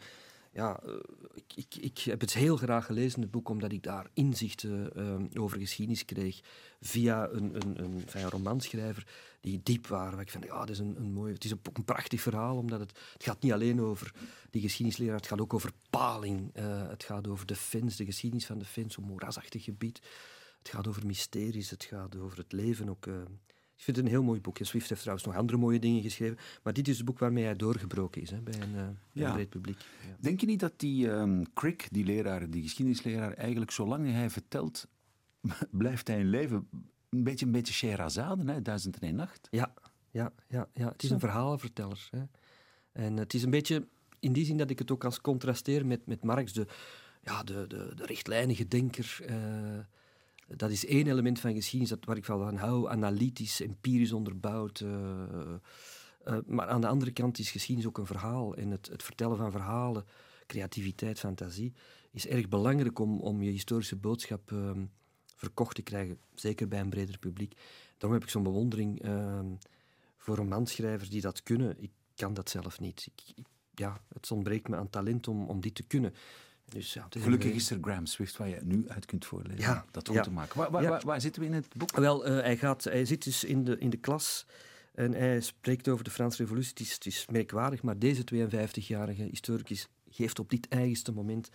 ja, 0.54 0.80
eh, 0.86 0.94
ik, 1.34 1.54
ik, 1.56 1.76
ik 1.76 1.98
heb 2.00 2.22
het 2.22 2.34
heel 2.34 2.58
graag 2.58 2.86
gelezen, 2.86 3.22
het 3.22 3.32
boek, 3.32 3.50
omdat 3.50 3.72
ik 3.72 3.84
daar 3.84 4.08
inzichten 4.14 4.96
eh, 4.96 5.41
over 5.41 5.60
geschiedenis 5.60 6.06
kreeg 6.06 6.39
via 6.82 7.30
een, 7.30 7.56
een, 7.56 7.84
een, 7.84 8.04
van 8.06 8.22
een 8.22 8.30
romanschrijver 8.30 9.08
die 9.44 9.60
diep 9.64 9.88
waren. 9.88 10.12
Waar 10.12 10.22
ik 10.22 10.32
van, 10.32 10.41
ja, 10.41 10.60
dat 10.60 10.70
is 10.70 10.80
een, 10.80 10.96
een 10.98 11.12
mooi, 11.14 11.34
het 11.34 11.44
is 11.44 11.52
een, 11.52 11.60
een 11.74 11.86
prachtig 11.86 12.22
verhaal, 12.22 12.58
omdat 12.58 12.80
het, 12.80 13.00
het 13.14 13.24
gaat 13.24 13.41
niet 13.41 13.52
alleen 13.52 13.82
over 13.82 14.14
die 14.50 14.62
geschiedenisleraar, 14.62 15.16
het 15.16 15.28
gaat 15.28 15.41
ook 15.41 15.54
over 15.54 15.72
paling. 15.89 16.50
eh, 16.54 16.88
het 16.89 17.04
gaat 17.04 17.28
over 17.28 17.46
de 17.46 17.56
Fins, 17.56 17.96
de 17.96 18.06
geschiedenis 18.06 18.46
van 18.46 18.60
de 18.60 18.66
Fins, 18.66 18.98
een 18.98 19.04
moerasachtig 19.04 19.64
gebied. 19.64 20.02
Het 20.60 20.70
gaat 20.70 20.88
over 20.88 21.06
mysteries, 21.06 21.70
het 21.70 21.84
gaat 21.84 22.16
over 22.18 22.38
het 22.38 22.52
leven 22.52 22.89
ook. 22.89 23.06
eh. 23.08 23.14
ik 23.76 23.84
vind 23.84 23.98
het 23.98 24.06
een 24.06 24.12
heel 24.12 24.24
mooi 24.24 24.41
boek. 24.41 24.58
Swift 24.62 24.89
heeft 24.89 25.02
trouwens 25.02 25.28
nog 25.28 25.36
andere 25.38 25.58
mooie 25.58 25.80
dingen 25.80 26.02
geschreven. 26.02 26.38
Maar 26.64 26.74
dit 26.74 26.88
is 26.88 26.98
het 26.98 27.06
boek 27.06 27.20
waarmee 27.20 27.44
hij 27.44 27.56
doorgebroken 27.56 28.22
is 28.22 28.30
hè, 28.30 28.41
bij 28.41 28.62
een, 28.62 28.76
eh, 28.76 28.88
Ja. 29.12 29.28
een 29.28 29.34
breed 29.34 29.50
publiek. 29.50 29.78
Ja. 30.08 30.16
Denk 30.20 30.39
je 30.39 30.46
niet 30.46 30.60
dat 30.60 30.74
die 30.80 31.12
ehm 31.12 31.44
Crick, 31.54 31.88
die 31.91 32.06
leraar, 32.06 32.50
die 32.50 32.62
geschiedenisleraar, 32.62 33.34
eigenlijk 33.34 33.72
zolang 33.72 34.12
hij 34.12 34.30
vertelt, 34.30 34.88
blijft 35.72 36.08
hij 36.08 36.20
in 36.20 36.30
leven? 36.30 36.68
Een 37.14 37.24
beetje, 37.24 37.45
een 37.45 37.51
beetje 37.51 37.74
Scheherazade, 37.74 38.51
hè? 38.51 38.61
Duizend 38.61 38.95
en 38.95 39.01
één 39.01 39.16
nacht. 39.16 39.47
Ja, 39.51 39.74
ja, 40.11 40.32
ja, 40.47 40.68
ja. 40.74 40.88
het 40.91 41.03
is 41.03 41.09
een 41.09 41.20
verhalenverteller. 41.20 42.07
Hè. 42.11 42.24
En 42.91 43.18
het 43.18 43.34
is 43.34 43.43
een 43.43 43.49
beetje 43.49 43.88
in 44.20 44.34
die 44.34 44.45
zin 44.45 44.57
dat 44.57 44.70
ik 44.70 44.80
het 44.80 44.91
ook 44.91 45.03
als 45.05 45.22
contrasteer 45.22 45.86
met, 45.86 46.05
met 46.05 46.24
Marx, 46.24 46.53
de, 46.53 46.68
ja, 47.22 47.43
de, 47.43 47.66
de, 47.68 47.91
de 47.95 48.05
rechtlijnige 48.05 48.68
denker. 48.68 49.18
eh, 49.26 49.36
dat 50.57 50.72
is 50.72 50.86
één 50.86 51.07
element 51.07 51.39
van 51.39 51.53
geschiedenis 51.53 51.89
dat, 51.89 52.05
waar 52.05 52.18
ik 52.18 52.26
van 52.26 52.57
hou, 52.57 52.89
analytisch, 52.89 53.59
empirisch 53.61 54.11
onderbouwd. 54.11 54.80
eh, 54.80 55.24
eh, 56.24 56.38
maar 56.45 56.68
aan 56.68 56.82
de 56.82 56.88
andere 56.88 57.11
kant 57.11 57.39
is 57.39 57.51
geschiedenis 57.51 57.89
ook 57.89 57.97
een 57.97 58.05
verhaal. 58.05 58.55
En 58.55 58.72
het, 58.72 58.88
het 58.88 59.03
vertellen 59.03 59.38
van 59.38 59.51
verhalen, 59.51 60.05
creativiteit, 60.47 61.20
fantasie, 61.20 61.74
is 62.11 62.28
erg 62.28 62.47
belangrijk 62.47 62.99
om, 62.99 63.20
om 63.20 63.41
je 63.41 63.51
historische 63.51 63.95
boodschap 63.95 64.51
ehm, 64.51 64.86
verkocht 65.44 65.76
te 65.76 65.82
krijgen. 65.82 66.18
Zeker 66.36 66.68
bij 66.68 66.80
een 66.80 66.89
breder 66.89 67.18
publiek. 67.18 67.54
Daarom 67.98 68.14
heb 68.20 68.24
ik 68.24 68.34
zo'n 68.34 68.44
bewondering 68.44 69.02
ehm, 69.02 69.46
voor 70.18 70.36
romanschrijvers 70.36 71.10
die 71.10 71.22
dat 71.22 71.44
kunnen. 71.44 71.84
Ik 71.84 71.91
kan 72.16 72.34
dat 72.34 72.50
zelf 72.50 72.80
niet. 72.80 73.06
Ik, 73.16 73.38
ik- 73.38 73.46
ja, 73.76 74.02
het 74.14 74.32
ontbreekt 74.32 74.68
me 74.68 74.76
aan 74.76 74.89
talent 74.89 75.28
om, 75.28 75.50
om 75.50 75.62
dit 75.62 75.76
te 75.76 75.84
kunnen. 75.84 76.14
Dus, 76.66 76.94
ja, 76.94 77.08
een 77.10 77.22
Gelukkig 77.22 77.52
is 77.54 77.70
er 77.70 77.78
Graham 77.82 78.06
Swift 78.06 78.38
waar 78.38 78.48
je 78.48 78.60
nu 78.64 78.89
uit 78.89 79.06
kunt 79.06 79.26
voorlezen. 79.26 79.62
Ja, 79.62 79.86
dat 79.91 80.10
ja. 80.12 80.22
te 80.22 80.32
maken. 80.32 80.58
Waar, 80.58 80.72
waar, 80.72 81.02
waar 81.06 81.22
zitten 81.22 81.41
we 81.41 81.48
in 81.48 81.54
het 81.54 81.68
boek? 81.76 81.96
Wel, 81.96 82.26
eh, 82.26 82.34
hij, 82.34 82.58
gaat, 82.58 82.84
hij 82.84 83.06
zit 83.06 83.24
dus 83.24 83.44
in 83.44 83.64
de, 83.64 83.78
in 83.78 83.89
de 83.89 83.98
klas 83.98 84.46
en 84.94 85.14
hij 85.14 85.41
spreekt 85.41 85.88
over 85.89 86.04
de 86.04 86.10
Franse 86.12 86.41
Revolutie. 86.41 86.72
Het 86.72 86.80
is, 86.80 86.94
het 86.94 87.06
is 87.06 87.26
merkwaardig, 87.32 87.84
maar 87.84 88.00
deze 88.00 88.24
52-jarige 88.34 89.24
historicus 89.24 89.88
geeft 90.10 90.39
op 90.39 90.50
dit 90.50 90.68
eigenste 90.68 91.12
moment 91.12 91.50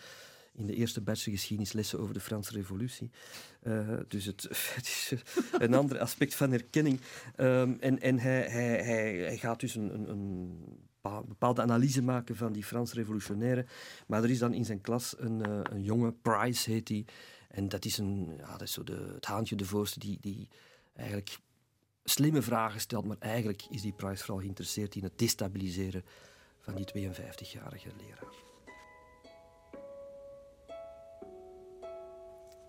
in 0.58 0.66
de 0.66 0.74
eerste 0.74 1.00
batch 1.00 1.22
geschiedenislessen 1.22 1.98
over 1.98 2.14
de 2.14 2.20
Franse 2.20 2.52
Revolutie. 2.52 3.10
Eh, 3.62 3.88
dus 4.08 4.24
het, 4.24 4.42
het 4.74 4.86
is 4.86 5.12
een 5.58 5.74
ander 5.74 5.98
aspect 5.98 6.34
van 6.34 6.50
herkenning. 6.50 7.00
Ehm, 7.36 7.74
en 7.80 8.00
en 8.00 8.18
hij, 8.18 8.40
hij, 8.40 8.82
hij, 8.82 9.14
hij 9.14 9.36
gaat 9.36 9.60
dus 9.60 9.74
een, 9.74 9.94
een, 9.94 10.10
een 10.10 10.58
bepa- 11.00 11.22
bepaalde 11.22 11.62
analyse 11.62 12.02
maken 12.02 12.36
van 12.36 12.52
die 12.52 12.64
Franse 12.64 12.94
revolutionairen. 12.94 13.66
Maar 14.06 14.22
er 14.22 14.30
is 14.30 14.38
dan 14.38 14.54
in 14.54 14.64
zijn 14.64 14.80
klas 14.80 15.14
een, 15.18 15.44
eh, 15.44 15.60
een 15.62 15.82
jonge, 15.82 16.12
Price 16.12 16.70
heet 16.70 16.88
hij. 16.88 17.04
En 17.48 17.68
dat 17.68 17.84
is, 17.84 17.98
een, 17.98 18.34
ja, 18.38 18.50
dat 18.50 18.62
is 18.62 18.72
zo 18.72 18.84
de, 18.84 19.10
het 19.14 19.26
haantje 19.26 19.56
de 19.56 19.64
voorste 19.64 19.98
die, 19.98 20.18
die 20.20 20.48
eigenlijk 20.94 21.38
slimme 22.04 22.42
vragen 22.42 22.80
stelt. 22.80 23.04
Maar 23.04 23.16
eigenlijk 23.18 23.62
is 23.70 23.82
die 23.82 23.92
Price 23.92 24.24
vooral 24.24 24.42
geïnteresseerd 24.42 24.94
in 24.94 25.02
het 25.02 25.18
destabiliseren 25.18 26.04
van 26.60 26.74
die 26.74 26.86
52-jarige 26.86 27.88
leraar. 27.98 28.47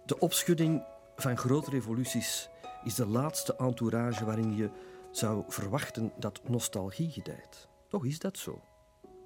De 0.10 0.20
opschudding 0.20 0.84
van 1.16 1.38
grote 1.38 1.70
revoluties 1.70 2.50
is 2.84 2.96
de 2.96 3.06
laatste 3.06 3.56
entourage 3.56 4.26
waarin 4.26 4.56
je 4.56 4.70
zou 5.12 5.44
verwachten 5.48 6.12
dat 6.18 6.42
nostalgie 6.48 7.10
gedijt. 7.10 7.68
Toch 7.88 8.06
is 8.06 8.20
dat 8.20 8.38
zo. 8.38 8.62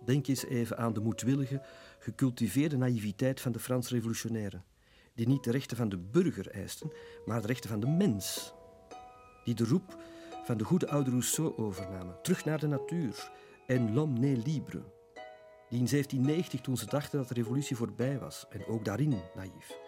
Denk 0.05 0.27
eens 0.27 0.45
even 0.45 0.77
aan 0.77 0.93
de 0.93 0.99
moedwillige, 0.99 1.61
gecultiveerde 1.99 2.77
naïviteit 2.77 3.41
van 3.41 3.51
de 3.51 3.59
Franse 3.59 3.93
revolutionairen, 3.93 4.63
die 5.15 5.27
niet 5.27 5.43
de 5.43 5.51
rechten 5.51 5.77
van 5.77 5.89
de 5.89 5.97
burger 5.97 6.49
eisten, 6.49 6.91
maar 7.25 7.41
de 7.41 7.47
rechten 7.47 7.69
van 7.69 7.79
de 7.79 7.87
mens. 7.87 8.53
Die 9.43 9.55
de 9.55 9.65
roep 9.65 9.97
van 10.43 10.57
de 10.57 10.63
goede 10.63 10.89
oude 10.89 11.09
Rousseau 11.09 11.57
overnamen, 11.57 12.21
terug 12.21 12.45
naar 12.45 12.59
de 12.59 12.67
natuur 12.67 13.31
en 13.67 13.93
l'homme 13.93 14.37
libre. 14.37 14.83
Die 15.69 15.79
in 15.79 15.87
1790, 15.87 16.61
toen 16.61 16.77
ze 16.77 16.85
dachten 16.85 17.19
dat 17.19 17.27
de 17.27 17.33
revolutie 17.33 17.75
voorbij 17.75 18.19
was, 18.19 18.45
en 18.49 18.65
ook 18.65 18.85
daarin 18.85 19.21
naïef, 19.35 19.82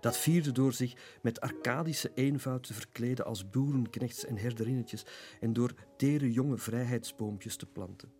dat 0.00 0.16
vierde 0.16 0.52
door 0.52 0.72
zich 0.72 1.18
met 1.22 1.40
arcadische 1.40 2.10
eenvoud 2.14 2.66
te 2.66 2.74
verkleden 2.74 3.24
als 3.24 3.50
boerenknechts 3.50 4.24
en 4.24 4.36
herderinnetjes 4.36 5.04
en 5.40 5.52
door 5.52 5.74
tere 5.96 6.32
jonge 6.32 6.58
vrijheidsboompjes 6.58 7.56
te 7.56 7.66
planten. 7.66 8.12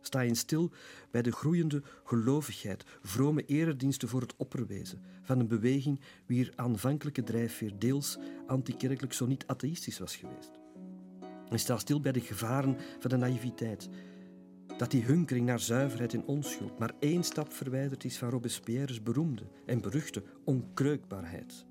Sta 0.00 0.20
je 0.20 0.34
stil 0.34 0.72
bij 1.10 1.22
de 1.22 1.32
groeiende 1.32 1.82
gelovigheid, 2.04 2.84
vrome 3.02 3.44
erediensten 3.44 4.08
voor 4.08 4.20
het 4.20 4.36
opperwezen 4.36 5.02
van 5.22 5.40
een 5.40 5.48
beweging 5.48 6.00
wier 6.26 6.52
aanvankelijke 6.56 7.22
drijfveer 7.22 7.78
deels 7.78 8.18
antikerkelijk 8.46 9.12
zo 9.12 9.26
niet 9.26 9.46
atheïstisch 9.46 9.98
was 9.98 10.16
geweest. 10.16 10.50
En 11.48 11.58
sta 11.58 11.78
stil 11.78 12.00
bij 12.00 12.12
de 12.12 12.20
gevaren 12.20 12.76
van 12.98 13.10
de 13.10 13.16
naïviteit, 13.16 13.88
dat 14.82 14.90
die 14.90 15.04
hunkering 15.04 15.46
naar 15.46 15.60
zuiverheid 15.60 16.14
en 16.14 16.24
onschuld 16.24 16.78
maar 16.78 16.92
één 16.98 17.24
stap 17.24 17.52
verwijderd 17.52 18.04
is 18.04 18.18
van 18.18 18.30
Robespierre's 18.30 19.02
beroemde 19.02 19.42
en 19.66 19.80
beruchte 19.80 20.22
onkreukbaarheid. 20.44 21.64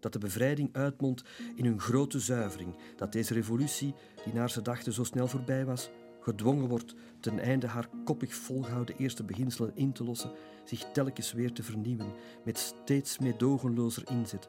Dat 0.00 0.12
de 0.12 0.18
bevrijding 0.18 0.68
uitmondt 0.72 1.24
in 1.54 1.64
een 1.64 1.80
grote 1.80 2.18
zuivering, 2.18 2.76
dat 2.96 3.12
deze 3.12 3.34
revolutie, 3.34 3.94
die 4.24 4.34
naar 4.34 4.50
ze 4.50 4.62
dachten 4.62 4.92
zo 4.92 5.04
snel 5.04 5.28
voorbij 5.28 5.64
was, 5.64 5.90
gedwongen 6.20 6.68
wordt 6.68 6.94
ten 7.20 7.38
einde 7.38 7.66
haar 7.66 7.88
koppig 8.04 8.34
volgehouden 8.34 8.96
eerste 8.96 9.24
beginselen 9.24 9.72
in 9.74 9.92
te 9.92 10.04
lossen, 10.04 10.32
zich 10.64 10.90
telkens 10.92 11.32
weer 11.32 11.52
te 11.52 11.62
vernieuwen, 11.62 12.12
met 12.44 12.58
steeds 12.58 13.18
meedogenlozer 13.18 14.10
inzet, 14.10 14.48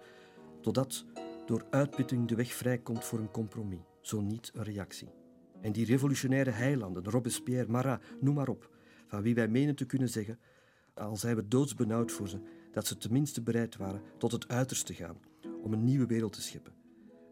totdat 0.61 1.05
door 1.45 1.65
uitputting 1.69 2.27
de 2.27 2.35
weg 2.35 2.53
vrijkomt 2.53 3.05
voor 3.05 3.19
een 3.19 3.31
compromis, 3.31 3.79
zo 4.01 4.21
niet 4.21 4.51
een 4.53 4.63
reactie. 4.63 5.20
En 5.61 5.71
die 5.71 5.85
revolutionaire 5.85 6.51
heilanden, 6.51 7.03
Robespierre, 7.03 7.71
Marat, 7.71 8.01
noem 8.19 8.35
maar 8.35 8.49
op, 8.49 8.69
van 9.07 9.21
wie 9.21 9.35
wij 9.35 9.47
menen 9.47 9.75
te 9.75 9.85
kunnen 9.85 10.09
zeggen, 10.09 10.39
al 10.93 11.17
zijn 11.17 11.35
we 11.35 11.47
doodsbenauwd 11.47 12.11
voor 12.11 12.27
ze, 12.27 12.39
dat 12.71 12.87
ze 12.87 12.97
tenminste 12.97 13.41
bereid 13.41 13.77
waren 13.77 14.01
tot 14.17 14.31
het 14.31 14.47
uiterste 14.47 14.93
gaan 14.93 15.17
om 15.63 15.73
een 15.73 15.83
nieuwe 15.83 16.05
wereld 16.05 16.33
te 16.33 16.41
scheppen. 16.41 16.73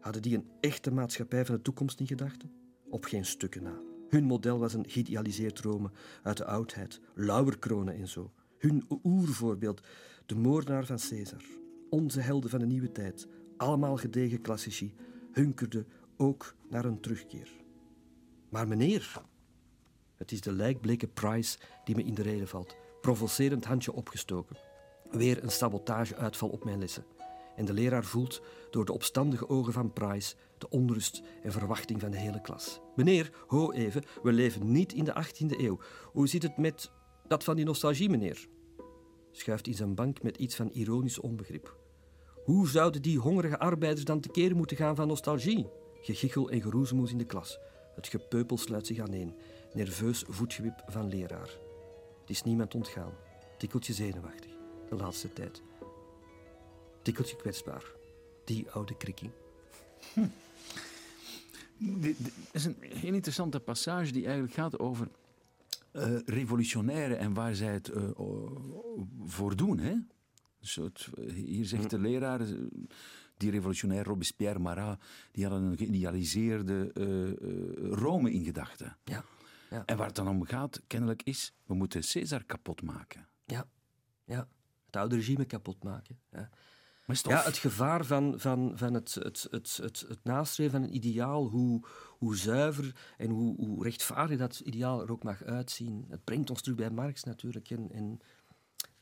Hadden 0.00 0.22
die 0.22 0.36
een 0.36 0.48
echte 0.60 0.92
maatschappij 0.92 1.44
van 1.44 1.54
de 1.54 1.62
toekomst 1.62 2.00
in 2.00 2.06
gedachten? 2.06 2.52
Op 2.88 3.04
geen 3.04 3.24
stukken 3.24 3.62
na. 3.62 3.80
Hun 4.08 4.24
model 4.24 4.58
was 4.58 4.74
een 4.74 4.88
geïdealiseerd 4.88 5.60
Rome 5.60 5.90
uit 6.22 6.36
de 6.36 6.44
oudheid, 6.44 7.00
lauwerkronen 7.14 7.94
en 7.94 8.08
zo. 8.08 8.32
Hun 8.58 8.86
oervoorbeeld, 9.04 9.80
de 10.26 10.34
moordenaar 10.34 10.84
van 10.84 10.98
Caesar. 11.08 11.42
Onze 11.90 12.20
helden 12.20 12.50
van 12.50 12.58
de 12.58 12.66
nieuwe 12.66 12.92
tijd, 12.92 13.28
allemaal 13.56 13.96
gedegen 13.96 14.40
klassici, 14.40 14.94
hunkerden 15.32 15.86
ook 16.16 16.54
naar 16.68 16.84
een 16.84 17.00
terugkeer. 17.00 17.50
Maar 18.50 18.68
meneer, 18.68 19.22
het 20.16 20.32
is 20.32 20.40
de 20.40 20.52
lijkbleke 20.52 21.06
Price 21.06 21.58
die 21.84 21.96
me 21.96 22.04
in 22.04 22.14
de 22.14 22.22
reden 22.22 22.48
valt. 22.48 22.76
Provocerend 23.00 23.64
handje 23.64 23.92
opgestoken. 23.92 24.56
Weer 25.10 25.42
een 25.42 25.50
sabotageuitval 25.50 26.48
op 26.48 26.64
mijn 26.64 26.78
lessen. 26.78 27.04
En 27.56 27.64
de 27.64 27.72
leraar 27.72 28.04
voelt 28.04 28.42
door 28.70 28.84
de 28.84 28.92
opstandige 28.92 29.48
ogen 29.48 29.72
van 29.72 29.92
Price 29.92 30.34
de 30.58 30.68
onrust 30.68 31.22
en 31.42 31.52
verwachting 31.52 32.00
van 32.00 32.10
de 32.10 32.16
hele 32.16 32.40
klas. 32.40 32.80
Meneer, 32.96 33.30
ho 33.46 33.72
even, 33.72 34.04
we 34.22 34.32
leven 34.32 34.72
niet 34.72 34.92
in 34.92 35.04
de 35.04 35.24
18e 35.24 35.58
eeuw. 35.60 35.78
Hoe 36.12 36.28
zit 36.28 36.42
het 36.42 36.56
met 36.56 36.90
dat 37.26 37.44
van 37.44 37.56
die 37.56 37.64
nostalgie, 37.64 38.10
meneer? 38.10 38.48
Schuift 39.30 39.66
in 39.66 39.74
zijn 39.74 39.94
bank 39.94 40.22
met 40.22 40.36
iets 40.36 40.54
van 40.54 40.68
ironisch 40.68 41.20
onbegrip. 41.20 41.76
Hoe 42.44 42.68
zouden 42.68 43.02
die 43.02 43.18
hongerige 43.18 43.58
arbeiders 43.58 44.04
dan 44.04 44.20
tekeer 44.20 44.56
moeten 44.56 44.76
gaan 44.76 44.96
van 44.96 45.08
nostalgie? 45.08 45.66
Gegichel 46.00 46.50
en 46.50 46.62
geroezemoes 46.62 47.10
in 47.10 47.18
de 47.18 47.24
klas. 47.24 47.58
Het 48.00 48.08
gepeupel 48.08 48.58
sluit 48.58 48.86
zich 48.86 48.98
aaneen. 48.98 49.34
Nerveus 49.72 50.24
voetgewip 50.28 50.82
van 50.86 51.08
leraar. 51.08 51.50
Het 52.20 52.30
is 52.30 52.42
niemand 52.42 52.74
ontgaan. 52.74 53.12
Tikkeltje 53.58 53.92
zenuwachtig. 53.92 54.50
De 54.88 54.96
laatste 54.96 55.32
tijd. 55.32 55.62
Tikkeltje 57.02 57.36
kwetsbaar. 57.36 57.84
Die 58.44 58.70
oude 58.70 58.96
krikking. 58.96 59.32
dit, 61.78 62.24
dit 62.24 62.32
is 62.52 62.64
een 62.64 62.76
heel 62.80 63.14
interessante 63.14 63.60
passage 63.60 64.12
die 64.12 64.24
eigenlijk 64.24 64.54
gaat 64.54 64.78
over 64.78 65.08
uh, 65.92 66.18
revolutionairen 66.24 67.18
en 67.18 67.34
waar 67.34 67.54
zij 67.54 67.72
het 67.72 67.88
uh, 67.88 68.10
voor 69.24 69.56
doen. 69.56 69.78
Hè? 69.78 69.94
Dus 70.60 70.74
het, 70.74 71.08
hier 71.34 71.64
zegt 71.64 71.90
de 71.90 71.98
leraar, 71.98 72.40
die 73.40 73.50
revolutionair 73.50 74.04
Robespierre 74.04 74.58
Marat, 74.58 75.00
die 75.32 75.44
hadden 75.46 75.62
een 75.62 75.76
geïdealiseerde 75.76 76.90
uh, 76.94 77.92
Rome 77.92 78.32
in 78.32 78.44
gedachten. 78.44 78.96
Ja. 79.04 79.24
ja. 79.70 79.82
En 79.86 79.96
waar 79.96 80.06
het 80.06 80.16
dan 80.16 80.28
om 80.28 80.44
gaat, 80.44 80.82
kennelijk 80.86 81.22
is, 81.22 81.52
we 81.66 81.74
moeten 81.74 82.00
Caesar 82.00 82.44
kapot 82.44 82.82
maken. 82.82 83.28
Ja, 83.44 83.66
ja. 84.24 84.48
het 84.86 84.96
oude 84.96 85.16
regime 85.16 85.44
kapot 85.44 85.82
maken. 85.82 86.18
Ja. 86.30 86.50
Ja, 87.22 87.42
het 87.42 87.58
gevaar 87.58 88.04
van, 88.04 88.34
van, 88.36 88.72
van 88.74 88.94
het, 88.94 89.14
het, 89.14 89.46
het, 89.50 89.78
het, 89.82 90.04
het 90.08 90.24
nastreven 90.24 90.72
van 90.72 90.82
een 90.82 90.94
ideaal, 90.94 91.48
hoe, 91.48 91.82
hoe 92.18 92.36
zuiver 92.36 92.94
en 93.16 93.30
hoe, 93.30 93.56
hoe 93.56 93.84
rechtvaardig 93.84 94.38
dat 94.38 94.60
ideaal 94.60 95.02
er 95.02 95.12
ook 95.12 95.22
mag 95.22 95.42
uitzien. 95.42 96.04
Het 96.08 96.24
brengt 96.24 96.50
ons 96.50 96.60
terug 96.60 96.76
bij 96.76 96.90
Marx 96.90 97.24
natuurlijk. 97.24 97.70
En, 97.70 97.92
en 97.92 98.20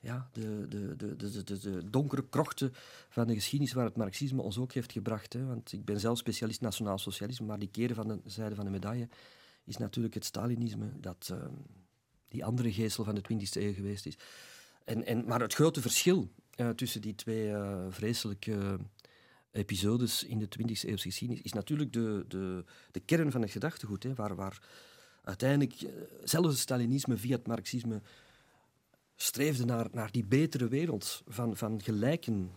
ja, 0.00 0.28
de, 0.32 0.68
de, 0.68 0.96
de, 0.96 1.16
de, 1.44 1.58
de, 1.58 1.90
donkere 1.90 2.28
krochten 2.28 2.72
van 3.08 3.26
de 3.26 3.34
geschiedenis 3.34 3.74
waar 3.74 3.84
het 3.84 3.96
marxisme 3.96 4.42
ons 4.42 4.58
ook 4.58 4.72
heeft 4.72 4.92
gebracht. 4.92 5.32
Hè. 5.32 5.46
Want 5.46 5.72
ik 5.72 5.84
ben 5.84 6.00
zelf 6.00 6.18
specialist 6.18 6.60
nationaal 6.60 6.98
socialisme, 6.98 7.46
maar 7.46 7.58
die 7.58 7.70
keren 7.70 7.96
van 7.96 8.08
de 8.08 8.20
zijde 8.24 8.54
van 8.54 8.64
de 8.64 8.70
medaille 8.70 9.08
is 9.64 9.76
natuurlijk 9.76 10.14
het 10.14 10.24
Stalinisme, 10.24 10.90
dat 11.00 11.28
uh, 11.32 11.44
die 12.28 12.44
andere 12.44 12.72
geestel 12.72 13.04
van 13.04 13.14
de 13.14 13.22
20e 13.32 13.62
eeuw 13.62 13.74
geweest 13.74 14.06
is. 14.06 14.18
En, 14.84 15.06
en, 15.06 15.24
maar 15.24 15.40
het 15.40 15.54
grote 15.54 15.80
verschil 15.80 16.30
uh, 16.56 16.68
tussen 16.68 17.00
die 17.00 17.14
twee 17.14 17.48
uh, 17.48 17.86
vreselijke 17.88 18.78
episodes 19.50 20.24
in 20.24 20.38
de 20.38 20.48
20e 20.58 20.64
eeuwse 20.66 21.08
geschiedenis 21.08 21.42
is 21.42 21.52
natuurlijk 21.52 21.92
de, 21.92 22.24
de, 22.28 22.64
de 22.90 23.00
kern 23.00 23.30
van 23.30 23.42
het 23.42 23.50
gedachtegoed, 23.50 24.02
hè, 24.02 24.14
waar, 24.14 24.34
waar 24.34 24.62
uiteindelijk 25.22 25.74
zelfs 26.24 26.48
het 26.48 26.58
Stalinisme 26.58 27.16
via 27.16 27.36
het 27.36 27.46
marxisme 27.46 28.02
streefde 29.20 29.64
naar, 29.64 29.86
naar 29.92 30.10
die 30.10 30.24
betere 30.24 30.68
wereld 30.68 31.22
van, 31.26 31.56
van 31.56 31.82
gelijken. 31.82 32.50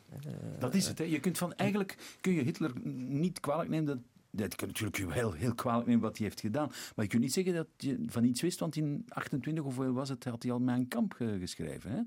Dat 0.60 0.74
is 0.74 0.88
het. 0.88 0.98
Hè. 0.98 1.04
Je 1.04 1.20
kunt 1.20 1.38
van, 1.38 1.54
eigenlijk 1.54 2.18
kun 2.22 2.34
je 2.34 2.42
Hitler 2.42 2.72
niet 3.08 3.40
kwalijk 3.40 3.70
nemen 3.70 3.86
dat 3.86 3.98
dat 4.32 4.56
kan 4.56 4.68
natuurlijk 4.68 5.14
heel, 5.14 5.32
heel 5.32 5.56
kwalijk 5.56 5.88
nemen 5.88 6.02
wat 6.02 6.18
hij 6.18 6.26
heeft 6.26 6.40
gedaan. 6.40 6.68
Maar 6.68 7.06
je 7.06 7.08
kunt 7.08 7.22
niet 7.22 7.34
zeggen 7.34 7.54
dat 7.54 7.68
je 7.78 8.04
van 8.06 8.24
iets 8.24 8.42
wist, 8.42 8.60
want 8.60 8.76
in 8.76 9.06
28 9.08 9.64
of 9.64 9.76
was 9.76 10.10
het, 10.10 10.24
had 10.24 10.44
hij 10.44 10.52
al 10.52 10.60
Mijn 10.60 10.88
Kamp 10.88 11.14
geschreven. 11.40 11.92
Hè? 11.92 12.02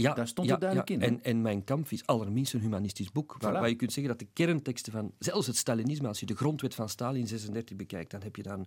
Ja, 0.00 0.14
Daar 0.14 0.28
stond 0.28 0.46
ja, 0.46 0.52
het 0.52 0.62
duidelijk 0.62 0.90
ja. 0.90 0.94
in. 0.94 1.02
En, 1.02 1.22
en 1.22 1.42
Mijn 1.42 1.64
Kamp 1.64 1.90
is 1.90 2.06
allerminst 2.06 2.54
een 2.54 2.60
humanistisch 2.60 3.12
boek. 3.12 3.36
Waar, 3.38 3.52
Voilà. 3.52 3.54
waar 3.54 3.68
je 3.68 3.74
kunt 3.74 3.92
zeggen 3.92 4.16
dat 4.16 4.28
de 4.28 4.32
kernteksten 4.32 4.92
van, 4.92 5.12
zelfs 5.18 5.46
het 5.46 5.56
Stalinisme, 5.56 6.08
als 6.08 6.20
je 6.20 6.26
de 6.26 6.36
grondwet 6.36 6.74
van 6.74 6.88
Stalin 6.88 7.26
36 7.26 7.76
bekijkt, 7.76 8.10
dan 8.10 8.22
heb 8.22 8.36
je 8.36 8.42
dan 8.42 8.66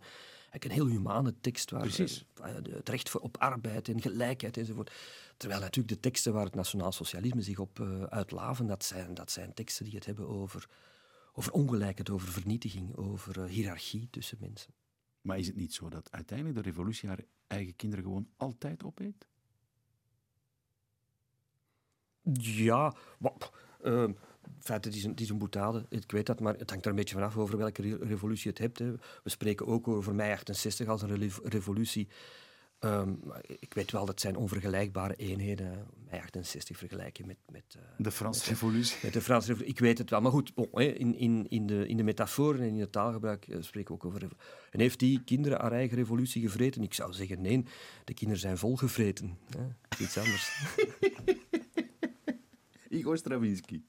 eigenlijk 0.49 0.63
een 0.63 0.71
heel 0.71 0.85
humane 0.87 1.33
tekst 1.41 1.71
waar 1.71 1.81
Precies. 1.81 2.25
eh, 2.41 2.53
het 2.53 2.89
recht 2.89 3.09
voor, 3.09 3.21
op 3.21 3.37
arbeid 3.37 3.87
en 3.87 4.01
gelijkheid 4.01 4.57
enzovoort. 4.57 4.91
Terwijl 5.37 5.61
natuurlijk 5.61 5.95
de 5.95 5.99
teksten 5.99 6.33
waar 6.33 6.45
het 6.45 6.55
nationaal 6.55 6.91
socialisme 6.91 7.41
zich 7.41 7.59
op 7.59 7.79
uh, 7.79 8.03
uitlaven, 8.03 8.67
dat 8.67 8.83
zijn, 8.83 9.13
dat 9.13 9.31
zijn 9.31 9.53
teksten 9.53 9.85
die 9.85 9.95
het 9.95 10.05
hebben 10.05 10.27
over, 10.27 10.69
over 11.33 11.51
ongelijkheid, 11.51 12.09
over 12.09 12.27
vernietiging, 12.27 12.95
over 12.95 13.37
uh, 13.39 13.45
hiërarchie 13.45 14.07
tussen 14.11 14.37
mensen. 14.39 14.73
Maar 15.21 15.37
is 15.37 15.47
het 15.47 15.55
niet 15.55 15.73
zo 15.73 15.89
dat 15.89 16.11
uiteindelijk 16.11 16.57
de 16.57 16.63
revolutie 16.63 17.09
haar 17.09 17.19
eigen 17.47 17.75
kinderen 17.75 18.05
gewoon 18.05 18.27
altijd 18.37 18.83
opeet? 18.83 19.27
Ja, 22.41 22.93
maar, 23.17 23.31
uh, 23.83 24.03
feit, 24.59 24.85
het, 24.85 24.95
is 24.95 25.03
een, 25.03 25.11
het 25.11 25.21
is 25.21 25.29
een 25.29 25.37
boetade, 25.37 25.85
ik 25.89 26.11
weet 26.11 26.25
dat, 26.25 26.39
maar 26.39 26.55
het 26.57 26.69
hangt 26.69 26.85
er 26.85 26.91
een 26.91 26.97
beetje 26.97 27.15
vanaf 27.15 27.37
over 27.37 27.57
welke 27.57 27.81
re 27.81 27.97
revolutie 28.01 28.49
het 28.49 28.59
hebt. 28.59 28.79
Hè. 28.79 28.91
We 29.23 29.29
spreken 29.29 29.67
ook 29.67 29.87
over 29.87 30.15
mei 30.15 30.31
68 30.31 30.87
als 30.87 31.01
een 31.01 31.31
revolutie. 31.43 32.07
Um, 32.79 33.19
ik 33.59 33.73
weet 33.73 33.91
wel, 33.91 34.05
dat 34.05 34.21
zijn 34.21 34.35
onvergelijkbare 34.35 35.15
eenheden. 35.15 35.87
Mei 36.09 36.21
68 36.21 36.77
vergelijken 36.77 37.27
met... 37.27 37.37
met 37.51 37.75
uh, 37.77 37.81
de 37.97 38.11
Franse 38.11 38.49
revolutie. 38.49 38.97
Met 39.03 39.13
de 39.13 39.21
Franse 39.21 39.47
revolutie, 39.47 39.73
ik 39.73 39.79
weet 39.79 39.97
het 39.97 40.09
wel. 40.09 40.21
Maar 40.21 40.31
goed, 40.31 40.53
bon, 40.53 40.71
in, 40.71 41.15
in, 41.15 41.45
in, 41.49 41.67
de, 41.67 41.87
in 41.87 41.97
de 41.97 42.03
metaforen 42.03 42.61
en 42.61 42.67
in 42.67 42.79
het 42.79 42.91
taalgebruik 42.91 43.47
uh, 43.47 43.57
spreken 43.61 43.95
we 43.95 44.01
ook 44.01 44.05
over... 44.05 44.27
En 44.71 44.79
heeft 44.79 44.99
die 44.99 45.23
kinderen 45.23 45.59
haar 45.61 45.71
eigen 45.71 45.97
revolutie 45.97 46.41
gevreten? 46.41 46.83
Ik 46.83 46.93
zou 46.93 47.13
zeggen, 47.13 47.41
nee, 47.41 47.65
de 48.03 48.13
kinderen 48.13 48.41
zijn 48.41 48.57
volgevreten. 48.57 49.37
Hè. 49.57 49.67
Iets 50.03 50.17
anders. 50.17 50.51
Igor 52.89 53.17
Stravinsky. 53.17 53.81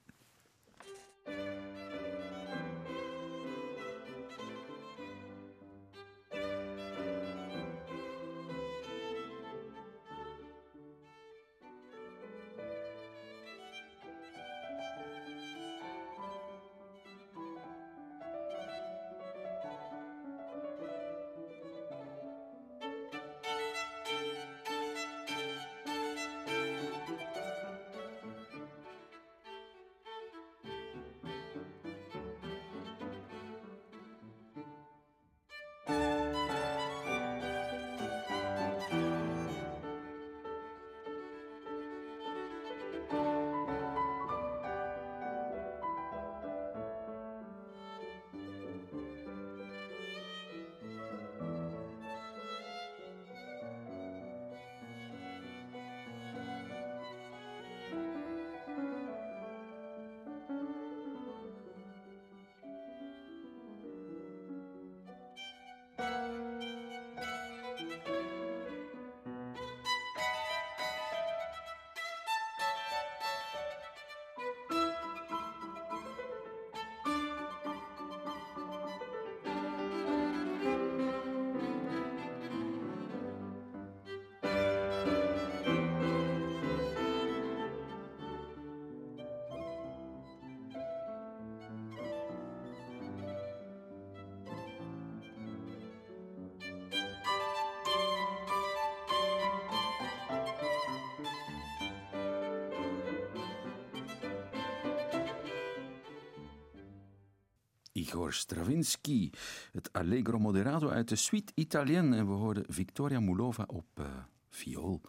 Igor 108.11 108.33
Stravinsky, 108.33 109.31
het 109.73 109.93
Allegro 109.93 110.39
Moderato 110.39 110.89
uit 110.89 111.09
de 111.09 111.17
Suite 111.17 111.53
Italienne. 111.55 112.17
En 112.17 112.27
we 112.27 112.33
hoorden 112.33 112.65
Victoria 112.69 113.21
Mulova 113.21 113.65
op 113.67 113.87
uh, 113.99 114.07
viool. 114.49 115.01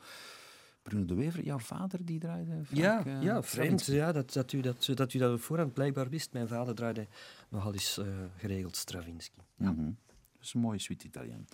Bruno 0.82 1.06
de 1.06 1.14
Wever, 1.14 1.44
jouw 1.44 1.60
vader 1.60 2.06
die 2.06 2.20
draaide 2.20 2.60
vaak, 2.64 2.78
Ja, 2.78 3.06
uh, 3.06 3.22
ja 3.24 3.44
vreemd 3.44 3.86
ja, 3.86 4.12
dat, 4.12 4.34
dat, 4.34 4.52
u 4.52 4.62
dat, 4.62 4.92
dat 4.96 5.14
u 5.14 5.20
dat 5.20 5.34
op 5.34 5.42
voorhand 5.42 5.74
blijkbaar 5.74 6.10
wist. 6.10 6.34
Mijn 6.34 6.48
vader 6.48 6.76
draaide 6.76 7.08
nogal 7.50 7.74
eens 7.74 7.98
uh, 7.98 8.06
geregeld 8.38 8.76
Stravinsky. 8.76 9.40
Ja. 9.56 9.72
Mm 9.72 9.78
-hmm. 9.78 9.98
Dat 10.08 10.42
is 10.42 10.54
een 10.54 10.62
mooie 10.62 10.80
Suite 10.80 11.06
Italienne. 11.06 11.46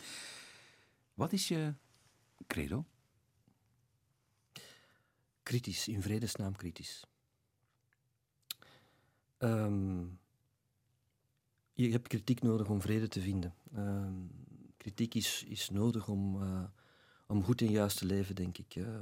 Wat 1.14 1.34
is 1.34 1.48
je 1.48 1.74
credo? 2.48 2.86
Kritisch, 5.43 5.88
in 5.88 6.02
vredesnaam 6.02 6.56
kritisch. 6.56 7.06
Um, 9.39 10.20
je 11.86 11.91
hebt 11.91 12.07
kritiek 12.07 12.41
nodig 12.41 12.69
om 12.69 12.82
vrede 12.82 13.07
te 13.07 13.21
vinden. 13.21 13.55
Uh, 13.75 14.07
kritiek 14.78 15.15
is, 15.15 15.43
is 15.47 15.69
nodig 15.69 16.07
om, 16.07 16.43
uh, 16.43 16.63
om 17.28 17.43
goed 17.43 17.61
en 17.61 17.71
juist 17.71 17.97
te 17.97 18.05
leven, 18.05 18.36
denk 18.36 18.57
ik. 18.57 18.75
Uh, 18.75 18.99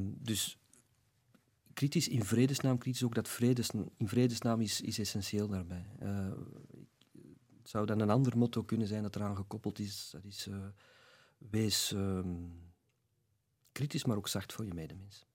dus 0.00 0.58
kritisch 1.72 2.08
in 2.08 2.24
vredesnaam, 2.24 2.78
kritisch 2.78 3.02
ook 3.02 3.14
dat 3.14 3.28
vredes, 3.28 3.70
in 3.96 4.08
vredesnaam 4.08 4.60
is, 4.60 4.80
is 4.80 4.98
essentieel 4.98 5.48
daarbij. 5.48 5.86
zou 7.62 7.86
dan 7.86 8.00
een 8.00 8.10
ander 8.10 8.38
motto 8.38 8.62
kunnen 8.62 8.86
zijn 8.86 9.02
dat 9.02 9.16
eraan 9.16 9.36
gekoppeld 9.36 9.78
is. 9.78 10.08
Dat 10.12 10.24
is 10.24 10.46
uh, 10.46 10.66
wees 11.38 11.92
ehm, 11.92 12.36
kritisch, 13.72 14.04
maar 14.04 14.16
ook 14.16 14.28
zacht 14.28 14.52
voor 14.52 14.64
je 14.64 14.74
medemens. 14.74 15.26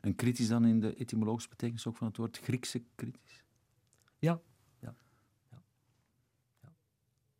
En 0.00 0.14
kritisch 0.14 0.48
dan 0.48 0.66
in 0.66 0.80
de 0.80 0.94
etymologische 0.94 1.48
betekenis 1.48 1.86
ook 1.86 1.96
van 1.96 2.06
het 2.06 2.16
woord 2.16 2.38
Griekse 2.38 2.82
kritisch? 2.94 3.44
Ja. 4.20 4.40
ja. 4.78 4.94
ja. 5.50 5.62
ja. 6.62 6.72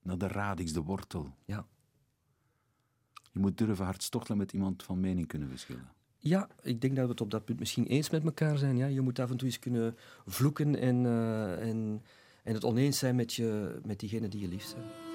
Naar 0.03 0.19
de 0.19 0.29
radix, 0.29 0.73
de 0.73 0.83
wortel. 0.83 1.35
Ja. 1.45 1.67
Je 3.33 3.39
moet 3.39 3.59
durven 3.59 3.85
hartstochtelijk 3.85 4.41
met 4.41 4.53
iemand 4.53 4.83
van 4.83 5.01
mening 5.01 5.27
kunnen 5.27 5.49
verschillen. 5.49 5.89
Ja, 6.19 6.49
ik 6.63 6.81
denk 6.81 6.97
dat 6.97 7.05
we 7.05 7.11
het 7.11 7.21
op 7.21 7.31
dat 7.31 7.45
punt 7.45 7.59
misschien 7.59 7.87
eens 7.87 8.11
met 8.11 8.25
elkaar 8.25 8.59
zijn. 8.59 8.77
Ja. 8.77 8.87
Je 8.87 9.01
moet 9.01 9.19
af 9.19 9.31
en 9.31 9.37
toe 9.37 9.49
eens 9.49 9.59
kunnen 9.59 9.97
vloeken 10.27 10.77
en, 10.77 11.05
uh, 11.05 11.69
en, 11.69 12.03
en 12.43 12.55
het 12.55 12.65
oneens 12.65 12.99
zijn 12.99 13.17
met, 13.17 13.35
je, 13.35 13.81
met 13.85 14.01
diegene 14.01 14.29
die 14.29 14.41
je 14.41 14.49
liefst 14.49 14.75
hebt. 14.75 15.10